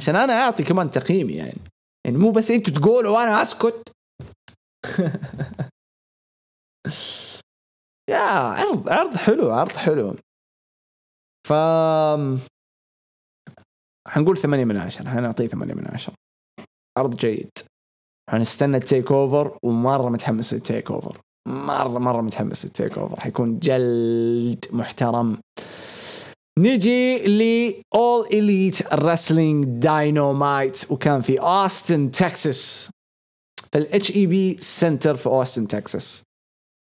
[0.00, 1.60] عشان أنا أعطي كمان تقييمي يعني.
[2.06, 3.92] يعني مو بس أنتوا تقولوا وأنا أسكت.
[8.10, 10.16] يا عرض عرض حلو عرض حلو.
[11.46, 11.52] ف
[14.08, 16.14] حنقول ثمانية من عشرة حنعطيه ثمانية من عشرة
[16.98, 17.50] عرض جيد.
[18.30, 21.20] حنستنى ال TakeOver ومرة متحمس لل TakeOver.
[21.48, 23.20] مرة مرة متحمس لل TakeOver.
[23.20, 25.38] حيكون جلد محترم.
[26.58, 30.90] نجي ل All Elite Wrestling Dynamite.
[30.90, 32.90] وكان في أوستن تكساس
[33.72, 36.22] في ال H-E-B Center في أوستن تكساس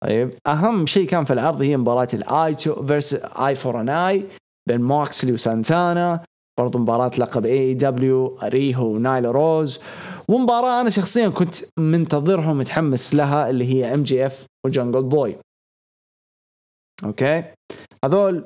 [0.04, 0.34] طيب.
[0.46, 4.28] أهم شيء كان في العرض هي مباراة ال eye to فيرس eye for an eye
[4.70, 6.24] بين موكسلي وسانتانا
[6.58, 9.80] برضو مباراة لقب AEW ريهو ونايلا روز.
[10.28, 15.36] ومباراة أنا شخصيا كنت منتظرها ومتحمس لها اللي هي MJF و Jungle Boy.
[17.04, 17.44] أوكي؟
[18.04, 18.44] هذول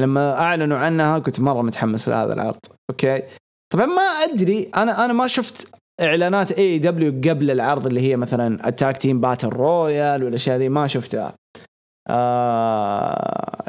[0.00, 2.58] لما أعلنوا عنها كنت مرة متحمس لهذا العرض.
[2.90, 3.22] أوكي؟
[3.72, 5.68] طبعا ما أدري أنا أنا ما شفت
[6.00, 11.34] إعلانات AEW قبل العرض اللي هي مثلا tag team battle royal والأشياء ذي ما شفتها.
[12.08, 13.64] آه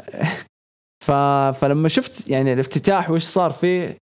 [1.04, 1.10] ف...
[1.60, 3.98] فلما شفت يعني الافتتاح وش صار فيه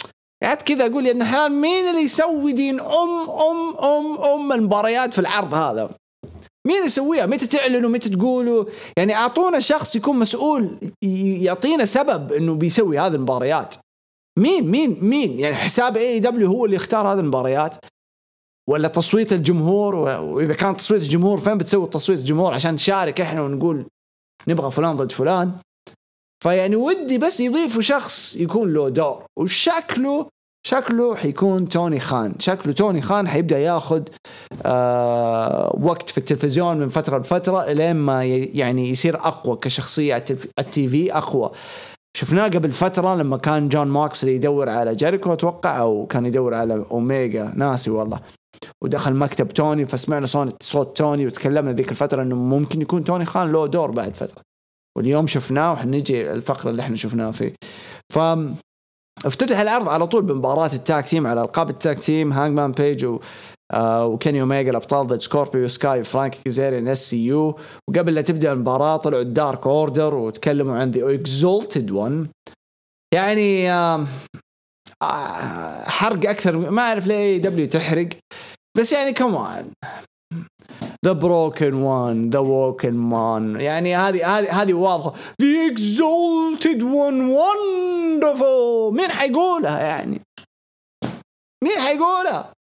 [0.43, 5.13] قعدت كذا أقول يا ابن الحلال مين اللي يسوي دين ام ام ام أم المباريات
[5.13, 5.91] في العرض هذا؟
[6.67, 8.65] مين يسويها؟ متى تعلنوا؟ متى تقولوا؟
[8.97, 10.79] يعني أعطونا شخص يكون مسؤول
[11.43, 13.75] يعطينا سبب إنه بيسوي هذه المباريات.
[14.39, 17.77] مين مين مين؟ يعني حساب AEW هو اللي يختار هذه المباريات؟
[18.71, 23.87] ولا تصويت الجمهور؟ وإذا كان تصويت الجمهور فين بتسوي تصويت الجمهور؟ عشان نشارك إحنا ونقول
[24.49, 25.53] نبغى فلان ضد فلان.
[26.43, 29.25] فيعني ودي بس يضيفوا شخص يكون له دور.
[29.39, 30.27] وشكله
[30.67, 32.35] شكله حيكون توني خان.
[32.39, 34.03] شكله توني خان حيبدأ ياخذ
[34.63, 40.25] آه وقت في التلفزيون من فترة لفترة الين ما يعني يصير أقوى كشخصية على
[40.59, 41.51] ال TV أقوى.
[42.17, 46.85] شفناه قبل فترة لما كان جون موكسلي يدور على جيريكو أتوقع أو كان يدور على
[46.91, 48.21] اوميجا ناسي والله.
[48.85, 53.53] ودخل مكتب توني فسمعنا صوت صوت توني وتكلمنا ذيك الفترة إنه ممكن يكون توني خان
[53.53, 54.50] له دور بعد فترة.
[54.99, 57.55] واليوم شفناه وحنجي الفقرة اللي إحنا شفناه فيه.
[58.15, 58.19] ف
[59.25, 63.05] افتتح العرض على طول بمباراة ال tag team على ألقاب ال tag team هانجمان بيج
[63.05, 63.21] و
[63.73, 69.23] آه وكيني اوميجا الأبطال ضد سكوربيو سكاي فرانك كيزيريان SCU وقبل لا تبدأ المباراة طلعوا
[69.23, 72.29] ال Dark Order وتكلموا عن the Exalted One
[73.15, 74.07] يعني آه،
[75.89, 78.09] حرق أكثر ما أعرف ليه AEW تحرق.
[78.79, 79.71] بس يعني كمان
[81.07, 85.15] the Broken One the Woken Man يعني هذه هذه هذه واضحة.
[85.43, 90.21] the Exalted One وندرفul مين حيقولها يعني؟
[91.65, 92.53] مين حيقولها؟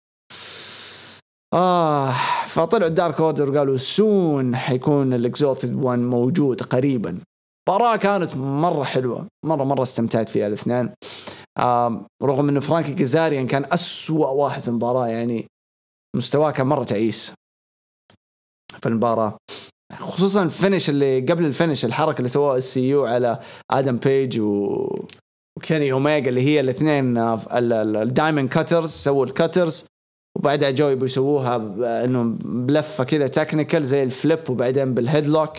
[1.54, 2.16] آه
[2.48, 7.20] فطلعوا ال Dark Order وقالوا soon حيكون ال Exalted One موجود قريبا.
[7.70, 9.28] مباراة كانت مرة حلوة.
[9.46, 10.94] مرة مرة استمتعت فيها الاثنين.
[12.24, 15.48] رغم انه فرانكي كيزاريان كان أسوأ واحد في المباراة يعني
[16.16, 17.34] مستواه كان مرة تعيس.
[18.82, 19.38] في المباراة.
[20.00, 23.40] خصوصا ال finish اللي قبل الفينش الحركة اللي سووها SCU على
[23.72, 25.06] آدم بيج و
[25.58, 29.86] وكيني اوميجا اللي هي الاثنين ال diamond cutters سووا ال cutters
[30.38, 31.56] وبعدها جو يبوا يسووها
[32.04, 35.54] انه بلفة كذا technical زي ال flip وبعدين بال headlock.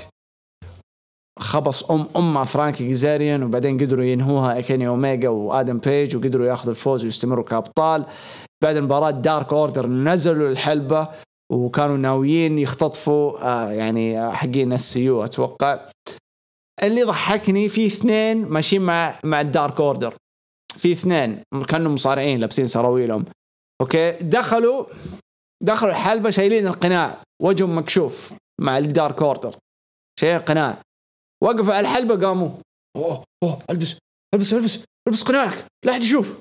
[1.38, 7.04] خبص ام أم فرانكي كيزاريان وبعدين قدروا ينهوها كيني اوميجا وآدم بيج وقدروا ياخذوا الفوز
[7.04, 8.04] ويستمروا كأبطال.
[8.62, 11.08] بعد المباراة Dark Order نزلوا الحلبة.
[11.50, 15.90] وكانوا ناويين يختطفوا آه يعني آه، حقين SCU أتوقع
[16.82, 20.14] اللي ضحكني في اثنين ماشيين مع مع ال Dark Order.
[20.72, 23.24] في اثنين كانوا مصارعين لابسين سراويلهم
[23.80, 24.86] أوكي؟ دخلوا
[25.62, 27.22] دخلوا الحلبة شايلين القناع.
[27.42, 29.56] وجههم مكشوف مع ال Dark Order.
[30.20, 30.82] شايلين القناع.
[31.42, 32.50] وقفوا على الحلبة قاموا.
[32.96, 33.98] أوه أوه ألبس
[34.34, 35.66] ألبس ألبس ألبس قناعك.
[35.84, 36.38] لا احد يشوف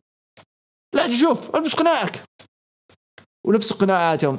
[0.96, 2.24] لا احد يشوف ألبس قناعك.
[3.48, 4.38] ولبسوا قناعاتهم.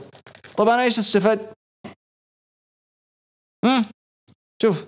[0.60, 1.52] طبعا أنا إيش استفدت؟
[3.64, 3.90] هم؟
[4.62, 4.86] شوف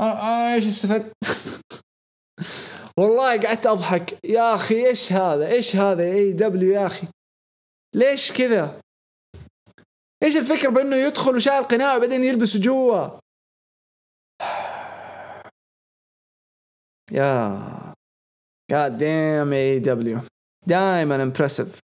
[0.00, 1.12] أنا إيش استفدت؟
[2.98, 7.06] والله قعدت أضحك يا أخي إيش هذا؟ إيش هذا إي دبليو يا أخي؟
[7.94, 8.80] ليش كذا؟
[10.22, 13.08] إيش الفكرة بأنه يدخل وشايل قناع وبعدين يلبسه جوا؟
[17.12, 17.94] يا
[18.70, 20.20] جاد دام اي دبليو
[20.66, 21.85] دائما impressive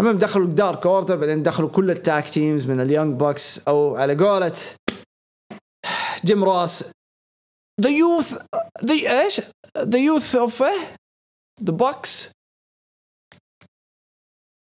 [0.00, 3.96] المهم دخلوا Dark Order بعدين دخلوا كل ال tag teams من ال Young Bucks أو
[3.96, 4.56] على قولة
[6.24, 6.84] جيم روس.
[7.80, 8.32] the Youth
[8.84, 9.40] the إيش؟
[9.78, 12.30] the Youth of the Bucks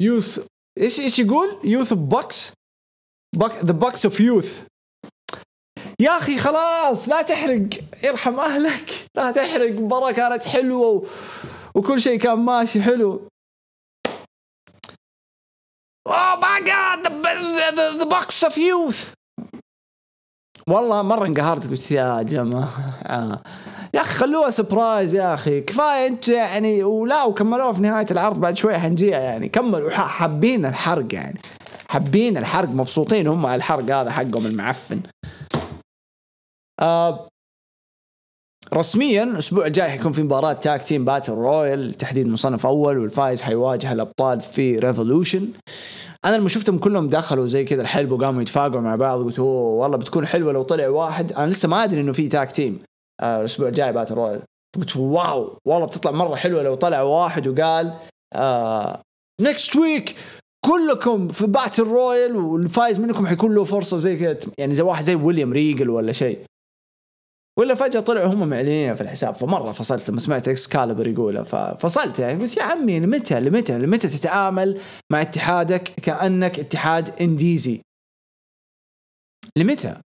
[0.02, 0.46] Youth
[0.80, 2.52] إيش إيش يقول؟ Youth of Bucks
[3.38, 4.62] the Bucks of Youth
[6.00, 7.68] يا أخي خلاص لا تحرق.
[8.04, 9.06] ارحم أهلك.
[9.16, 9.66] لا تحرق.
[9.66, 11.06] المباراه كانت حلوة و...
[11.74, 13.28] وكل شيء كان ماشي حلو.
[16.06, 17.26] oh my God
[17.98, 19.12] the Bucks of Youth
[20.68, 22.94] والله مرة انقهرت قلت يا جماعة
[23.94, 25.60] يا أخي خلوها surprise يا أخي.
[25.60, 29.48] كفاية أنت يعني ولا وكملوها في نهاية العرض بعد شوي حنجيها يعني.
[29.48, 31.40] كملوا حابين الحرق يعني.
[31.88, 35.00] حابين الحرق مبسوطين هم على الحرق هذا حقهم المعفن.
[36.80, 37.28] آه
[38.76, 43.92] رسميا الأسبوع الجاي حيكون في مباراة tag team battle royal تحديد مصنف أول والفايز حيواجه
[43.92, 45.48] الأبطال في Revolution
[46.24, 49.96] أنا لما شفتهم كلهم دخلوا زي كذا الحلبة وقاموا يتفاقعوا مع بعض قلت أوه والله
[49.96, 51.32] بتكون حلوة لو طلع واحد.
[51.32, 52.78] أنا لسه ما أدري إنه في tag team
[53.20, 54.42] آه الأسبوع الجاي battle royal
[54.76, 57.94] قلت واو والله بتطلع مرة حلوة لو طلع واحد وقال
[58.34, 59.00] آه
[59.40, 60.14] next week
[60.66, 65.14] كلكم في battle royal والفايز منكم حيكون له فرصة زي كذا يعني زي واحد زي
[65.14, 66.38] ويليام ريجل ولا شيء.
[67.58, 69.34] ولا فجأة طلعوا هم معلنين في الحساب.
[69.34, 74.80] فمرة فصلت لما سمعت Excalibur يقولها ففصلت يعني قلت يا عمي لمتى لمتى لمتى تتعامل
[75.12, 77.80] مع اتحادك كأنك اتحاد إنديزي؟
[79.58, 80.00] لمتى؟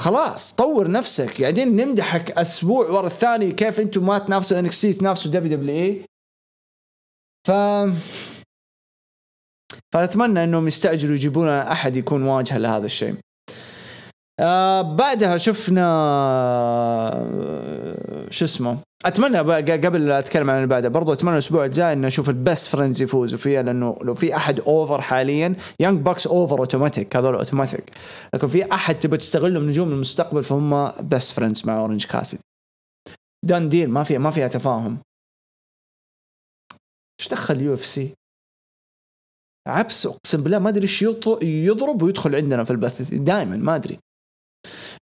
[0.00, 1.42] خلاص طور نفسك.
[1.42, 6.04] قاعدين نمدحك أسبوع ورا الثاني كيف أنتم ما تنافسوا NXT تنافسوا WWE.
[7.46, 7.50] ف
[9.94, 13.16] فأتمنى إنهم يستعجلوا يجيبون أحد يكون واجهة لهذا الشيء.
[14.40, 15.86] آه بعدها شفنا
[17.14, 22.06] آه، شو اسمه؟ أتمنى قبل لا أتكلم عن اللي بعده برضو أتمنى الأسبوع الجاي إنه
[22.06, 27.16] أشوف البست فريندز يفوزوا فيها لأنه لو في أحد over حاليا يانج باكس over automatic
[27.16, 27.92] هذول اوتوماتيك
[28.34, 32.40] لكن في أحد تبي تستغلهم نجوم المستقبل فهم بست فريندز مع اورنج كاسيدي
[33.44, 34.98] done deal ما في ما فيها تفاهم.
[37.20, 38.14] إيش دخل UFC؟
[39.68, 41.02] عبس أقسم بالله ما أدري إيش
[41.42, 43.98] يضرب ويدخل عندنا في البث دائما ما أدري.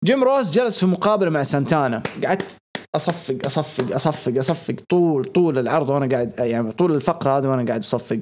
[0.03, 2.03] جيم روس جلس في مقابلة مع سانتانا.
[2.25, 2.45] قعدت
[2.95, 7.79] أصفق أصفق أصفق أصفق طول طول العرض وأنا قاعد يعني طول الفقرة هذه وأنا قاعد
[7.79, 8.19] أصفق.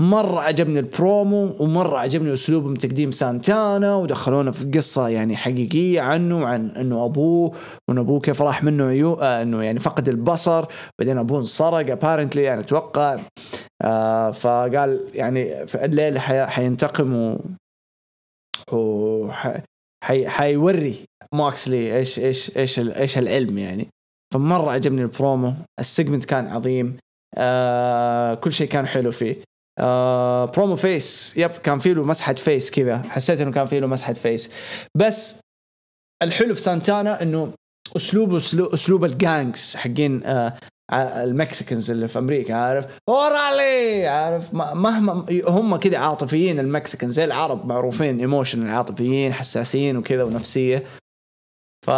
[0.00, 6.70] مرة عجبني البرومو ومرة عجبني أسلوبهم تقديم سانتانا ودخلونا في قصة يعني حقيقية عنه عن
[6.70, 7.52] إنه أبوه
[7.88, 10.64] وإن أبوه كيف راح منه عيو آه إنه يعني فقد البصر.
[10.98, 13.18] بعدين أبوه انسرق apparently يعني أتوقع
[13.82, 16.18] آه فقال يعني في الليل
[16.48, 17.38] حينتقم
[18.72, 19.62] وح...
[20.02, 20.28] حي...
[20.28, 23.88] حيوري موكسلي إيش إيش إيش إيش العلم يعني.
[24.34, 26.96] فمرة عجبني ال promo ال segment كان عظيم
[27.36, 29.36] آه كل شيء كان حلو فيه.
[29.78, 33.02] آه promo face yep كان فيه له مسحة face كذا.
[33.02, 34.52] حسيت إنه كان فيه له مسحة face
[34.96, 35.40] بس
[36.22, 37.52] الحلو في سانتانا إنه
[37.96, 38.36] اسلوبه
[38.74, 40.58] أسلوب ال gangs حقين آه
[40.92, 44.06] ال Mexicans اللي في أمريكا عارف؟ órale!
[44.06, 50.84] عارف؟ مهما هم كذا عاطفيين ال Mexicans زي العرب معروفين emotion عاطفيين حساسين وكذا ونفسية.
[51.86, 51.90] ف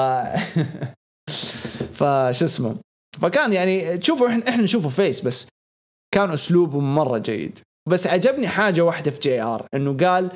[1.99, 2.76] فش اسمه؟
[3.20, 5.49] فكان يعني تشوفوا إحنا إحنا نشوفه face بس
[6.14, 7.59] كان أسلوبه مرة جيد.
[7.88, 10.30] بس عجبني حاجة واحدة في JR إنه قال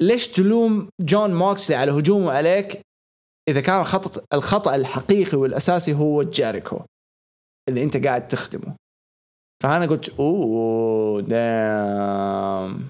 [0.00, 2.80] ليش تلوم جون موكسلي على هجومه عليك
[3.48, 6.80] إذا كان الخطا الخطأ الحقيقي والأساسي هو جيريكو؟
[7.68, 8.76] اللي انت قاعد تخدمه.
[9.62, 12.88] فأنا قلت أوه دام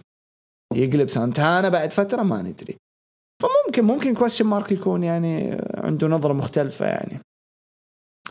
[0.75, 2.77] يقلب سانتانا بعد فترة ما ندري.
[3.43, 7.21] فممكن ممكن question mark يكون يعني عنده نظرة مختلفة يعني.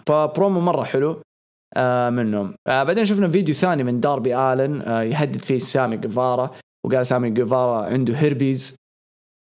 [0.08, 1.22] فبرومو مرة حلو
[1.78, 2.56] آه منهم.
[2.68, 7.30] آه بعدين شفنا فيديو ثاني من داربي آلن آه يهدد فيه سامي جيفارا وقال سامي
[7.30, 8.76] جيفارا عنده هيربيز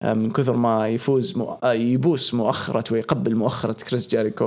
[0.05, 1.59] من كثر ما يفوز مو...
[1.65, 4.45] يبوس مؤخرة ويقبل مؤخرة كريس جيريكو.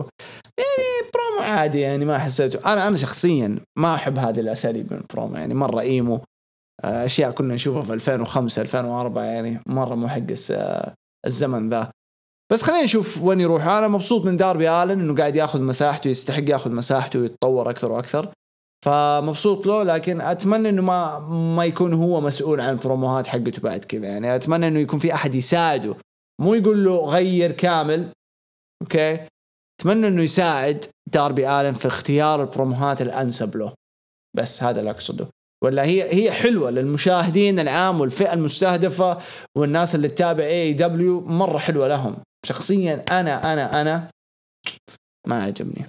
[0.58, 2.74] يعني برومو عادي يعني ما حسيته.
[2.74, 6.22] أنا أنا شخصيا ما أحب هذه الأساليب من البرومو يعني مرة emo
[6.84, 10.94] آه، أشياء كنا نشوفها في 2005 2004 يعني مرة مو حق آه،
[11.26, 11.92] الزمن ذا.
[12.52, 13.68] بس خلينا نشوف وين يروح.
[13.68, 18.32] أنا مبسوط من داربي آلن إنه قاعد ياخذ مساحته يستحق ياخذ مساحته ويتطور أكثر وأكثر.
[18.86, 21.20] فمبسوط له لكن أتمنى إنه ما
[21.56, 24.08] ما يكون هو مسؤول عن البروموهات حقته بعد كذا.
[24.08, 25.96] يعني أتمنى إنه يكون في أحد يساعده.
[26.42, 28.12] مو يقول له غير كامل
[28.82, 29.20] أوكي؟
[29.82, 33.74] أتمنى إنه يساعد داربي آلن في اختيار البروموهات الأنسب له.
[34.38, 35.28] بس هذا اللي أقصده.
[35.64, 39.18] ولا هي هي حلوة للمشاهدين العام والفئة المستهدفة
[39.58, 42.18] والناس اللي تتابع AEW مرة حلوة لهم.
[42.46, 44.10] شخصيا أنا أنا أنا
[45.28, 45.86] ما عجبني.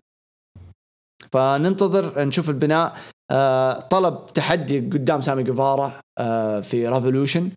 [1.32, 2.96] فننتظر نشوف البناء.
[3.30, 7.50] آه طلب تحدي قدام سامي جيفارا آه في Revolution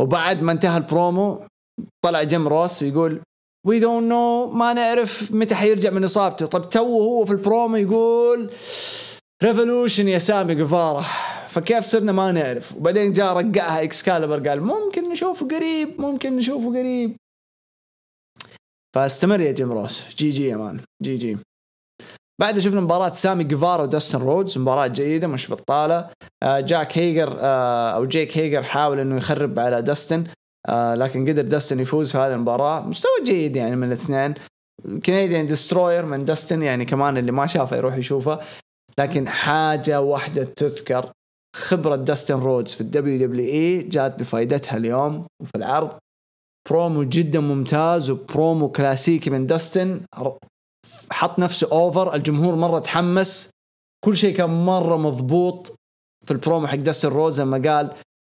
[0.00, 1.46] وبعد ما انتهى البرومو
[2.04, 3.20] طلع جيم روس ويقول
[3.66, 6.46] we don't know ما نعرف متى حيرجع من إصابته.
[6.46, 8.50] طب تو هو في البرومو يقول
[9.42, 11.04] Revolution يا سامي جيفارا
[11.48, 12.76] فكيف صرنا ما نعرف.
[12.76, 17.16] وبعدين جاء رقعها اكسكالبر قال ممكن نشوفه قريب ممكن نشوفه قريب.
[18.94, 20.14] فاستمر يا جيم روس.
[20.16, 20.80] GG يا man.
[21.02, 21.38] GG.
[22.40, 24.58] بعد شفنا مباراة سامي جيفارا وداستن رودز.
[24.58, 26.10] مباراة جيدة مش بطالة.
[26.42, 30.24] آه، جاك هيجر آه، أو جيك هيجر حاول إنه يخرب على داستن.
[30.66, 32.80] آه، لكن قدر داستن يفوز في هذه المباراة.
[32.80, 34.34] مستوى جيد يعني من الاثنين.
[34.84, 38.40] Canadian Destroyer من داستن يعني كمان اللي ما شافه يروح يشوفه.
[38.98, 41.10] لكن حاجة واحدة تذكر
[41.56, 45.90] خبرة داستن رودز في ال WWE جات بفائدتها اليوم وفي العرض.
[46.70, 50.00] برومو جدا ممتاز وبرومو كلاسيكي من داستن
[51.10, 53.50] حط نفسه over الجمهور مرة تحمس.
[54.04, 55.74] كل شيء كان مرة مضبوط
[56.24, 57.90] في البرومو حق داستن رودز لما قال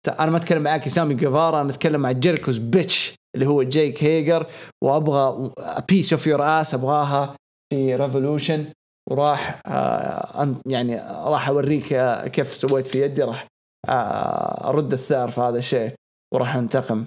[0.08, 4.45] أنا ما أتكلم معاك سامي جيفارا أنا أتكلم مع Jericho's bitch اللي هو جيك هيجر
[4.84, 5.49] وأبغى
[5.89, 7.36] piece of your ass أبغاها
[7.74, 8.66] في Revolution
[9.10, 10.95] وراح آه يعني
[11.26, 13.47] راح أوريك آه، كيف سويت في يدي راح
[13.89, 15.93] آه أرد الثار في هذا الشيء
[16.34, 17.06] وراح أنتقم.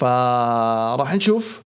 [0.00, 1.62] فراح نشوف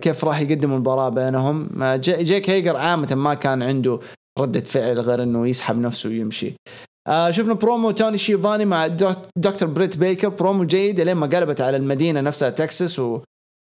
[0.00, 1.68] كيف راح يقدم المباراة بينهم.
[2.00, 4.00] جيك هيجر عامة ما كان عنده
[4.38, 6.54] ردة فعل غير إنه يسحب نفسه ويمشي.
[7.08, 8.86] آه شفنا برومو توني شيفاني مع
[9.36, 10.28] دكتور بريت بيكر.
[10.28, 13.20] برومو جيد لين ما قلبت على المدينة نفسها تكساس و...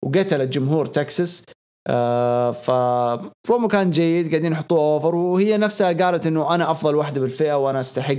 [0.05, 1.45] وقتلت جمهور تكساس.
[1.87, 7.53] آه فبرومو كان جيد قاعدين يحطوه over وهي نفسها قالت إنه أنا أفضل واحدة بالفئة
[7.53, 8.17] وأنا أستحق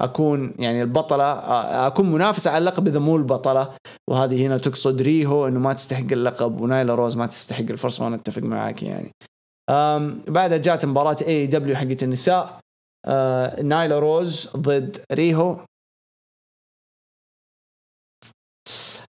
[0.00, 1.24] أكون يعني البطلة.
[1.24, 3.70] آه، أكون منافسة على اللقب إذا مو البطلة.
[4.10, 8.42] وهذه هنا تقصد ريهو إنه ما تستحق اللقب ونايلا روز ما تستحق الفرصة وأنا أتفق
[8.42, 9.10] معاك يعني.
[10.28, 12.58] بعدها جات مباراة AEW حقت النساء.
[13.04, 15.66] آه نايلا روز ضد ريهو.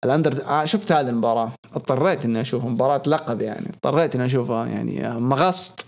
[0.04, 1.52] الاندر آه شفت هذه المباراة.
[1.72, 3.66] اضطريت إني أشوف مباراة لقب يعني.
[3.68, 5.06] اضطريت إني أشوفها يعني.
[5.06, 5.86] آه، مغصت.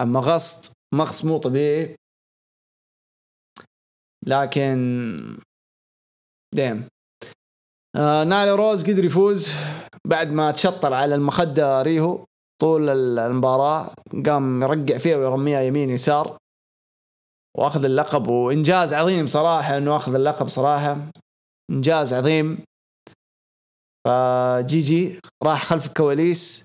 [0.00, 0.72] مغصت.
[0.94, 1.96] مغص مو طبيعي
[4.26, 4.76] لكن
[6.54, 6.88] ديم.
[7.96, 9.50] آه نايلا روز قدر يفوز
[10.06, 12.24] بعد ما تشطر على المخدة ريهو.
[12.60, 12.88] طول
[13.18, 13.94] المباراة.
[14.26, 16.38] قام يرقع فيها ويرميها يمين يسار.
[17.58, 21.10] وأخذ اللقب وإنجاز عظيم صراحة إنه أخذ اللقب صراحة.
[21.70, 22.64] إنجاز عظيم.
[24.06, 26.64] فجي جي راح خلف الكواليس.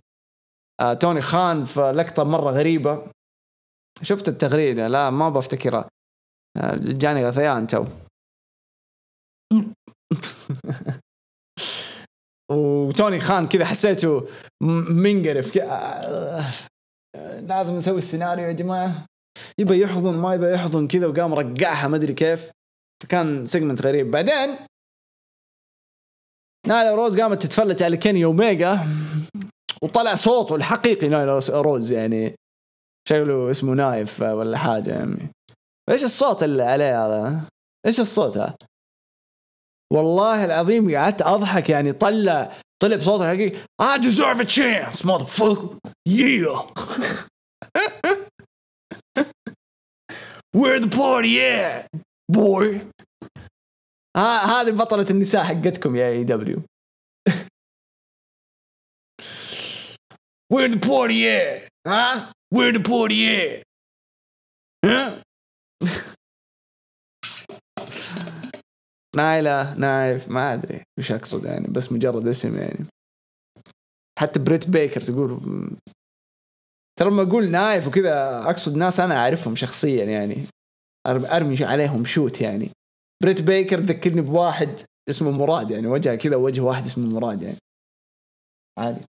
[0.81, 3.11] آه توني خان في لقطة مرة غريبة.
[4.01, 5.89] شفت التغريدة؟ لا ما بفتكرها.
[6.57, 7.85] آه جاني غثيان تو.
[12.51, 14.27] وتوني خان كذا حسيته
[14.91, 15.55] منقرف.
[17.41, 19.10] لازم نسوي السيناريو يا جماعة.
[19.57, 22.51] يبى يحضن ما يبى يحضن كذا وقام رقعها ما أدري كيف.
[23.03, 24.11] فكان segment غريب.
[24.11, 24.57] بعدين
[26.67, 28.79] نايلا روز قامت تتفلت على كيني أوميجا
[29.83, 32.35] وطلع صوته الحقيقي نايلا روز يعني.
[33.07, 35.31] شكله اسمه نايف ولا حاجة يعني.
[35.89, 37.41] إيش الصوت اللي عليه هذا؟
[37.85, 38.55] إيش الصوت هذا؟
[39.93, 45.77] والله العظيم قعدت أضحك يعني طلع طلع بصوت حقيقي I deserve a chance motherfucker.
[46.09, 46.61] Yeah.
[50.53, 51.87] Where the party at
[52.31, 52.87] boy?
[54.17, 56.61] هذه بطلة النساء حقتكم يا AEW
[60.53, 61.69] Where the party at?
[61.87, 63.63] ها؟ Where the party at?
[64.85, 65.23] ها؟
[69.15, 72.85] نايلة نايف ما أدري وش أقصد يعني بس مجرد اسم يعني.
[74.19, 75.39] حتى بريت بيكر تقول
[76.99, 80.47] ترى لما أقول نايف وكذا أقصد ناس أنا أعرفهم شخصيا يعني.
[81.07, 82.69] أرمي عليهم شوت يعني.
[83.23, 87.57] بريت بيكر ذكرني بواحد اسمه مراد يعني وجهه كذا وجه واحد اسمه مراد يعني.
[88.79, 89.05] عادي.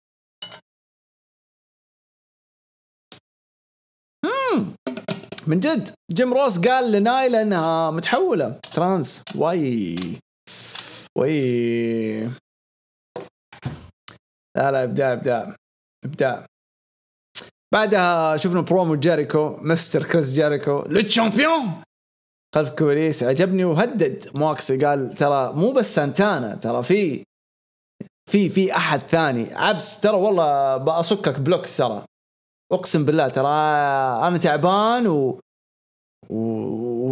[5.46, 5.88] من جد.
[6.12, 8.60] جيم روس قال لنايلا إنها متحولة.
[8.74, 9.22] trans.
[9.36, 9.96] Why.
[11.18, 12.22] Why.
[14.56, 15.56] لا لا إبداع إبداع.
[16.04, 16.46] إبداع.
[17.72, 21.82] بعدها شفنا برومو جيريكو مستر كريس جيريكو لل champion
[22.54, 24.28] خلف الكواليس عجبني وهدد.
[24.34, 27.24] موكس قال ترى مو بس سانتانا ترى في
[28.30, 29.54] في في أحد ثاني.
[29.54, 32.04] عبس ترى والله بأصكك block ترى.
[32.72, 33.48] أقسم بالله ترى
[34.26, 35.40] أنا تعبان و...
[36.30, 36.38] و...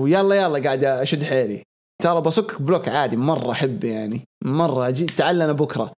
[0.02, 1.62] ويلا يلا قاعد أشد حيلي.
[2.02, 4.24] ترى بصك block عادي مرة احب يعني.
[4.44, 5.92] مرة أجي تعال بكرة.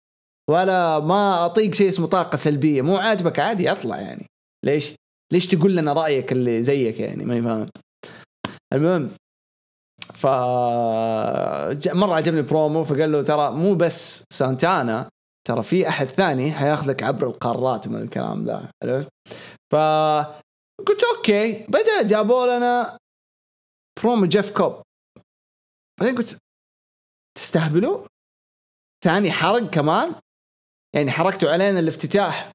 [0.49, 2.81] ولا ما أطيق شيء اسمه طاقة سلبية.
[2.81, 4.25] مو عاجبك عادي أطلع يعني.
[4.65, 4.95] ليش؟
[5.33, 7.69] ليش تقول لنا رأيك اللي زيك يعني ماني فاهم
[8.73, 9.11] المهم
[10.13, 10.25] ف
[11.95, 15.09] مرة عجبني برومو فقال له ترى مو بس سانتانا
[15.47, 19.09] ترى في أحد ثاني حياخذك عبر القارات من الكلام ذا عرفت؟
[19.73, 19.75] ف
[20.87, 22.97] قلت okay بدا جابوا لنا
[24.01, 24.81] برومو جيف كوب
[25.99, 26.37] بعدين قلت
[27.37, 28.07] تستهبلوا؟
[29.03, 30.15] ثاني حرق كمان
[30.95, 32.51] يعني حركتوا علينا الافتتاح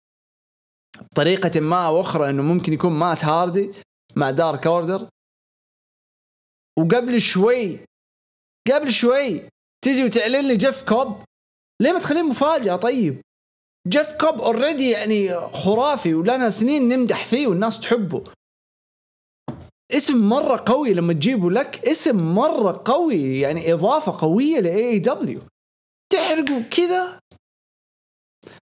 [1.13, 3.73] بطريقة ما أو أخرى إنه ممكن يكون مات هاردي
[4.17, 5.09] مع دارك أوردر
[6.79, 7.79] وقبل شوي
[8.73, 9.49] قبل شوي
[9.85, 11.25] تجي وتعلن لي جيف كوب
[11.83, 13.23] ليه ما تخليه مفاجأة؟ طيب.
[13.89, 18.25] جيف كوب already يعني خرافي ولنا سنين نمدح فيه والناس تحبه.
[19.93, 25.41] اسم مرة قوي لما تجيبه لك اسم مرة قوي يعني إضافة قوية ل AEW
[26.13, 27.21] تحرقه كذا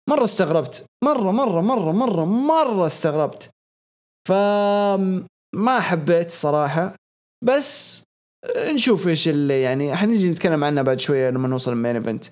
[0.10, 3.50] مرة استغربت مرة مرة مرة مرة مرة استغربت
[4.28, 6.96] فما حبيت صراحة
[7.46, 8.04] بس
[8.58, 12.26] نشوف إيش اللي يعني حنجي نتكلم عنها بعد شوية لما نوصل ال main event.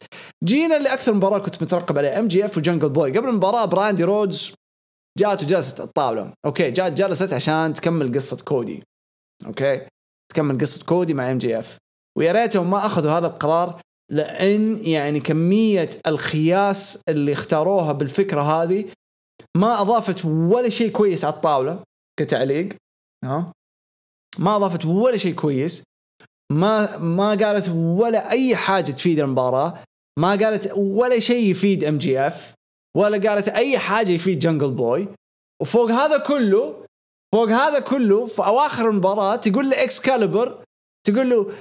[0.44, 4.54] جينا لأكثر مباراة كنت مترقب عليها MJF وجنجل بوي، قبل المباراة براندي رودز
[5.20, 8.84] جات وجلست الطاوله، okay جات جلست عشان تكمل قصة كودي.
[9.46, 9.88] okay؟
[10.34, 11.78] تكمل قصة كودي مع MJF.
[12.18, 13.82] ويا ريتهم ما أخذوا هذا القرار
[14.12, 18.86] لأن يعني كمية الخياس اللي اختاروها بالفكرة هذه
[19.58, 21.84] ما أضافت ولا شيء كويس على الطاولة
[22.20, 22.70] كتعليق.
[23.26, 23.52] ها؟
[24.40, 25.84] ما أضافت ولا شيء كويس.
[26.52, 29.84] ما ما قالت ولا أي حاجة تفيد المباراة.
[30.20, 32.54] ما قالت ولا شيء يفيد MJF
[32.98, 35.08] ولا قالت أي حاجة يفيد جنجل بوي
[35.62, 36.86] وفوق هذا كله
[37.36, 40.64] فوق هذا كله في أواخر المباراة تقول لإكس كاليبر
[41.08, 41.52] تقول له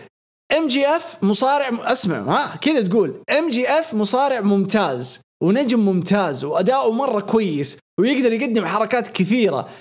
[0.57, 3.23] MJF مصارع اسمع ها كذا تقول.
[3.39, 9.79] MJF مصارع ممتاز ونجم ممتاز وأداؤه مرة كويس ويقدر يقدم حركات كثيرة.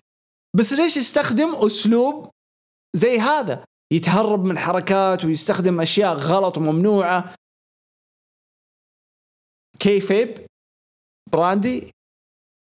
[0.58, 2.30] بس ليش يستخدم أسلوب
[2.96, 7.36] زي هذا؟ يتهرب من حركات ويستخدم أشياء غلط وممنوعة.
[9.80, 10.46] kayfabe
[11.32, 11.92] براندي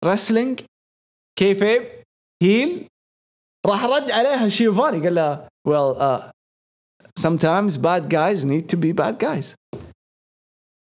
[0.06, 0.62] wrestling
[1.40, 2.04] kayfabe
[2.44, 2.88] heel.
[3.66, 6.32] راح رد عليها شيفاني قال لها well uh,
[7.20, 9.56] sometimes bad guys need to be bad guys.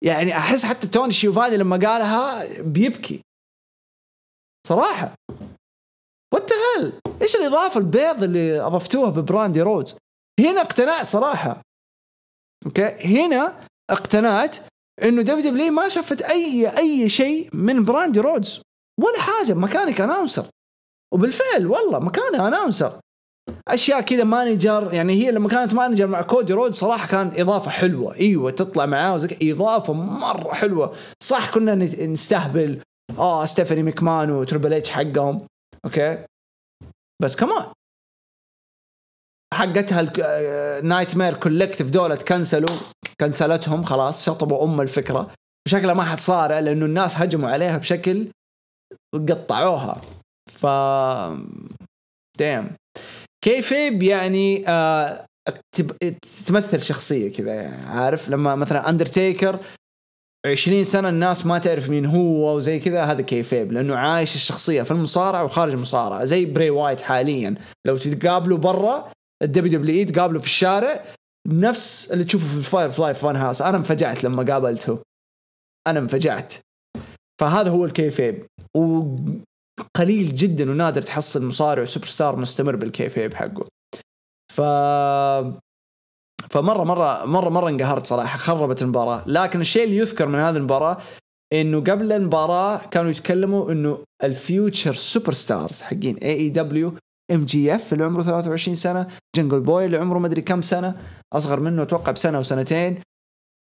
[0.03, 3.21] يعني أحس حتى توني شيفاني لما قالها بيبكي.
[4.67, 5.15] صراحة.
[6.33, 9.97] What hell إيش الإضافة البيض اللي أضفتوها ببراندي رودز؟
[10.39, 11.61] هنا اقتنعت صراحة.
[12.65, 14.57] okay هنا اقتنعت
[15.03, 18.61] إنه WWE ما شافت أي أي شيء من براندي رودز.
[18.99, 19.53] ولا حاجة.
[19.53, 20.45] مكانك announcer.
[21.13, 22.99] وبالفعل والله مكانها announcer.
[23.67, 28.15] أشياء كذا manager يعني هي لما كانت manager مع كودي رود صراحة كان إضافة حلوة.
[28.15, 30.95] إيوه تطلع معاه وزي إضافة مرة حلوة.
[31.23, 31.75] صح كنا
[32.05, 32.81] نستهبل.
[33.17, 35.47] آه ستيفاني مكمان وتربل اتش حقهم.
[35.85, 36.25] okay؟
[37.21, 37.65] بس كمان
[39.53, 42.77] حقتها نايت مير كولكتيف دولا كنسلوا.
[43.21, 45.33] كنسلتهم خلاص شطبوا أم الفكرة.
[45.67, 48.31] وشكلها ما حتصارع لأنه الناس هجموا عليها بشكل
[49.29, 50.01] قطعوها.
[50.51, 50.65] ف
[52.37, 52.75] دام
[53.45, 55.25] kayfabe يعني آه
[56.45, 59.59] تمثل شخصية كذا يعني عارف؟ لما مثلا اندرتيكر
[60.45, 64.91] 20 سنة الناس ما تعرف مين هو وزي كذا هذا kayfabe لأنه عايش الشخصية في
[64.91, 67.55] المصارعة وخارج المصارعة زي بري وايت حاليا.
[67.87, 69.11] لو تتقابلوا برا
[69.43, 71.03] ال WWE تقابلوا في الشارع
[71.47, 74.99] نفس اللي تشوفه في ال Firefly Fun House أنا انفجعت لما قابلته.
[75.87, 76.53] أنا انفجعت.
[77.41, 78.45] فهذا هو ال kayfabe
[79.79, 83.67] وقليل جدا ونادر تحصل مصارع وسوبر ستار مستمر بال kayfabe حقه
[84.53, 84.61] ف
[86.49, 89.23] فمره مره مره مرة انقهرت صراحة خربت المباراة.
[89.27, 90.97] لكن الشيء اللي يذكر من هذه المباراة
[91.53, 96.93] إنه قبل المباراة كانوا يتكلموا إنه ال future superstars حقين AEW
[97.31, 101.01] MJF اللي عمره 23 سنة Jungle Boy اللي عمره مدري كم سنة
[101.33, 103.01] أصغر منه أتوقع بسنة وسنتين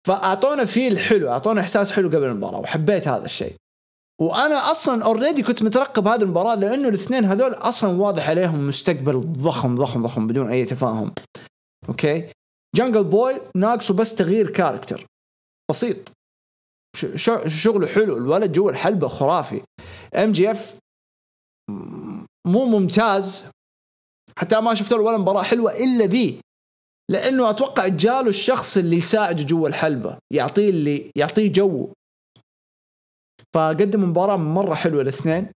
[0.06, 3.54] فأعطونا feel حلو أعطونا إحساس حلو قبل المباراة وحبيت هذا الشيء.
[4.20, 9.74] وأنا أصلا already كنت مترقب هذه المباراة لأنه الاثنين هذول أصلا واضح عليهم مستقبل ضخم
[9.74, 11.14] ضخم ضخم بدون أي تفاهم.
[11.88, 12.32] okay؟
[12.76, 15.06] Jungle Boy ناقصه بس تغيير character
[15.70, 15.96] بسيط.
[17.46, 19.62] شغله حلو الولد جوا الحلبة خرافي.
[20.14, 20.78] MJF
[22.46, 23.44] مو ممتاز.
[24.38, 26.40] حتى ما شفت له ولا مباراة حلوة إلا ذي.
[27.10, 30.18] لأنه أتوقع جاله الشخص اللي يساعده جوا الحلبة.
[30.32, 31.92] يعطيه اللي يعطيه جو.
[33.54, 35.52] فقدم مباراة مرة حلوة الاثنين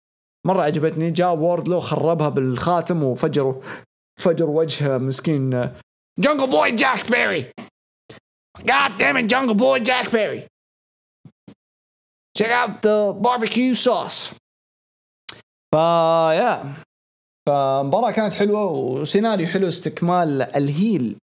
[0.48, 3.62] مرة عجبتني جاء Wardlow خربها بالخاتم وفجروا
[4.20, 5.72] فجر وجه مسكين
[6.20, 7.52] Jungle Boy Jack Perry.
[8.66, 10.48] God damn it, Jungle Boy Jack Perry.
[12.38, 14.34] Check out the barbecue sauce.
[15.74, 16.74] فا يا
[17.48, 21.18] فمباراة كانت حلوة وسيناريو حلو استكمال الهيل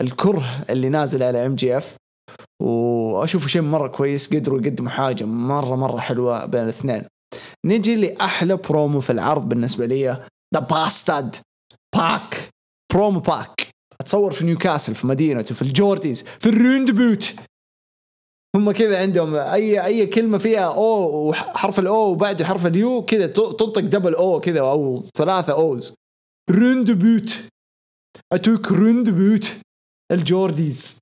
[0.00, 1.96] الكره اللي نازل على MJF
[2.62, 7.04] واشوفه شيء مرة كويس قدروا يقدموا حاجة مرة مرة حلوة بين الاثنين.
[7.66, 11.36] نجي لأحلى برومو في العرض بالنسبة لي the bastard
[11.96, 12.48] PAC
[12.92, 13.68] promo PAC
[14.00, 17.34] أتصور في نيوكاسل في مدينته في ال Geordies في ال roundabout.
[18.56, 23.02] هم كذا عندهم أي أي كلمة فيها O وحرف ال O وبعده حرف ال U
[23.02, 25.94] كذا تنطق double O كذا أو ثلاثة Os.
[26.50, 27.44] roundabout.
[28.32, 29.46] أتوك roundabout.
[30.12, 30.98] ال Geordies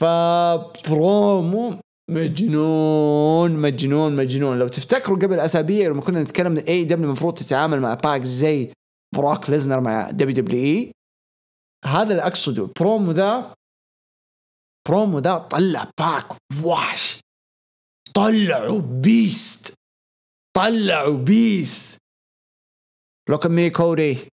[0.00, 1.80] ف promo
[2.10, 4.58] مجنون مجنون مجنون.
[4.58, 8.72] لو تفتكروا قبل اسابيع لما كنا نتكلم AEW المفروض تتعامل مع PAC زي
[9.16, 10.92] Brock Lesnar مع WWE
[11.84, 12.68] هذا اللي أقصده.
[12.80, 13.54] برومو ذا
[14.88, 16.26] برومو ذا طلع PAC
[16.64, 17.20] وحش
[18.14, 19.74] طلعوا beast
[20.56, 21.98] طلعوا beast
[23.30, 24.28] Look at me, Cody.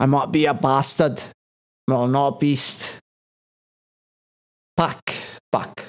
[0.00, 1.22] I might be a bastard,
[1.86, 3.01] but I'm not a beast.
[4.80, 5.10] PAC
[5.54, 5.88] PAC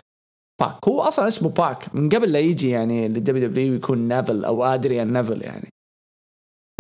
[0.61, 4.64] PAC هو أصلا اسمه PAC من قبل لا يجي يعني للدبليو دبليو يكون نيفل أو
[4.64, 5.68] ادريان نيفل يعني.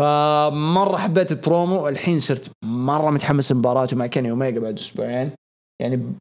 [0.01, 5.31] فمرة حبيت البرومو الحين صرت مرة متحمس لمباراته مع Kenny Omega بعد أسبوعين.
[5.81, 6.13] يعني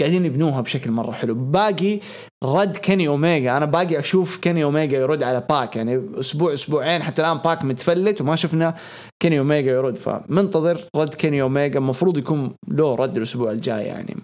[0.00, 1.34] قاعدين يبنوها بشكل مرة حلو.
[1.34, 2.00] باقي
[2.44, 7.02] رد Kenny Omega أنا باقي أشوف Kenny Omega يرد على PAC يعني أسبوع أسبوعين.
[7.02, 8.74] حتى الآن PAC متفلت وما شفنا
[9.22, 9.96] Kenny Omega يرد.
[9.96, 14.16] فمنتظر رد Kenny Omega المفروض يكون له رد الأسبوع الجاي يعني.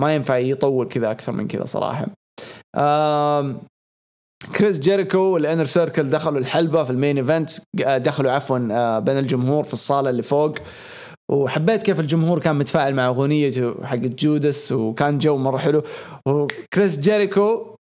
[0.00, 2.06] ما ينفع يطول كذا أكثر من كذا صراحة.
[4.56, 7.50] Chris Jericho وال Inner Circle دخلوا الحلبة في ال main event.
[7.96, 10.54] دخلوا عفوا آه، بين الجمهور في الصالة اللي فوق.
[11.30, 15.82] وحبيت كيف الجمهور كان متفاعل مع اغنيته حقت Judas وكان جو مرة حلو.
[16.28, 17.76] و Chris Jericho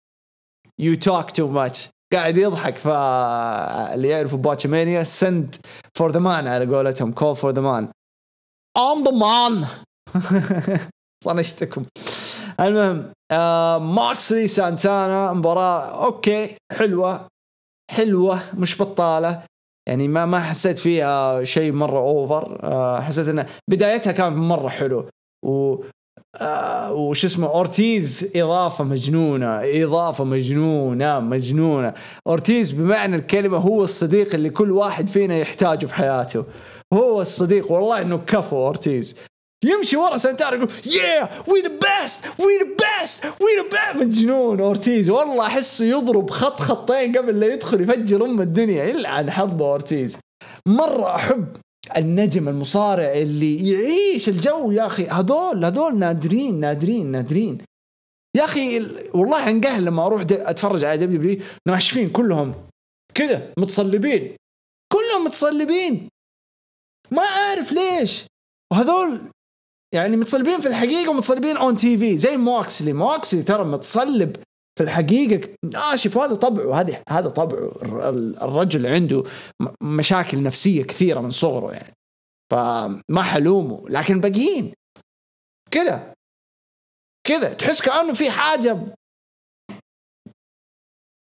[0.80, 5.56] you talk too much قاعد يضحك فاللي يعرفوا Botchamania send
[5.98, 7.92] for the man على قولتهم call for the man
[8.78, 9.66] I'm the man
[11.24, 11.86] صنشتكم
[12.60, 17.28] المهم آه موكسلي سانتانا مباراة okay حلوة
[17.92, 19.44] حلوة مش بطالة.
[19.90, 22.60] يعني ما ما حسيت فيها شيء مرة over.
[22.64, 25.10] آه حسيت ان بدايتها كانت مرة حلو.
[25.46, 25.84] و
[26.42, 31.94] آه وش اسمه أورتيز إضافة مجنونة إضافة مجنونة مجنونة.
[32.28, 36.46] أورتيز بمعنى الكلمة هو الصديق اللي كل واحد فينا يحتاجه في حياته.
[36.94, 39.16] هو الصديق والله إنه كفو أورتيز.
[39.64, 41.68] يمشي ورا سانتانا يقول يا we the
[42.02, 45.10] best we the best we the best مجنون أورتيز.
[45.10, 48.84] والله احسه يضرب خط خطين قبل لا يدخل يفجر أم الدنيا.
[48.84, 50.18] يلعن حظه أورتيز.
[50.68, 51.58] مرة أحب
[51.98, 54.72] النجم المصارع اللي يعيش الجو.
[54.72, 57.58] يا أخي هذول هذول نادرين نادرين نادرين.
[58.38, 62.54] يا أخي ال- والله انقهر لما أروح أتفرج على WW ناشفين كلهم.
[63.14, 64.36] كذا متصلبين.
[64.94, 66.10] كلهم متصلبين.
[67.12, 68.26] ما عارف ليش.
[68.72, 69.22] وهذول
[69.94, 74.36] يعني متصلبين في الحقيقة ومتصلبين on TV زي موكسلي موكسلي ترى متصلب
[74.78, 75.56] في الحقيقة.
[75.66, 76.18] ناشف.
[76.18, 76.80] وهذا طبعه.
[76.82, 77.58] هذا هذا طبعه.
[77.58, 79.24] الر- ال- الرجل عنده
[79.84, 81.94] مشاكل نفسية كثيرة من صغره يعني.
[82.52, 83.90] فما ألومه.
[83.90, 84.74] لكن باقيين.
[85.72, 86.14] كذا.
[87.28, 87.54] كذا.
[87.54, 88.96] تحس كأنه في حاجة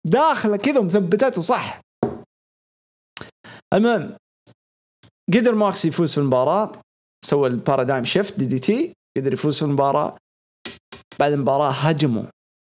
[0.05, 1.81] داخلة كذا مثبتته صح.
[3.73, 4.17] المهم.
[5.33, 6.81] قدر ماكس يفوز في المباراة.
[7.25, 10.17] سوى ال Paradigm Shift DDT قدر يفوز في المباراة.
[11.19, 12.23] بعد المباراة هجموا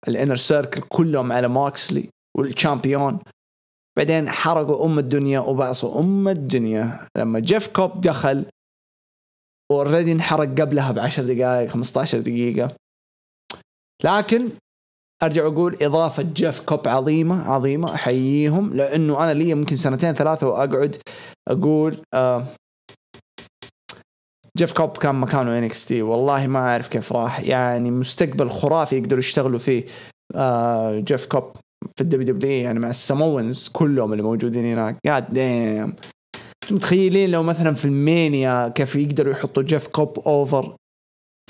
[0.09, 3.19] ال Inner Circle كلهم على موكسلي وال champion
[3.98, 7.06] بعدين حرقوا أم الدنيا وبعصوا أم الدنيا.
[7.16, 8.47] لما جيف كوب دخل
[9.73, 12.77] already انحرق قبلها ب 10 دقائق 15 دقيقة.
[14.05, 14.48] لكن
[15.23, 18.74] أرجع أقول إضافة جيف كوب عظيمة عظيمة أحييهم.
[18.74, 20.97] لأنه أنا لي يمكن سنتين ثلاثة وأقعد
[21.48, 22.47] أقول آه
[24.59, 27.41] جيف كوب كان مكانه NXT والله ما أعرف كيف راح.
[27.41, 29.85] يعني مستقبل خرافي يقدروا يشتغلوا فيه.
[30.35, 31.53] آه جيف كوب
[31.97, 34.99] في ال WWE يعني مع ال Samoans كلهم اللي موجودين هناك.
[35.07, 35.97] god damn
[36.70, 40.77] متخيلين لو مثلا في ال Mania كيف يقدروا يحطوا جيف كوب over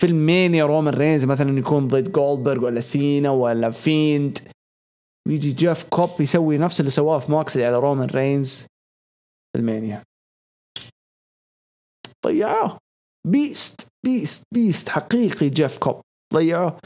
[0.01, 4.39] في ال Mania رومان رينز مثلا يكون ضد جولدبرغ ولا سينا ولا Fiend؟
[5.29, 8.67] ويجي جيف كوب يسوي نفس اللي سواه في موكسلي على رومان رينز
[9.53, 10.03] في ال Mania.
[12.27, 12.79] ضيعوه
[13.27, 16.01] beast beast beast حقيقي جيف كوب.
[16.35, 16.79] ضيعوه.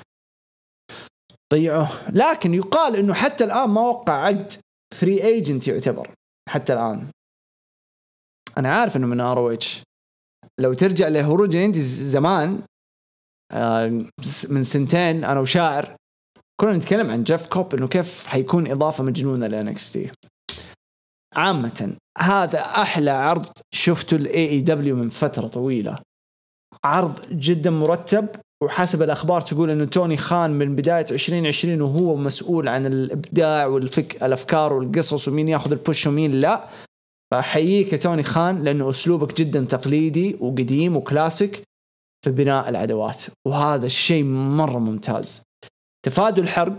[1.55, 2.11] ضيعوه.
[2.11, 4.53] لكن يقال إنه حتى الآن ما وقع عقد
[4.95, 6.15] free agent يعتبر.
[6.49, 7.11] حتى الآن.
[8.59, 9.83] أنا عارف إنه من ROH
[10.61, 12.63] لو ترجع لهروج ال Indies زمان
[13.53, 13.89] آه،
[14.51, 15.97] من سنتين أنا وشاعر
[16.61, 20.11] كنا نتكلم عن جيف كوب إنه كيف حيكون إضافة مجنونة ل NXT
[21.35, 25.99] عامة هذا أحلى عرض شفته ل AEW من فترة طويلة.
[26.85, 28.29] عرض جدا مرتب
[28.63, 34.73] وحسب الأخبار تقول إنه توني خان من بداية 2020 وهو مسؤول عن الإبداع والفك الأفكار
[34.73, 36.69] والقصص ومين ياخذ ال push ومين لا.
[37.31, 41.63] فاحييك يا توني خان لأنه أسلوبك جدا تقليدي وقديم وكلاسيك
[42.25, 45.43] في بناء العدوات وهذا الشيء مرة ممتاز.
[46.07, 46.77] تفادوا الحرق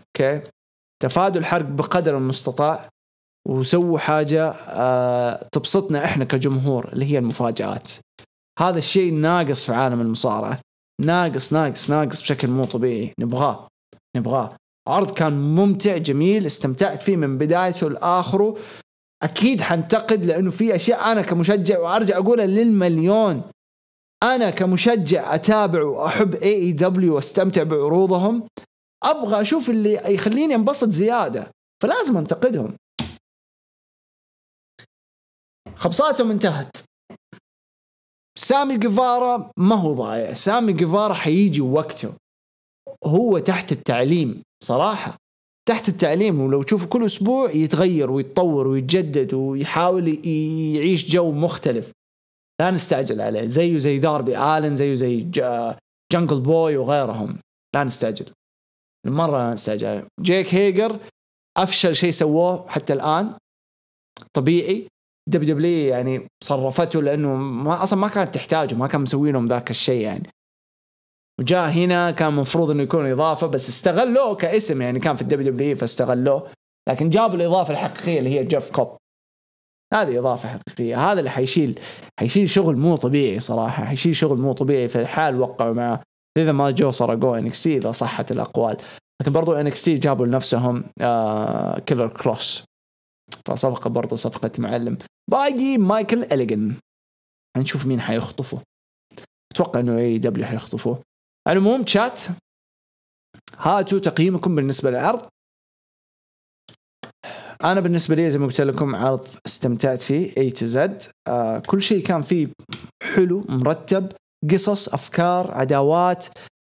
[0.00, 0.42] أوكي؟
[1.02, 2.88] تفادوا الحرق بقدر المستطاع
[3.48, 7.90] وسووا حاجة آه تبسطنا إحنا كجمهور اللي هي المفاجآت.
[8.58, 10.60] هذا الشيء ناقص في عالم المصارعة.
[11.00, 13.14] ناقص ناقص ناقص بشكل مو طبيعي.
[13.18, 13.68] نبغاه
[14.16, 14.56] نبغاه.
[14.88, 18.58] عرض كان ممتع جميل استمتعت فيه من بدايته لآخره.
[19.22, 23.42] أكيد حنتقد لأنه في أشياء أنا كمشجع وأرجع أقولها للمليون.
[24.22, 28.48] أنا كمشجع أتابع وأحب اي اي دبليو وأستمتع بعروضهم.
[29.02, 31.50] أبغى أشوف اللي يخليني أنبسط زيادة.
[31.82, 32.76] فلازم أنتقدهم.
[35.76, 36.76] خبصاتهم انتهت.
[38.38, 40.32] سامي جيفارا ما هو ضايع.
[40.32, 42.12] سامي جيفارا حيجي وقته.
[43.04, 45.16] هو تحت التعليم صراحة.
[45.68, 51.92] تحت التعليم ولو تشوفه كل أسبوع يتغير ويتطور ويتجدد ويحاول يعيش جو مختلف.
[52.60, 53.46] لا نستعجل عليه.
[53.46, 55.16] زيه زي داربي آلن زيه زي
[56.12, 57.38] جانجل بوي وغيرهم.
[57.74, 58.26] لا نستعجل.
[59.06, 60.06] مرة لا نستعجل.
[60.20, 60.98] جيك هيجر
[61.56, 63.34] أفشل شيء سووه حتى الآن.
[64.32, 64.88] طبيعي.
[65.28, 70.02] WWE يعني صرفته لأنه ما أصلا ما كانت تحتاجه ما كان مسوي لهم ذاك الشيء
[70.02, 70.28] يعني.
[71.40, 75.76] وجاء هنا كان المفروض إنه يكون إضافة بس استغلوه كاسم يعني كان في ال WWE
[75.76, 76.50] فاستغلوه.
[76.88, 78.96] لكن جابوا الإضافة الحقيقية اللي هي جيف كوب.
[79.94, 81.12] هذه إضافة حقيقية.
[81.12, 81.80] هذا اللي حيشيل
[82.20, 83.84] حيشيل شغل مو طبيعي صراحة.
[83.84, 86.02] حيشيل شغل مو طبيعي في الحال وقعوا معه.
[86.38, 88.76] إذا ما جو سرقوه NXT إذا صحت الأقوال.
[89.22, 92.64] لكن برضو NXT جابوا لنفسهم آه كيلر كروس
[93.46, 94.98] فصفقة برضو صفقة معلم.
[95.30, 96.74] باقي مايكل إليجن.
[97.56, 98.62] هنشوف مين حيخطفه.
[99.52, 101.02] أتوقع إنه AEW حيخطفوه
[101.48, 102.22] على العموم شات
[103.58, 105.28] هاتوا تقييمكم بالنسبة للعرض.
[107.64, 111.82] أنا بالنسبة لي زي ما قلت لكم عرض استمتعت فيه A to Z آه كل
[111.82, 112.46] شيء كان فيه
[113.14, 114.12] حلو مرتب
[114.50, 116.26] قصص أفكار عداوات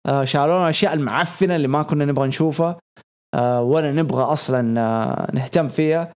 [0.08, 2.80] آه شالونا الأشياء المعفنة اللي ما كنا نبغى نشوفها
[3.36, 6.14] آه ولا نبغى أصلا آه نهتم فيها.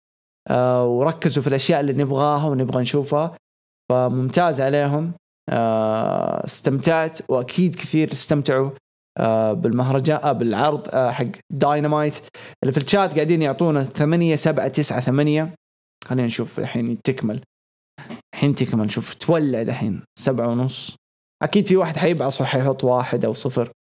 [0.48, 3.38] آه وركزوا في الأشياء اللي نبغاها ونبغى نشوفها.
[3.92, 5.14] فممتاز عليهم.
[5.50, 8.70] آه استمتعت وأكيد كثير استمتعوا
[9.18, 12.22] آه بالمهرجان بالعرض حق داينامايت
[12.64, 15.54] اللي في الشات قاعدين يعطونا 8 7 9 8
[16.08, 17.42] خلينا نشوف الحين تكمل.
[18.36, 20.96] الحين تكمل شوف تولع دحين سبعة ونص.
[21.44, 23.72] أكيد في واحد حيبعص وحيحط واحد أو صفر.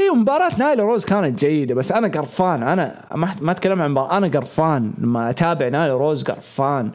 [0.00, 2.62] أيوه مباراة نايل روز كانت جيدة بس أنا قرفان.
[2.62, 4.94] أنا ما ما أتكلم عن أنا قرفان.
[4.98, 6.94] لما أتابع نايل روز قرفان.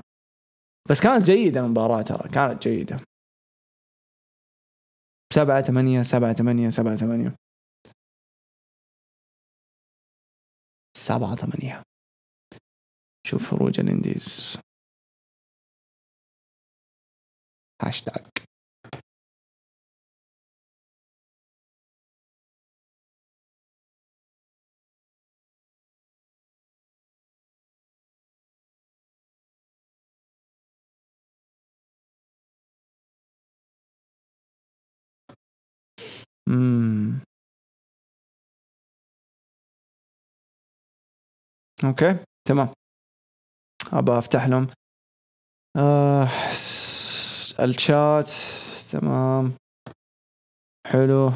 [0.90, 2.98] بس كانت جيدة المباراة ترى كانت جيدة.
[5.34, 7.36] سبعة ثمانية سبعة ثمانية سبعة ثمانية
[10.98, 11.82] سبعة ثمانية
[13.28, 14.58] شوف خروج الإنديز.
[17.82, 18.45] هاشتاج
[36.48, 37.22] امم
[41.84, 42.70] okay تمام.
[43.94, 44.68] أبى أفتح لهم.
[45.78, 46.28] آه
[47.60, 48.30] الشات
[48.92, 49.58] تمام.
[50.88, 51.30] حلو.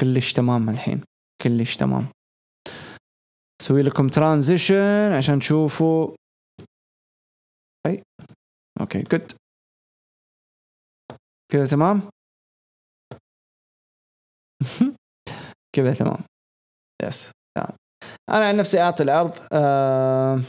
[0.00, 1.04] كلش تمام الحين.
[1.42, 2.08] كلش تمام.
[3.62, 6.16] أسوي لكم transition عشان تشوفوا.
[7.86, 8.02] أي
[8.80, 9.32] okay good
[11.52, 12.10] كذا تمام؟
[15.76, 16.18] كذا تمام.
[17.02, 17.70] yes تمام.
[18.30, 20.40] أنا عن نفسي أعطي العرض آه،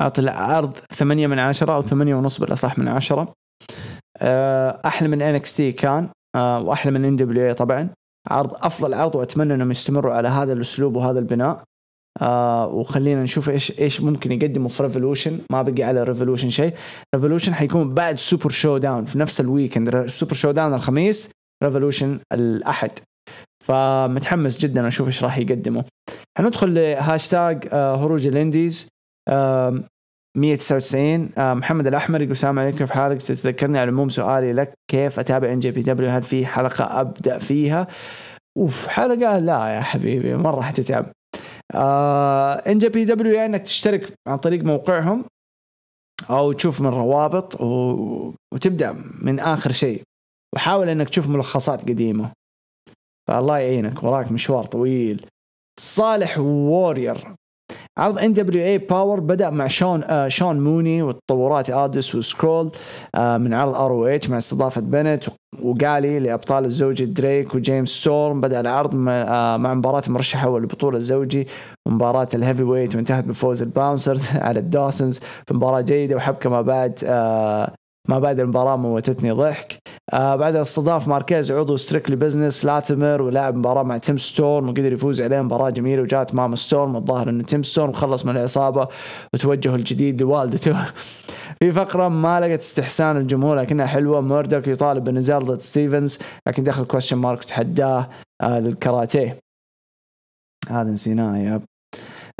[0.00, 3.32] أعطي العرض ثمانية من عشرة أو ثمانية ونص بالأصح من عشرة.
[4.18, 7.88] آه، أحلى من NXT كان آه، وأحلى من NWA طبعا.
[8.30, 11.64] عرض أفضل عرض وأتمنى إنهم يستمروا على هذا الأسلوب وهذا البناء.
[12.22, 16.74] آه وخلينا نشوف إيش إيش ممكن يقدموا في Revolution ما بقي على Revolution شيء.
[17.14, 21.30] Revolution حيكون بعد Super ShowDown في نفس ال weekend Super ShowDown الخميس
[21.62, 22.90] Revolution الأحد.
[23.64, 25.82] فمتحمس جدا أشوف إيش راح يقدموا.
[26.38, 28.88] حندخل لهاشتاج آه، هروج ال Indies
[29.28, 29.84] آم،
[30.38, 35.18] 199 آه، محمد الأحمر يقول السلام عليكم كيف حالك؟ تتذكرني على العموم سؤالي لك كيف
[35.20, 37.86] أتابع NJPW؟ هل في حلقة أبدأ فيها؟
[38.58, 41.06] أوف حلقة؟ لا يا حبيبي مرة حتتعب
[42.66, 45.24] NJPW يا إنك تشترك عن طريق موقعهم
[46.30, 48.34] أو تشوف من روابط و...
[48.54, 50.02] وتبدأ من آخر شيء.
[50.54, 52.30] وحاول إنك تشوف ملخصات قديمة.
[53.28, 55.26] فالله يعينك وراك مشوار طويل.
[55.80, 57.34] صالح وورير.
[57.98, 62.70] عرض NWA Powerrr بدأ مع شون آه شون موني والتطورات ألدس وسكرول
[63.14, 65.24] آه من عرض ROH مع استضافة بنت
[65.62, 68.40] وقالي لأبطال الزوجي دريك وجيمس ستورم.
[68.40, 71.48] بدأ العرض مع, آه مع مباراة مرشحة للبطولة الزوجي
[71.88, 75.18] ومباراة ال heavyweight وانتهت بفوز ال Bouncers على ال Dawsons.
[75.18, 77.74] في مباراه جيدة وحبكة ما بعد آه
[78.08, 79.78] ما بعد المباراة موتتني ضحك.
[80.12, 85.20] آه بعدها استضاف ماركيز عضو Strictly Business لاتيمر ولعب مباراة مع تيم ستورم وقدر يفوز
[85.20, 88.88] عليه مباراة جميلة وجات ماما ستورم الظاهر انه تيم ستورم خلص من العصابة
[89.34, 90.86] وتوجهه الجديد لوالدته
[91.58, 94.20] في فقرة ما لقت استحسان الجمهور لكنها حلوة.
[94.20, 98.08] موردك يطالب بالنزال ضد ستيفنز لكن دخل Question Mark وتحداه
[98.42, 99.38] آه للكاراتيه.
[100.68, 101.60] هذا نسيناه يا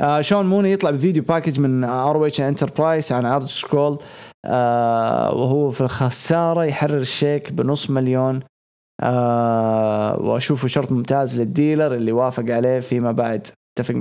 [0.01, 3.99] آه شون موني يطلع ب video package من ار اتش انتربرايز عن عرض سكرول
[4.45, 8.39] آه وهو في الخسارة يحرر الشيك بنص مليون.
[9.01, 13.47] آه وأشوفه شرط ممتاز للديلر اللي وافق عليه فيما بعد.
[13.79, 13.95] أتفق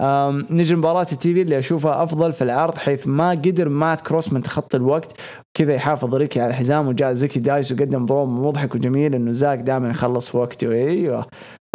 [0.00, 4.32] آم، نجي مباراة ال TV اللي أشوفها أفضل في العرض حيث ما قدر مات كروس
[4.32, 5.12] من تخطي الوقت.
[5.50, 9.90] وكذا يحافظ ريكي على الحزام وجاء زيكي دايس وقدم بروم مضحك وجميل إنه زاك دائما
[9.90, 10.72] يخلص في وقته.
[10.72, 11.26] أيوه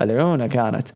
[0.01, 0.87] العونه كانت.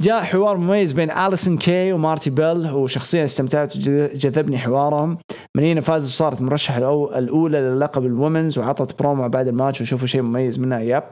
[0.00, 5.18] جاء حوار مميز بين اليسون كي ومارتي بيل وشخصيا استمتعت وجذبني حوارهم.
[5.56, 6.78] من هنا فازت وصارت مرشحة
[7.18, 11.02] الأولى للقب ال women's وعطت برومو بعد الماتش وشوفوا شيء مميز منها yep.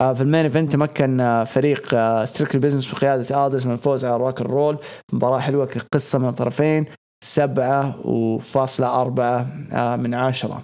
[0.00, 1.94] آه، في ال main event تمكن آه، فريق
[2.24, 4.78] ستريكلي بزنس بقيادة ادس من الفوز على روك ان رول
[5.12, 6.86] مباراة حلوة كقصة من الطرفين
[7.24, 10.62] سبعة وفاصلة أربعة آه، من عشرة.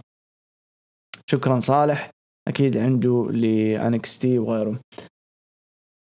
[1.31, 2.11] شكرا صالح.
[2.49, 4.81] أكيد عنده لانكس تي وغيره.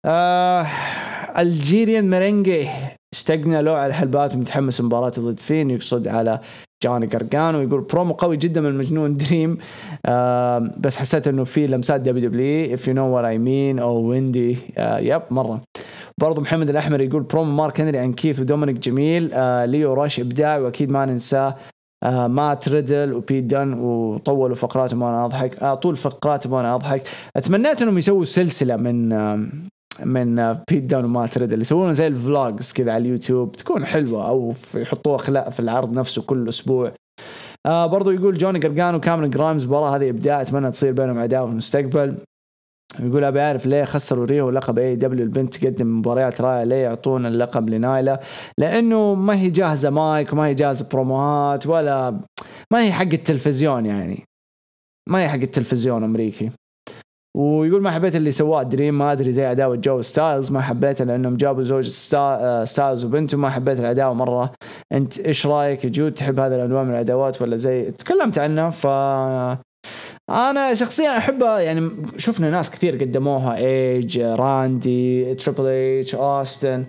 [0.05, 0.66] آه
[1.39, 2.69] الجيريان ميرينجي
[3.15, 6.41] اشتقنا له على الحلبات ومتحمس مباراة ضد فين يقصد على
[6.85, 9.59] جوني قرقانو يقول برومو قوي جدا من مجنون دريم.
[10.07, 13.97] آه بس حسيت إنه في لمسات دبليو دبليو اف يو نو وات اي مين أو
[14.01, 14.59] ويندي.
[14.79, 15.61] آه يب مرة.
[16.21, 19.31] برضو محمد الأحمر يقول برومو مارك هنري عن كيث ودومينيك جميل.
[19.33, 21.57] آه ليو راش إبداعي وأكيد ما ننساه.
[22.03, 25.63] آه مات ريدل وبيت دن وطولوا فقراتهم وأنا أضحك.
[25.63, 27.03] آه طول فقراتهم وأنا أضحك.
[27.37, 29.47] أتمنيت إنهم يسووا سلسلة من آه
[30.05, 34.55] من بيت دان ومات ريدل يسوون زي ال vlogs كذا على اليوتيوب تكون حلوة أو
[34.75, 36.93] يحطوها في العرض نفسه كل أسبوع.
[37.66, 41.53] آه برضو يقول جوني قرقان وكاميرون جرايمز المباراه هذه ابداع اتمنى تصير بينهم عداوة في
[41.53, 42.19] المستقبل.
[43.01, 47.69] يقول أبي أعرف ليه خسروا ريو لقب AEW البنت تقدم مباريات رائعة ليه يعطون اللقب
[47.69, 48.20] لنايلا
[48.59, 52.20] لأنه ما هي جاهزة مايك وما هي جاهزة بروموهات ولا
[52.73, 54.25] ما هي حق التلفزيون يعني.
[55.09, 56.51] ما هي حق التلفزيون أمريكي.
[57.37, 61.37] ويقول ما حبيت اللي سواه دريم ما أدري زي عداوه جو ستايلز ما حبيتها لأنهم
[61.37, 62.65] جابوا زوج ستا...
[62.65, 64.53] ستايلز وبنته ما حبيت العداوه مرة.
[64.93, 68.87] أنت إيش رأيك؟ جود تحب هذا الأنواع من العداوات ولا زي؟ تكلمت عنه ف
[70.31, 76.85] أنا شخصيا احبها يعني شفنا ناس كثير قدموها إيج راندي تريبل اتش أوستن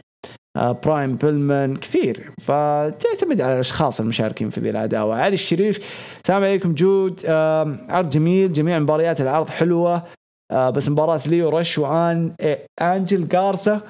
[0.58, 2.32] برايان بيلمان كثير.
[2.42, 5.80] فتعتمد على الأشخاص المشاركين في ذي العداوه علي الشريف
[6.24, 7.22] السلام عليكم جود.
[7.26, 10.04] آه عرض جميل جميع مباريات العرض حلوة.
[10.52, 13.82] آه بس مباراة ليو رش وان إيه آنجل جارسا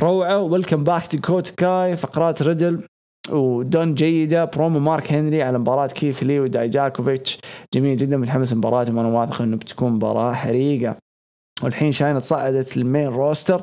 [0.00, 0.40] روعة.
[0.40, 2.86] welcome back داكوتا كاي فقرات ريدل
[3.30, 4.44] ودون جيدة.
[4.44, 7.38] برومو مارك هنري على مباراة كيث لي ودايجاكوفيتش
[7.74, 10.96] جميل جدا متحمس مباراتهم وأنا واثق إنه بتكون مباراة حريقة.
[11.62, 13.62] والحين شاينة صعدت لل main roster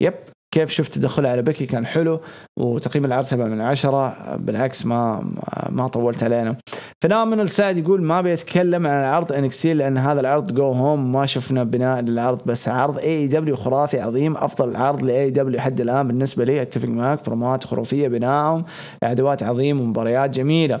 [0.00, 0.14] yep
[0.52, 2.20] كيف شفت تدخلها على بكي؟ كان حلو
[2.58, 5.24] وتقييم العرض 7 من 10 بالعكس ما
[5.70, 6.56] ما طولت علينا.
[7.02, 11.64] فنامنال سعد يقول ما بيتكلم عن عرض NXT لأن هذا العرض go home ما شفنا
[11.64, 16.62] بناء للعرض بس عرض AEW خرافي عظيم أفضل عرض ل AEW حد الآن بالنسبة لي.
[16.62, 18.64] أتفق معك بروموات خرافية بناء
[19.02, 20.80] عداوات عظيم ومباريات جميلة.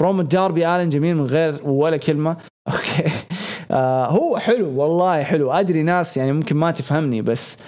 [0.00, 2.36] برومو داربي الن جميل من غير ولا كلمة.
[2.72, 3.10] okay.
[3.70, 5.52] آه هو حلو والله حلو.
[5.52, 7.58] أدري ناس يعني ممكن ما تفهمني بس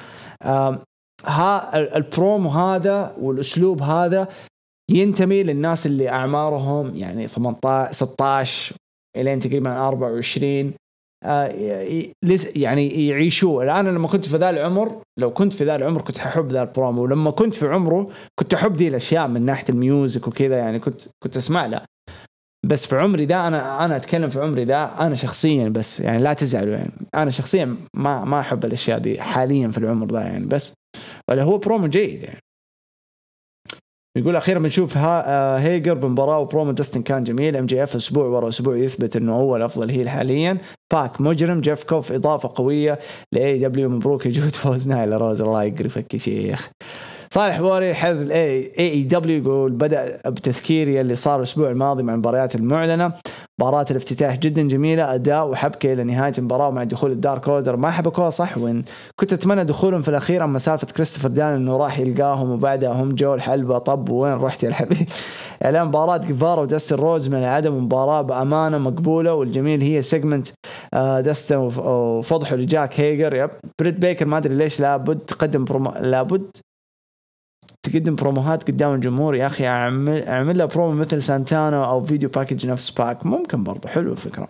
[0.42, 0.78] آه
[1.24, 4.28] ها البرومو هذا والأسلوب هذا
[4.90, 8.76] ينتمي للناس اللي أعمارهم يعني 18 16
[9.16, 10.72] إلين تقريبا 24
[11.24, 11.46] آه
[12.56, 16.52] يعني يعيشوه الآن لما كنت في ذا العمر لو كنت في ذا العمر كنت احب
[16.52, 18.08] ذا البرومو ولما كنت في عمره
[18.38, 21.80] كنت أحب ذي الأشياء من ناحية ال music وكذا يعني كنت كنت أسمع له.
[22.66, 26.32] بس في عمري ذا أنا أنا أتكلم في عمري ذا أنا شخصيا بس يعني لا
[26.32, 26.92] تزعلوا يعني.
[27.14, 30.77] أنا شخصيا ما ما أحب الأشياء دي حاليا في العمر ذا يعني بس.
[31.28, 32.40] ولا هو برومو جيد يعني.
[34.16, 37.56] يقول أخيرا بنشوف ها هيجر بمباراة وبرومو داستن كان جميل.
[37.56, 40.58] إم جي إف أسبوع ورا أسبوع يثبت إنه هو الأفضل هي حاليا.
[40.92, 42.98] باك مجرم جيف كوف إضافة قوية.
[43.32, 46.70] ل AEW مبروك يا جود فوز نايل روز الله يقرفك يا شيخ.
[47.30, 53.12] صالح واري حذر ال AEW يقول بدأ بتذكيري اللي صار الأسبوع الماضي مع المباريات المعلنة.
[53.60, 58.30] مباراة الافتتاح جدا جميلة أداء وحبكة إلى نهاية المباراة مع دخول الدارك اوردر ما حبكوها
[58.30, 58.84] صح؟ وين
[59.16, 63.34] كنت أتمنى دخولهم في الأخير أما سالفة كريستوفر دان إنه راح يلقاهم وبعدها هم جو
[63.34, 65.08] الحلبة طب وين رحت يا الحبيب؟
[65.64, 70.48] إعلان مباراة جيفارا ودستن روز من عدم مباراة بأمانة مقبولة والجميل هي segment
[70.94, 73.34] دستن وفضحه لجاك هيجر.
[73.34, 73.50] yep
[73.80, 76.50] بريت بيكر ما أدري ليش لابد تقدم برومو لابد
[77.82, 82.66] تقدم بروموهات قدام الجمهور يا أخي اعمل أعمل له برومو مثل سانتانا أو video package
[82.66, 83.26] نفس باك.
[83.26, 84.48] ممكن برضو حلو الفكرة.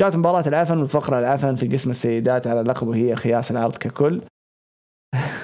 [0.00, 4.20] جات مباراة العفن والفقرة العفن في قسم السيدات على لقب وهي خياس العرض ككل.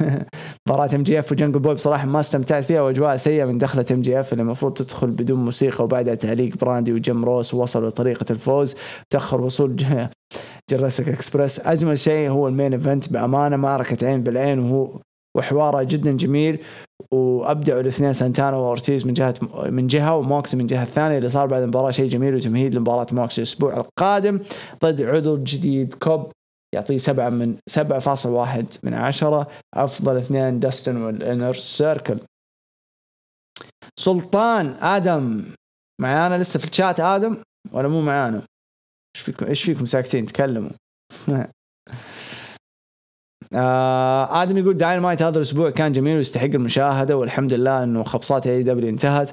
[0.69, 4.01] مباراة ام جي اف وجنجل بوي بصراحة ما استمتعت فيها وأجواء سيئة من دخلة ام
[4.01, 8.77] جي اف اللي المفروض تدخل بدون موسيقى وبعدها تعليق براندي وجيم روس وصلوا لطريقة الفوز.
[9.11, 9.77] تأخر وصول
[10.70, 15.01] جوراسيك اكسبرس أجمل شيء هو ال main event بأمانة معركة عين بالعين وهو
[15.36, 16.59] وحواره جدا جميل
[17.12, 19.35] وأبدعوا الاثنين سانتانا وأورتيز من جهة
[19.65, 21.19] من جهة وموكس من جهة الثانية.
[21.19, 24.40] اللي صار بعد المباراه شيء جميل وتمهيد لمباراة موكس الأسبوع القادم
[24.85, 26.32] ضد عضو جديد كوب
[26.74, 32.19] يعطيه سبعة من سبعة فاصل واحد من عشرة أفضل اثنين داستن والإنر سيركل.
[34.01, 35.44] سلطان آدم
[36.01, 37.36] معانا لسه في الشات آدم
[37.73, 38.43] ولا مو معانا؟
[39.16, 40.70] إيش فيكم إيش فيكم ساكتين؟ تكلموا.
[43.53, 48.89] آه آدم يقول داينامايت هذا الأسبوع كان جميل ويستحق المشاهدة والحمد لله إنه خبصات AEW
[48.89, 49.31] انتهت.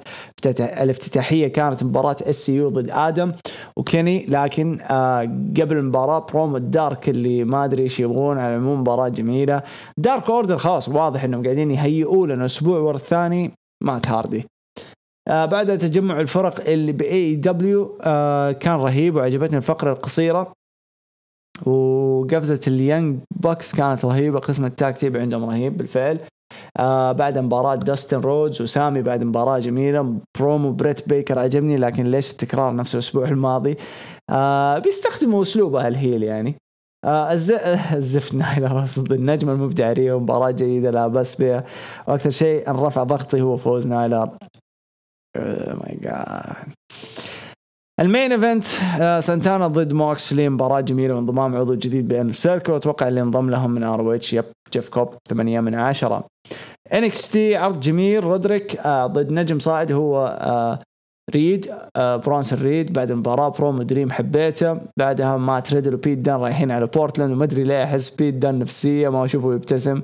[0.59, 3.31] الافتتاحية كانت مباراة SCU ضد آدم
[3.77, 5.21] وكيني لكن آه
[5.61, 9.61] قبل المباراة promo ال Dark اللي ما أدري إيش يبغون على العموم مباراة جميلة.
[9.97, 13.51] Dark Order خلاص واضح إنهم قاعدين يهيئوا لنا أسبوع ورا الثاني.
[13.83, 14.45] مات هاردي.
[15.27, 20.53] آه بعد تجمع الفرق اللي ب AEW آه كان رهيب وعجبتني الفقرة القصيرة.
[21.65, 26.19] وقفزة ال Young Bucks كانت رهيبة قسم ال tag team عندهم رهيب بالفعل.
[26.77, 32.31] آه بعد مباراة داستن رودز وسامي بعد مباراة جميلة برومو بريت بيكر عجبني لكن ليش
[32.31, 33.77] التكرار نفس الأسبوع الماضي؟
[34.29, 36.55] آه بيستخدموا أسلوبه ال heel يعني.
[37.05, 37.51] آه الز...
[38.01, 41.63] الزفت نايلا ضد النجم المبدع ريهو مباراة جيدة لا بس بها.
[42.07, 44.29] وأكثر شيء أن رفع ضغطي هو فوز نايلا.
[45.37, 46.73] my God
[48.01, 48.65] ال main event
[49.01, 53.49] آه، سانتانا ضد موكسلي مباراة جميلة وانضمام عضو جديد ب Inner Circle أتوقع اللي انضم
[53.49, 56.25] لهم من ROH yep جيف كوب 8 من 10
[56.93, 58.23] NXT عرض جميل.
[58.23, 60.79] رودريك آه ضد نجم صاعد هو آه
[61.35, 62.93] ريد آه برونسون ريد.
[62.93, 64.77] بعد المباراة برومو دريم حبيته.
[64.97, 67.31] بعدها مات ريدل وبيت دان رايحين على بورتلاند.
[67.31, 70.01] وما أدري ليه أحس بيت دان نفسية ما أشوفه يبتسم.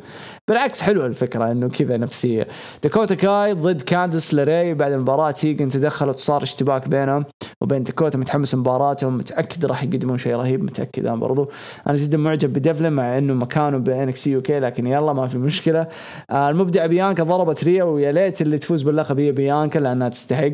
[0.49, 2.48] بالعكس حلوة الفكرة إنه كذا نفسية.
[2.84, 7.26] داكوتا كاي ضد كاندس لاراي بعد المباراة تيجن تدخلت وصار اشتباك بينهم
[7.61, 11.52] وبين داكوتا متحمس مباراتهم متأكد راح يقدمون شيء رهيب متأكد أنا برضو.
[11.88, 15.88] أنا جدا معجب بديفلن مع إنه مكانه ب NXT UK لكن يلا ما في مشكلة.
[16.30, 20.52] آه المبدع بيانكا ضربت ريا ويا ليت اللي تفوز باللقب هي بيانكا لأنها تستحق.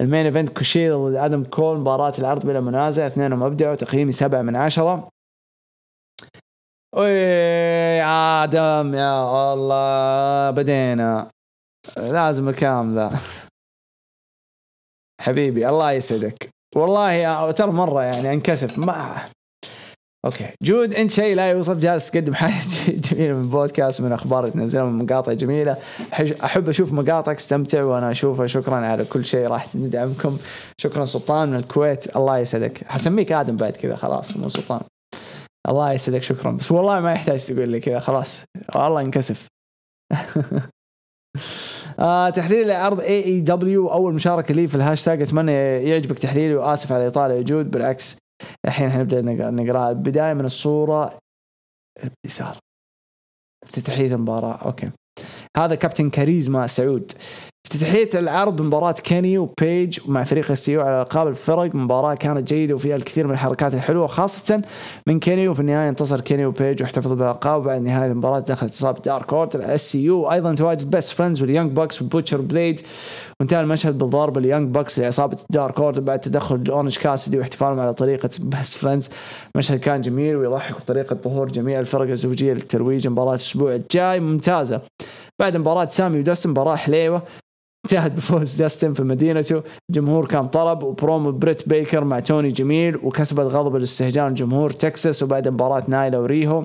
[0.00, 4.42] ال main event كوشيدا ضد آدم كول مباراة العرض بلا منازع اثنينهم ابدعوا تقييمي سبعة
[4.42, 5.11] من عشرة.
[6.96, 11.30] يا آدم يا الله بدينا.
[11.96, 13.10] لازم الكلام ذا.
[15.20, 16.50] حبيبي الله يسعدك.
[16.76, 18.78] والله ترى مرة يعني انكسف.
[18.78, 19.18] ما
[20.24, 20.50] okay.
[20.62, 22.52] جود انت شيء لا يوصف جالس تقدم حاجة
[23.10, 25.76] جميلة من بودكاست من أخبار تنزلها من مقاطع جميلة.
[26.44, 28.46] أحب أشوف مقاطعك أستمتع وأنا أشوفها.
[28.46, 30.38] شكرا على كل شيء راح ندعمكم.
[30.80, 32.16] شكرا سلطان من الكويت.
[32.16, 32.84] الله يسعدك.
[32.86, 34.80] حسميك آدم بعد كذا خلاص مو سلطان.
[35.68, 36.50] الله يسعدك شكرا.
[36.50, 38.44] بس والله ما يحتاج تقول لي كذا خلاص.
[38.74, 39.46] والله انكسف.
[41.98, 45.52] آه تحليل عرض AEW أول مشاركة لي في الهاشتاج أتمنى
[45.88, 48.16] يعجبك تحليلي وآسف على إطالة وجود بالعكس.
[48.66, 51.18] الحين حنبدا نقرا البدايه من الصورة.
[52.24, 52.58] اليسار
[53.64, 54.90] افتتاحيه المباراة؟ okay.
[55.56, 57.12] هذا كابتن كاريزما سعود.
[57.66, 61.74] افتتاحية العرض بمباراة كيني وبيج مع فريق ال SCU على ألقاب الفرق.
[61.74, 64.62] مباراة كانت جيدة وفيها الكثير من الحركات الحلوة خاصة
[65.06, 65.48] من كيني.
[65.48, 67.60] وفي النهاية انتصر كيني وبيج واحتفظ بالألقاب.
[67.60, 72.02] وبعد نهاية المباراة دخلت عصابة Dark Order SCU أيضا تواجد Best Friends وال Young Bucks
[72.02, 72.80] و Butcher Blade
[73.40, 77.94] وانتهى المشهد بالضرب ال Young Bucks لعصابة Dark Order بعد تدخل Orange Cassidy واحتفالهم على
[77.94, 79.10] طريقة Best Friends
[79.54, 83.08] المشهد كان جميل ويضحك بطريقة ظهور جميع الفرق الزوجية للترويج.
[83.08, 84.80] مباراة الأسبوع الجاي ممتازة.
[85.40, 87.22] بعد مباراة سامي ودستن مباراة حليوة.
[87.84, 89.62] انتهت بفوز داستن في مدينته.
[89.90, 95.48] الجمهور كان طلب وبرومو بريت بيكر مع توني جميل وكسبت غضب الاستهجان جمهور تكساس وبعد
[95.48, 96.64] مباراة نايلا وريهو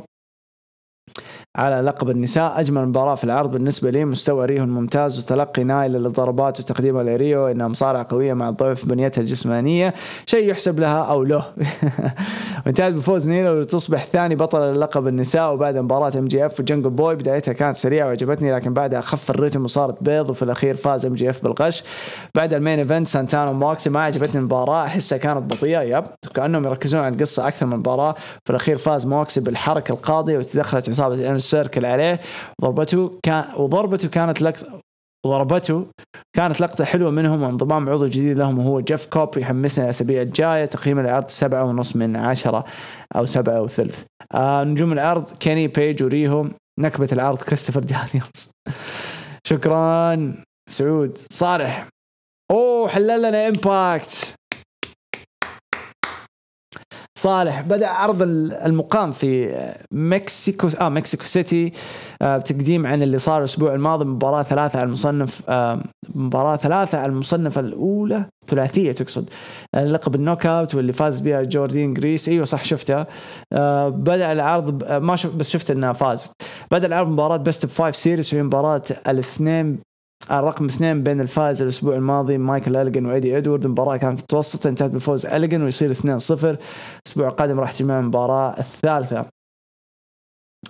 [1.58, 2.60] على لقب النساء.
[2.60, 4.06] أجمل مباراة في العرض بالنسبة لي.
[4.06, 9.94] مستوى ريهو الممتاز وتلقي نايلا للضربات وتقديمها لريهو إنها مصارعة قوية مع ضعف بنيتها الجسمانية.
[10.26, 11.46] شيء يحسب لها أو له.
[12.66, 17.16] وانتهت بفوز نايلا لتصبح ثاني بطل لقب النساء وبعد مباراة MJF و Jungle Boy.
[17.16, 20.30] بدايتها كانت سريعة وعجبتني لكن بعدها خف الريتم وصارت بيض.
[20.30, 21.84] وفي الأخير فاز MJF بالغش.
[22.36, 24.86] بعد ال main event سانتانا وموكسلي ما عجبتني المباراة.
[24.86, 26.04] أحسها كانت بطيئة yep.
[26.34, 28.16] كأنهم يركزون على القصة أكثر من المباراة
[28.46, 31.16] في الأخير فاز موكسلي بالحركة القاضية وتدخلت عصابة
[31.48, 32.20] Inner Circle عليه
[32.62, 34.82] وضربته كان وضربته كانت لقطة
[35.26, 35.86] وضربته
[36.36, 41.00] كانت لقطة حلوة منهم وانضمام عضو جديد لهم وهو جيف كوب يحمسنا الأسابيع الجاية تقييم
[41.00, 42.66] العرض سبعة ونص من عشرة
[43.16, 44.04] أو سبعة وثلث
[44.34, 46.48] آه نجوم العرض كيني بيج وريهو
[46.80, 48.52] نكبة العرض كريستوفر دانييلز
[49.50, 50.34] شكرا.
[50.70, 51.18] سعود.
[51.32, 51.88] صالح.
[52.52, 54.37] أوه حلل لنا Impact.
[57.18, 59.56] صالح بدأ عرض المقام في
[59.92, 61.72] مكسيكو آه مكسيكو سيتي
[62.22, 65.82] آه تقديم عن اللي صار الأسبوع الماضي مباراة ثلاثة على المصنف آه
[66.16, 69.30] مباراة ثلاثة على المصنفه الأولى ثلاثية تقصد
[69.76, 72.30] آه لقب ال Knockout واللي فاز بها جوردين جريس.
[72.30, 73.08] إيوه صح شفتها
[73.54, 76.32] آه بدأ العرض آه ما شفت بس شفت إنها فازت.
[76.72, 79.80] بدأ العرض مباراه best of five series وهي مباراة الاثنين
[80.32, 85.26] الرقم اثنين بين الفائز الأسبوع الماضي مايكل اليجن وإيدي ادوارد المباراة كانت متوسطة انتهت بفوز
[85.26, 89.26] اليجن ويصير 2-0 الأسبوع القادم راح تجمع المباراة الثالثة.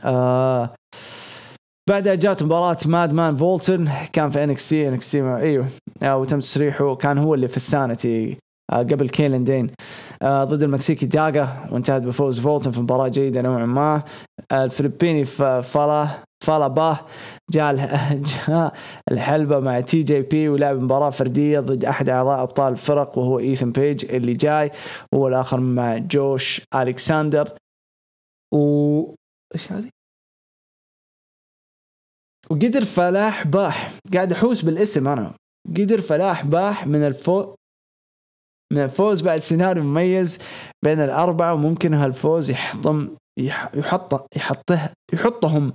[0.06, 0.74] آه
[1.90, 5.68] بعدها جات مباراة Madman Fulton كان في NXT NXT أيوه
[6.03, 8.38] آه وتم تسريحه كان هو اللي في ال Sanity
[8.72, 9.65] آه قبل كيليان دين.
[9.68, 9.74] آه
[10.23, 14.03] ضد المكسيكي داغا وانتهت بفوز فولتن في مباراة جيدة نوعا ما.
[14.52, 16.07] آه الفلبيني فالا
[16.44, 16.99] فالا باه
[17.52, 17.76] جاء
[18.48, 18.73] جاء
[19.11, 24.34] الحلبة مع TJP ولعب مباراة فردية ضد أحد أعضاء أبطال الفرق وهو إيثن بيج اللي
[24.34, 24.72] جاي
[25.14, 27.49] هو الآخر مع جوش ألكساندر
[28.53, 28.99] و
[29.56, 29.89] إيش هذه؟
[32.49, 33.91] وقدر فلاح باح.
[34.14, 35.34] قاعد أحوس بالاسم أنا.
[35.77, 37.56] قدر فلاح باح من الفوق
[38.73, 40.39] من الفوز بعد سيناريو مميز
[40.85, 45.73] بين الأربعة وممكن هالفوز يحطم يح- يحط يحطه يحطهم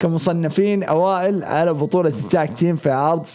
[0.00, 3.26] كمصنفين أوائل على بطولة التاك تيم في عرض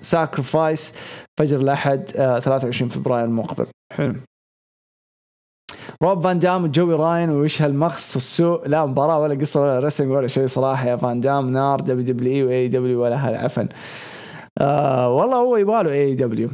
[0.00, 0.94] Sacrifice
[1.40, 3.66] فجر الأحد آه، 23 فبراير المقبل.
[3.92, 4.14] حلو.
[6.02, 10.26] روب فان دام وجوي راين وش هالمخص والسوء؟ لا مباراة ولا قصة ولا رسم ولا
[10.26, 13.68] شيء صراحة يا فان دام نار دبليو دبليو إي وإي دبليو ولا هالعفن.
[14.60, 16.48] آه والله هو يباله AEW.
[16.48, 16.52] آه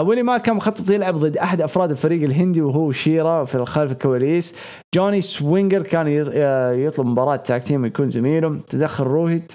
[0.00, 4.54] ويلي ما كان مخطط يلعب ضد أحد أفراد الفريق الهندي وهو شيرا في خلف الكواليس.
[4.94, 8.60] جوني سوينجر كان آه، يطلب مباراة tag team ويكون زميله.
[8.68, 9.52] تدخل روهيت.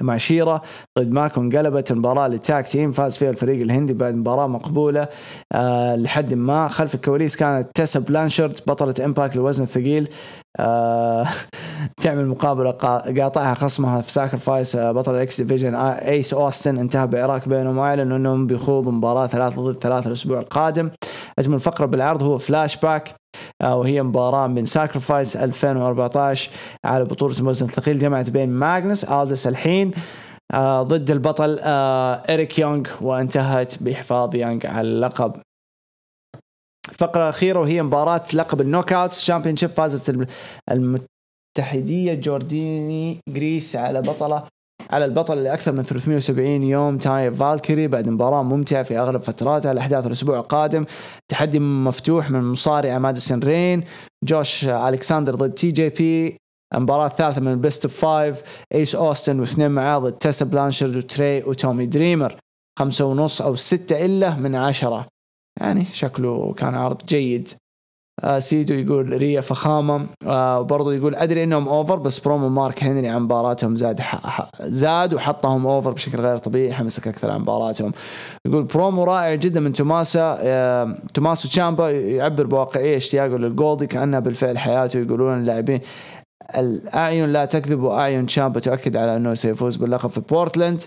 [0.00, 0.60] مع شيرا
[0.98, 2.92] ضد ماكو انقلبت المباراة لل tag team.
[2.92, 5.08] فاز فيها الفريق الهندي بعد مباراة مقبولة
[5.52, 10.08] آه لحد ما خلف الكواليس كانت تيسا بلانشارد بطلة Impact للوزن الثقيل.
[10.58, 11.26] آه
[12.02, 17.06] تعمل مقابلة قا- قاطعها خصمها في Sacrifice آه بطل ال X Division ايس اوستن انتهى
[17.06, 20.90] بعراك بينهم واعلنوا إنهم بيخوضوا مباراة ثلاثة ضد ثلاثة الأسبوع القادم.
[21.38, 23.14] أجمل فقرة بالعرض هو فلاش باك
[23.64, 26.50] وهي مباراة من Sacrifice 2014
[26.84, 29.90] على بطولة الوزن الثقيل جمعت بين ماغنس الدس الحين
[30.54, 35.32] آه، ضد البطل آه، إريك يونغ وانتهت بحفاظ يونغ على اللقب.
[36.88, 40.26] الفقرة الأخيرة وهي مباراة لقب ال Knockouts Championship فازت الم-
[40.70, 44.44] المتحدية جورديني جريس على بطلة
[44.90, 50.06] على البطل لأكثر من 370 يوم تايا فالكري بعد مباراة ممتعة في أغلب فتراتها الأحداث
[50.06, 50.84] الأسبوع القادم
[51.28, 53.84] تحدي مفتوح من مصارع ماديسون رين
[54.24, 56.36] جوش ألكساندر ضد تي جي بي
[56.74, 58.42] المباراة الثالثة من ال best of five
[58.74, 62.36] ايس اوستن واثنين معاه ضد تيسا بلانشارد وتري وتومي دريمر.
[62.78, 65.06] خمسة ونص أو ستة إلا من عشرة.
[65.60, 67.48] يعني شكله كان عرض جيد.
[68.38, 70.06] سيدو يقول ريا فخامة.
[70.26, 74.00] آه برضو يقول أدري إنهم over بس برومو مارك هنري عن مباراتهم زاد.
[74.60, 76.74] زاد وحطهم over بشكل غير طبيعي.
[76.74, 77.92] حمسك أكثر عن مباراتهم.
[78.46, 80.38] يقول برومو رائع جدا من توماسا.
[80.40, 84.98] آه توماسو تشامبا يعبر بواقعية اشتياقه لل Goldie كأنها بالفعل حياته.
[84.98, 85.80] يقولون اللاعبين
[86.56, 90.82] الأعين لا تكذب وأعين تشامبا تؤكد على أنه سيفوز باللقب في بورتلاند.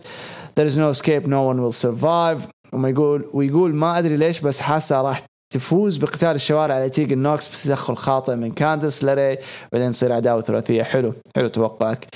[0.60, 2.48] There is no escape no one will survive.
[2.74, 7.62] وما يقول ويقول ما أدري ليش بس حاسة راح تفوز بقتال الشوارع على تيجن نوكس
[7.62, 9.38] بتدخل خاطئ من كاندس لاري
[9.72, 10.84] بعدين تصير عداوة ثلاثية.
[10.84, 11.14] حلو.
[11.36, 12.08] حلو توقعك.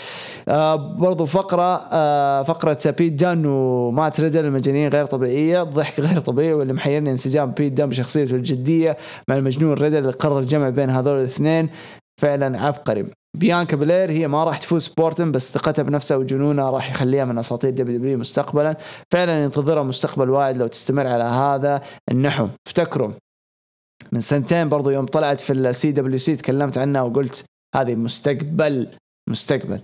[0.48, 5.64] آه برضو فقرة آه فقرة بيت دان ومات ريدل المجانين غير طبيعية.
[5.64, 8.98] ضحك غير طبيعي واللي محيرني انسجام بيت دان بشخصيته الجدية
[9.28, 11.70] مع المجنون ريدل اللي قرر الجمع بين هذول الاثنين.
[12.22, 13.06] فعلا عبقري.
[13.38, 17.70] بيانكا بلير هي ما راح تفوز بورتلاند بس ثقتها بنفسها وجنونها راح يخليها من أساطير
[17.70, 18.78] WW مستقبلا.
[19.14, 21.82] فعلا ينتظرها مستقبل واعد لو تستمر على هذا
[22.12, 22.48] النحو.
[22.68, 23.12] افتكروا
[24.12, 28.88] من سنتين برضو يوم طلعت في ال CWC تكلمت عنها وقلت هذه مستقبل
[29.30, 29.82] مستقبل.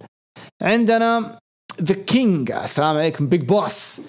[0.63, 1.39] عندنا
[1.81, 4.01] The King السلام عليكم Big Boss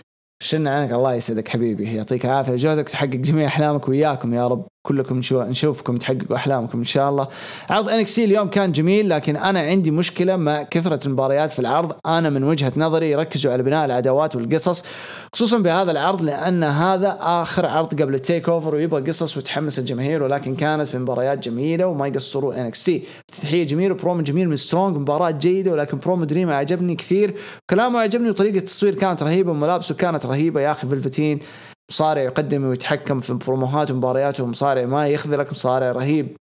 [0.43, 2.57] شنا عنك؟ الله يسعدك حبيبي يعطيك العافية.
[2.57, 4.66] جهدك تحقق جميع أحلامك وياكم يا رب.
[4.82, 7.28] كلكم نشو- نشوفكم تحققوا أحلامكم إن شاء الله.
[7.70, 11.92] عرض NXT اليوم كان جميل لكن أنا عندي مشكلة مع كثرة المباريات في العرض.
[12.06, 14.84] أنا من وجهة نظري يركزوا على بناء العداوات والقصص
[15.32, 20.55] خصوصا بهذا العرض لأن هذا آخر عرض قبل ال TakeOver ويبغى قصص وتحمس الجماهير ولكن
[20.56, 25.70] كانت في مباريات جميلة وما يقصروا NXT افتتاحيه جميلة وبرومو جميل من سترونج مباراة جيدة
[25.72, 27.34] ولكن برومو دريم عجبني كثير.
[27.70, 30.60] كلامه عجبني وطريقة التصوير كانت رهيبة وملابسه كانت رهيبة.
[30.60, 31.38] يا أخي فلفتين
[31.90, 36.36] مصارع يقدم ويتحكم في بروموهات ومبارياته مصارع ما يخذلك مصارع رهيب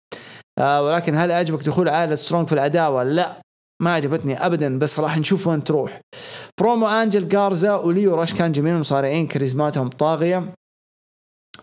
[0.59, 3.41] آه ولكن هل عجبك دخول عائلة سترونج في العداوة؟ لا
[3.83, 6.01] ما عجبتني ابدا بس راح نشوف وين تروح.
[6.61, 10.55] برومو أنجل جارزا وليو راش كان جميل مصارعين كاريزماتهم طاغية.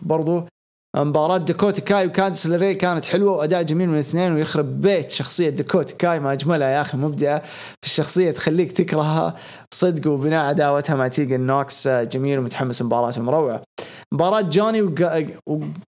[0.02, 0.46] برضو
[0.94, 5.96] مباراة داكوتا كاي وكاندس لري كانت حلوة وأداء جميل من الاثنين ويخرب بيت شخصية داكوتا
[5.96, 7.38] كاي ما أجملها يا أخي مبدعة
[7.82, 9.34] في الشخصية تخليك تكرهها
[9.74, 13.62] صدق وبناء عداوتها مع تيجن نوكس جميل ومتحمس مباراتهم روعة
[14.12, 14.94] مباراة جوني.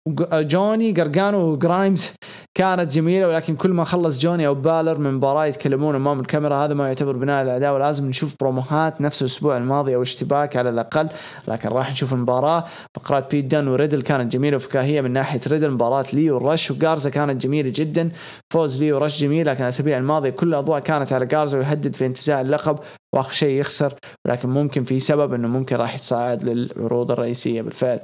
[0.06, 0.22] وج...
[0.32, 2.10] جوني قرقانو وجرايمز
[2.54, 6.74] كانت جميلة ولكن كل ما خلص جوني أو بالر من مباراة يتكلمون أمام الكاميرا هذا
[6.74, 11.08] ما يعتبر بناء العداوة لازم نشوف بروموهات نفس الأسبوع الماضي أو اشتباك على الأقل
[11.48, 12.64] لكن راح نشوف المباراة
[12.94, 17.42] فقرات بيت دان وريدل كانت جميلة وفكاهية من ناحية ريدل مباراة ليو ورش وجارزا كانت
[17.42, 18.10] جميلة جدا
[18.52, 22.40] فوز ليو ورش جميل لكن الأسابيع الماضية كل الأضواء كانت على جارزا ويهدد في انتزاع
[22.40, 22.78] اللقب
[23.14, 23.94] وآخر شيء يخسر
[24.26, 28.00] ولكن ممكن في سبب إنه ممكن راح يتصاعد للعروض الرئيسية بالفعل.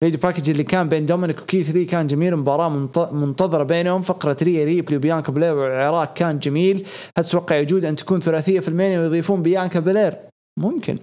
[0.00, 4.02] video package اللي كان بين دومينيك وكيث لي كان جميل مباراة منت- منتظرة بينهم.
[4.02, 6.86] فقرة ريا ريبلي وبيانكا بلير والعراك كان جميل.
[7.18, 10.16] هل تتوقع يجوز أن تكون ثلاثية في ال Mania ويضيفون بيانكا بلير؟
[10.60, 10.98] ممكن.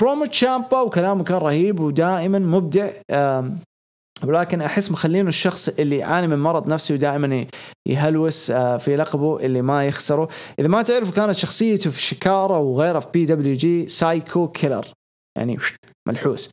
[0.00, 2.90] برومو تشامبا وكلامه كان رهيب ودائما مبدع
[4.24, 7.46] ولكن أحس مخلينه الشخص اللي يعاني من مرض نفسي ودائما
[7.88, 10.28] يهلوس آه، في لقبه اللي ما يخسره.
[10.58, 14.86] إذا ما تعرفوا كانت شخصيته في Chikara وغيرها في PWG psycho killer.
[15.38, 15.58] يعني
[16.08, 16.50] ملحوس.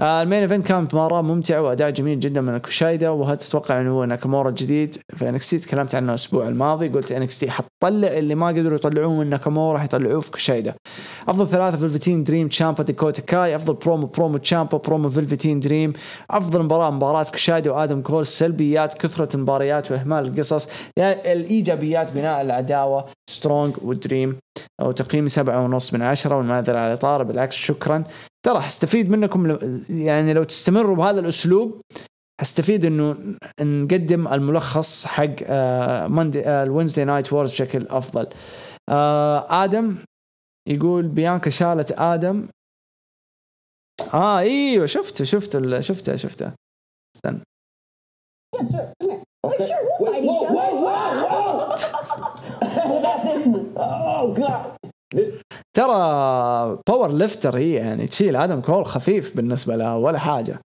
[0.00, 4.04] ال main event كانت مباراه ممتعة وأداء جميل جدا من كوشايدا وهل تتوقع إنه هو
[4.04, 9.14] ناكامورا الجديد؟ في NXT تكلمت عنه الأسبوع الماضي قلت NXT حتطلع اللي ما قدروا يطلعوه
[9.14, 10.74] من ناكامورا حيطلعوه في كوشايدا.
[11.28, 13.56] أفضل ثلاثة فيلفتين دريم تشامبا ديكوتا كاي.
[13.56, 15.92] أفضل promo promo تشامبا برومو فيلفتين دريم.
[16.30, 20.68] أفضل مباراة مباراة كوشايدا وآدم كول سلبيات كثرة المباريات وإهمال القصص.
[20.98, 24.36] يعني الإيجابيات بناء العداوه سترونج ودريم
[24.82, 28.04] وتقييمي سبعة ونص من عشرة والمعذرة على الإطالة بالعكس شكرا.
[28.46, 29.58] ترى حستفيد منكم لو
[29.90, 31.80] يعني لو تستمروا بهذا الأسلوب
[32.40, 33.16] حستفيد إنه
[33.60, 35.50] نقدم الملخص حق
[36.06, 38.26] Monday ال Wednesday Night Wars بشكل أفضل.
[38.88, 39.96] آه، آدم
[40.68, 42.48] يقول بيانكا شالت آدم.
[44.14, 46.52] آه إيوه شفته شفته ال- شفته شفته.
[47.16, 47.40] استنى.
[53.78, 54.76] Oh God!
[55.14, 55.30] This
[55.76, 60.60] ترى power lifter هي يعني تشيل آدم كول خفيف بالنسبة لها ولا حاجة.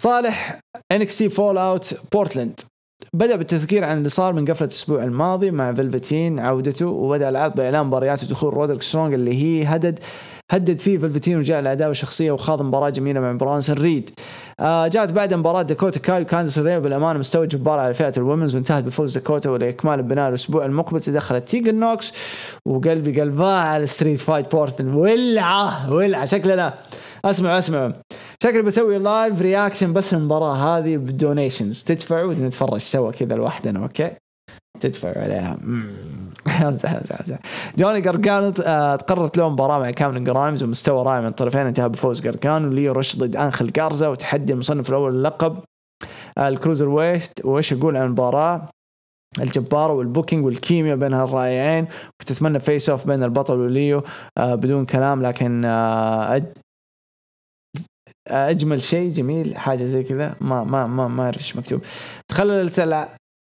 [0.00, 0.60] صالح
[0.92, 2.60] NXT fallout بورتلاند
[3.14, 7.86] بدأ بالتذكير عن اللي صار من قفلة الأسبوع الماضي مع فيلفتين عودته وبدأ العرض بإعلان
[7.86, 9.98] مباريات ودخول رودريك سترونج اللي هي هدد
[10.52, 14.10] هدد فيه فيلفتين وجاء العداوه الشخصيه وخاض مباراة جميلة مع برانسون ريد.
[14.60, 18.54] آه جاءت بعد مباراة داكوتا كاي وكاندس ريو بالأمانة مستوى جبار على فئة ال women's
[18.54, 21.00] وانتهت بفوز داكوتا ولاكمال البناء الأسبوع المقبل.
[21.00, 22.12] تدخلت تيجن نوكس
[22.66, 24.94] وقلبي قلبها على street fight بورتن.
[24.94, 26.74] ولعة ولعة شكلنا
[27.24, 27.92] أسمعوا أسمعوا.
[28.42, 31.82] شكلي بسوي live reaction بس للمباراه هذه ب donations.
[31.82, 34.10] تدفعوا ونتفرج سوا كذا لوحدنا okay؟
[34.82, 35.58] تدفعوا عليها.
[36.62, 37.38] امزح امزح امزح
[37.78, 42.20] جوني جارجانو آه، تقررت له مباراة مع كامل جرايمز ومستوى رائع من الطرفين انتهى بفوز
[42.20, 45.58] جارجانو ليو رش ضد انخل جارزا وتحدي المصنف الأول للقب
[46.38, 48.68] آه، ال cruiserweight وإيش أقول عن المباراة
[49.40, 51.86] الجبارة وال booking والكيمياء بين هالرائعين
[52.20, 54.02] وتتمنى face off بين البطل وليو
[54.38, 55.64] آه بدون كلام لكن.
[58.28, 61.80] أجمل شيء جميل حاجة زي كذا ما ما ما ما اعرف إيش مكتوب
[62.28, 62.80] تخللت.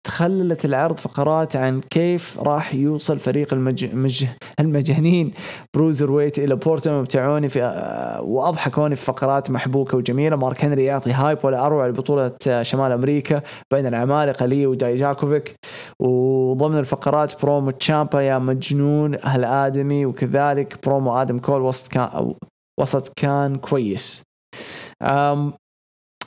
[0.06, 3.94] تخللت العرض فقرات عن كيف راح يوصل فريق المج...
[3.94, 4.24] مج...
[4.60, 5.32] المجانين.
[5.74, 10.36] بروزر ويت إلى بورتو ممتعوني في آه، وأضحكوني في فقرات محبوكة وجميلة.
[10.36, 15.54] مارك هنري يعطي hype ولا أروع لبطولة آه، شمال أمريكا بين العمالقة لي ودايجاكوفيك
[16.00, 20.06] وضمن الفقرات برومو تشامبا يا مجنون هالآدمي.
[20.06, 22.34] وكذلك برومو آدم كول وسط كان
[22.80, 24.22] وسط كان كويس.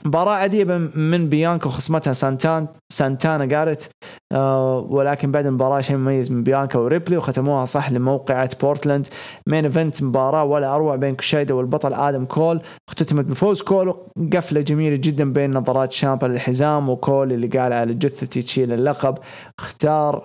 [0.05, 0.63] مباراة عادية
[0.95, 3.89] من بيانكا وخصمتها سانتان سانتانا قالت
[4.31, 9.07] آه ولكن بعد المباراة شيء مميز من بيانكا وريبلي وختموها صح لموقعة بورتلاند.
[9.47, 12.61] main event مباراة ولا أروع بين كوشايدا والبطل آدم كول.
[12.89, 13.95] اختتمت بفوز كول
[14.33, 19.17] قفلة جميلة جدا بين نظرات شامبا للحزام وكول اللي قال على جثتي تشيل اللقب.
[19.59, 20.23] اختار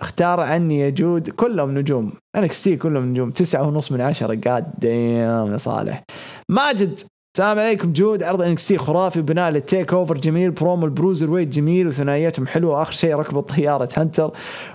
[0.00, 2.12] اختار عني يا جود كلهم نجوم.
[2.36, 3.30] NXT كلهم نجوم.
[3.30, 4.40] تسعة ونص من عشرة.
[4.50, 6.04] قاد يا صالح.
[6.48, 7.00] ماجد
[7.36, 8.22] السلام عليكم جود.
[8.22, 10.18] عرض NXT خرافي بناء لل TakeOver.
[10.18, 10.50] جميل.
[10.50, 12.78] برومو البروزر ويت جميل وثنائياتهم حلوة.
[12.78, 14.30] واخر شيء ركبوا طيارة هنتر.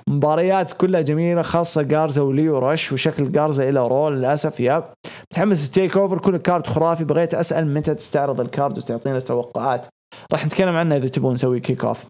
[0.07, 4.17] مباريات كلها جميلة خاصة جارزا وليو رش وشكل جارزا إلى Raw.
[4.17, 4.83] للأسف يا
[5.31, 6.17] متحمس ال TakeOver.
[6.17, 7.03] كل card خرافي.
[7.03, 9.85] بغيت أسأل متى تستعرض ال card وتعطينا توقعات
[10.31, 12.05] راح نتكلم عنه إذا تبون نسوي kick off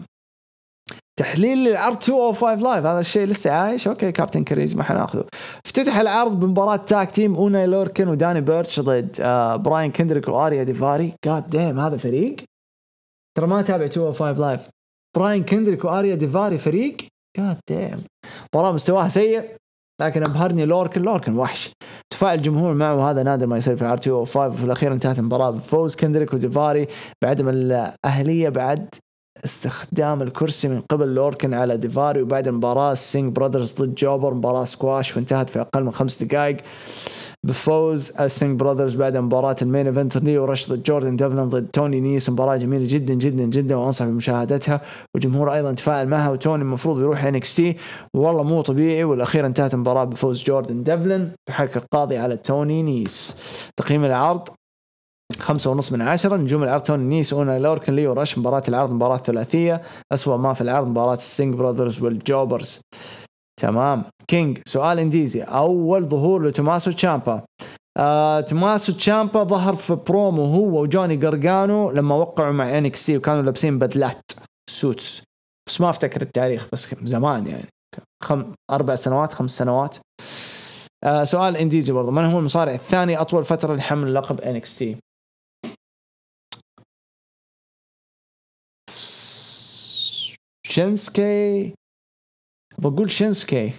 [1.22, 3.88] تحليل للعرض 205 Live هذا الشيء لسه عايش.
[3.88, 5.26] okay كابتن كريز ما حناخذه.
[5.66, 11.14] افتتح العرض بمباراة tag team اوناي لوركن وداني بيرتش ضد آه براين كندريك وآريا ديفاري.
[11.26, 12.36] God damn هذا فريق.
[13.38, 14.70] ترى ما أتابع 205 Live
[15.18, 16.98] براين كندريك وآريا ديفاري فريق.
[17.38, 18.04] God damn
[18.54, 19.56] مباراة مستواها سيء
[20.02, 21.02] لكن أبهرني لوركن.
[21.02, 21.72] لوركن وحش.
[22.14, 25.96] تفاعل الجمهور معه وهذا نادر ما يصير في العرض 205 وفي الأخير انتهت المباراة بفوز
[25.96, 26.88] كندريك وديفاري
[27.24, 28.90] بعدم الأهلية بعد
[29.46, 34.64] استخدام الكرسي من قبل لوركن على ديفاري وبعد المباراة ال Singh Brothers ضد jobber مباراة
[34.64, 36.58] سكواش وانتهت في أقل من خمس دقائق.
[37.44, 41.68] بفوز ال Singh Brothers بعد مباراة ال main event ليو رش ضد جوردن ديفلن ضد
[41.74, 44.82] توني نيس مباراة جميلة جدا جدا جدا وأنصح بمشاهدتها.
[45.16, 47.78] والجمهور أيضا تفاعل معها وتوني المفروض يروح NXT
[48.14, 53.38] والله مو طبيعي والأخير انتهت المباراة بفوز جوردن ديفلن بحركة القاضية على توني نيس.
[53.78, 54.50] تقييم العرض؟
[55.40, 56.38] خمسة ونص من عشرة.
[56.38, 59.82] نجوم العرض توني نيس أونا لوركن ليو رش مباراة العرض مباراة ثلاثية.
[60.12, 62.80] أسوأ ما في العرض مباراة ال Singh Brothers وال jobbers.
[63.62, 64.04] تمام.
[64.28, 65.42] كينج سؤال إنديزي.
[65.42, 67.42] أول ظهور لتوماسو تشامبا.
[67.98, 73.80] آه، توماسو تشامبا ظهر في برومو هو وجوني جرجانو لما وقعوا مع NXT وكانوا لابسين
[73.80, 74.32] بدلات
[74.70, 75.24] suits.
[75.68, 77.68] بس ما أفتكر التاريخ بس زمان يعني.
[78.24, 78.54] خم...
[78.72, 79.98] أربع سنوات خمس سنوات.
[81.04, 82.12] آه سؤال إنديزي برضو.
[82.12, 84.98] من هو المصارع الثاني أطول فترة لحمل لقب NXT
[90.72, 91.74] شينسكي.
[92.78, 93.74] بقول شينسكي.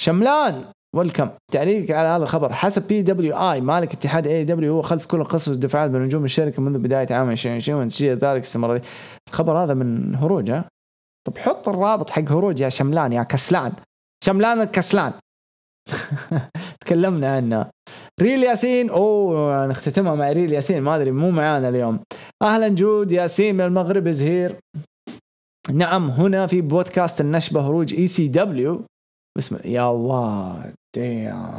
[0.00, 2.52] شملان ويلكم تعليقك على هذا الخبر.
[2.52, 7.30] حسب PWI مالك اتحاد AEW هو خلف كل قصص الدفاعات بنجوم الشركة منذ بداية عام
[7.30, 8.82] 2020 ونتيجه ذلك استمرارية
[9.28, 10.68] الخبر هذا من هروج ها؟
[11.26, 13.72] طب حط الرابط حق هروج يا شملان يا كسلان.
[14.24, 15.12] شملان الكسلان.
[16.80, 17.70] تكلمنا عنه.
[18.22, 18.90] ريل ياسين.
[18.90, 20.82] أوه نختتمها مع ريل ياسين.
[20.82, 22.00] ما أدري مو معانا اليوم.
[22.42, 24.56] أهلا جود ياسين من المغرب زهير
[25.72, 28.84] نعم هنا في بودكاست النشبة هروج اي سي دبليو
[29.38, 31.50] بسم يا الله ديم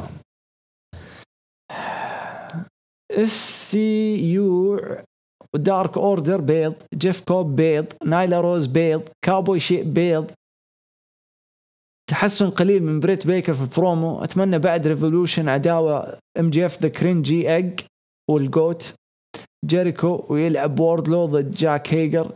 [3.12, 4.80] اس سي يو
[5.54, 10.30] دارك اوردر بيض جيف كوب بيض نايلا روز بيض كابوي شيء بيض.
[12.08, 16.88] تحسن قليل من بريت بيكر في البرومو أتمنى بعد ريفولوشن عداوة ام جي اف ذا
[16.88, 17.80] كرينجي اج
[18.30, 18.94] وال GOAT
[19.64, 22.34] جيريكو ويلعب ووردلو ضد جاك هيجر.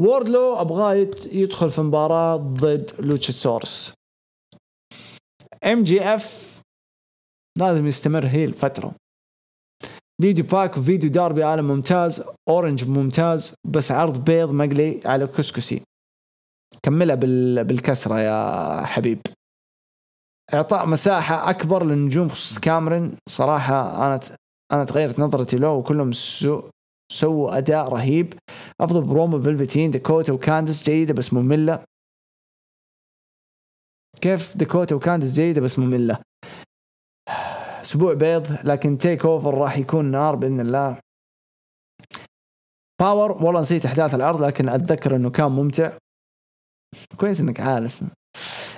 [0.00, 0.94] ووردلو أبغاه
[1.32, 3.94] يدخل في مباراة ضد لوتشاسورس
[5.64, 6.60] MJF
[7.58, 8.94] لازم يستمر هي الفترة.
[10.22, 12.24] فيديو باك وفيديو داربي عالم ممتاز.
[12.48, 13.54] أورنج ممتاز.
[13.64, 15.82] بس عرض بيض مقلي على كسكسي.
[16.82, 17.64] كملها بال...
[17.64, 19.20] بالكسرة يا حبيب.
[20.54, 23.16] إعطاء مساحة أكبر للنجوم خصوص كاميرون.
[23.28, 24.20] صراحة أنا.
[24.72, 26.62] أنا تغيرت نظرتي له وكلهم سو...
[27.12, 28.34] سووا أداء رهيب.
[28.80, 31.84] أفضل برومو فيلفتين داكوتا وكاندس جيدة بس مملة.
[34.20, 36.18] كيف داكوتا وكاندس جيدة بس مملة؟
[37.82, 41.00] أسبوع بيض لكن TakeOver راح يكون نار بإذن الله.
[43.00, 45.98] Power والله نسيت أحداث العرض لكن أتذكر إنه كان ممتع.
[47.16, 48.04] كويس إنك عارف.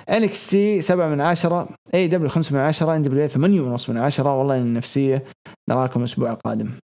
[0.09, 5.23] NXT 7 من 10 AEW 5 من 10 NWA 8 ونص من 10 والله النفسية
[5.69, 6.79] نراكم الأسبوع القادم.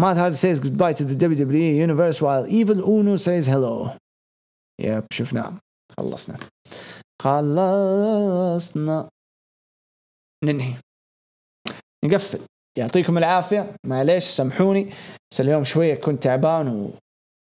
[0.00, 3.96] Matt Hardy says goodbye to the WWE universe while Evil Uno says hello.
[4.80, 5.58] yep شفناه
[5.98, 6.38] خلصنا.
[7.22, 9.08] خلصنا.
[10.44, 10.74] ننهي.
[12.04, 12.40] نقفل.
[12.78, 13.76] يعطيكم العافية.
[13.86, 14.92] معليش سامحوني.
[15.32, 16.90] بس اليوم شوية كنت تعبان و...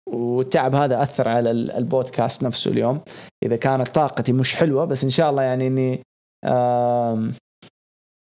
[0.09, 3.01] والتعب هذا أثر على ال- البودكاست نفسه اليوم.
[3.43, 6.03] إذا كانت طاقتي مش حلوة بس إن شاء الله يعني
[6.45, 7.33] آم...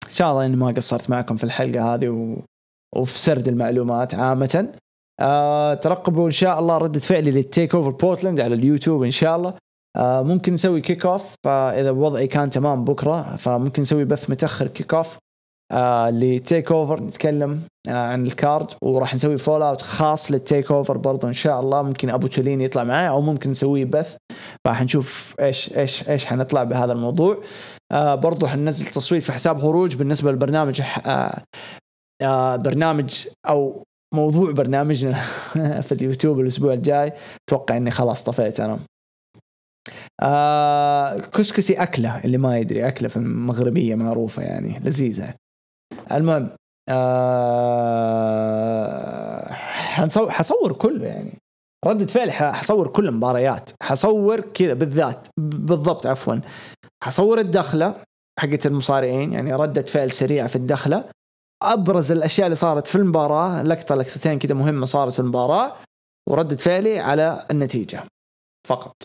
[0.08, 2.38] إن شاء الله إني ما قصرت معكم في الحلقة هذه و...
[2.96, 4.74] وفي سرد المعلومات عامة.
[5.20, 9.54] آه ترقبوا إن شاء الله ردة فعلي لل TakeOver بورتلاند على اليوتيوب إن شاء الله.
[9.98, 15.18] آه ممكن نسوي kickoff فإذا وضعي كان تمام بكرة فممكن نسوي بث متأخر kickoff
[15.72, 21.34] آه ل TakeOver نتكلم آه عن الكارد وراح نسوي fallout خاص لل TakeOver برضو إن
[21.34, 21.82] شاء الله.
[21.82, 24.16] ممكن أبو تولين يطلع معي أو ممكن نسويه بث.
[24.68, 27.38] راح نشوف إيش إيش إيش حنطلع بهذا الموضوع.
[27.92, 31.42] آه برضو حننزل تصويت في حساب هروج بالنسبة للبرنامج آه
[32.22, 33.84] آه برنامج أو
[34.14, 35.22] موضوع برنامجنا
[35.86, 37.14] في اليوتيوب الأسبوع الجاي.
[37.50, 38.80] أتوقع إني خلاص طفيت أنا.
[40.22, 45.34] آه كسكسي أكلة اللي ما يدري أكلة في المغربية معروفة يعني لذيذة.
[46.12, 46.50] المهم
[48.18, 49.54] آه
[50.30, 51.38] حصور كله يعني.
[51.86, 53.70] ردة فعل ح- حصور كل المباريات.
[53.84, 56.36] حصور كذا بالذات بالضبط عفوا.
[57.04, 57.96] حصور الدخلة
[58.40, 61.04] حقت المصارعين يعني ردة فعل سريعة في الدخلة.
[61.64, 65.74] أبرز الأشياء اللي صارت في المباراة لقطة لقطتين كذا مهمة صارت في المباراة
[66.30, 68.04] وردة فعلي على النتيجة
[68.68, 68.96] فقط.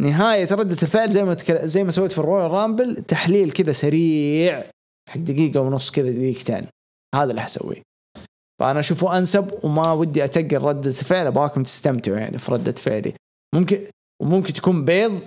[0.00, 1.36] نهاية ردة الفعل زي ما.
[1.50, 4.64] زي ما سويت في ال Royal Rumble تحليل كذا سريع
[5.08, 6.66] حق دقيقة ونص كذا دقيقتين
[7.14, 7.82] هذا اللي حسويه.
[8.60, 13.14] فأنا أشوفه أنسب وما ودي أتقل ردة الفعل أبغاكم تستمتعوا يعني في ردة فعلي.
[13.54, 13.86] ممكن
[14.22, 15.20] وممكن تكون بيض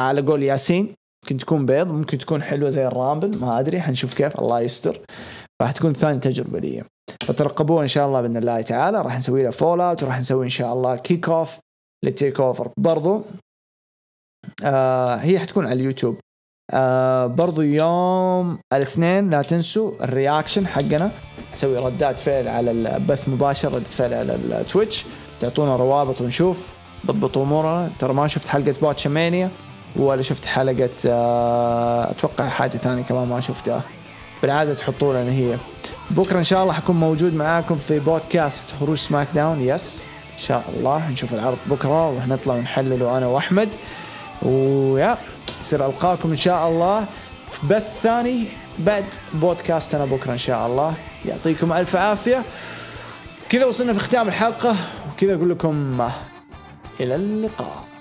[0.00, 0.94] على قول ياسين.
[1.24, 5.00] ممكن تكون بيض ممكن تكون حلوة زي ال Rumble ما أدري حنشوف كيف الله يستر.
[5.62, 6.84] راح تكون ثاني تجربة لي.
[7.26, 9.02] فترقبوها إن شاء الله بإذن الله تعالى.
[9.02, 11.58] راح نسوي لها fallout وراح نسوي إن شاء الله kickoff
[12.04, 13.24] لل TakeOver برضو
[14.64, 16.18] آه هي حتكون على اليوتيوب.
[16.74, 21.10] آه برضو يوم الاثنين لا تنسوا ال reaction حقنا.
[21.52, 25.04] نسوي ردات فعل على البث مباشر ردة فعل على ال Twitch.
[25.40, 26.78] تعطونا روابط ونشوف.
[27.06, 27.90] ضبطوا أمورنا.
[27.98, 29.50] ترى ما شفت حلقة باتشمانيا
[29.96, 33.82] ولا شفت حلقة آه أتوقع حاجة ثانية كمان ما شفتها.
[34.42, 35.56] بالعادة تحطوا لنا هي.
[36.10, 39.60] بكرة إن شاء الله حكون موجود معاكم في بودكاست خروج سماك داون.
[39.60, 41.10] yes إن شاء الله.
[41.10, 43.68] نشوف العرض بكرة وحنطلع ونحلله أنا وأحمد.
[44.42, 45.18] ويا.
[45.62, 47.06] يصير ألقاكم إن شاء الله.
[47.50, 48.44] في بث ثاني
[48.78, 50.94] بعد بودكاستنا بكرة إن شاء الله.
[51.24, 52.42] يعطيكم ألف عافية.
[53.48, 54.76] كذا وصلنا في ختام الحلقة.
[55.12, 56.08] وكذا أقول لكم
[57.00, 57.91] إلى اللقاء.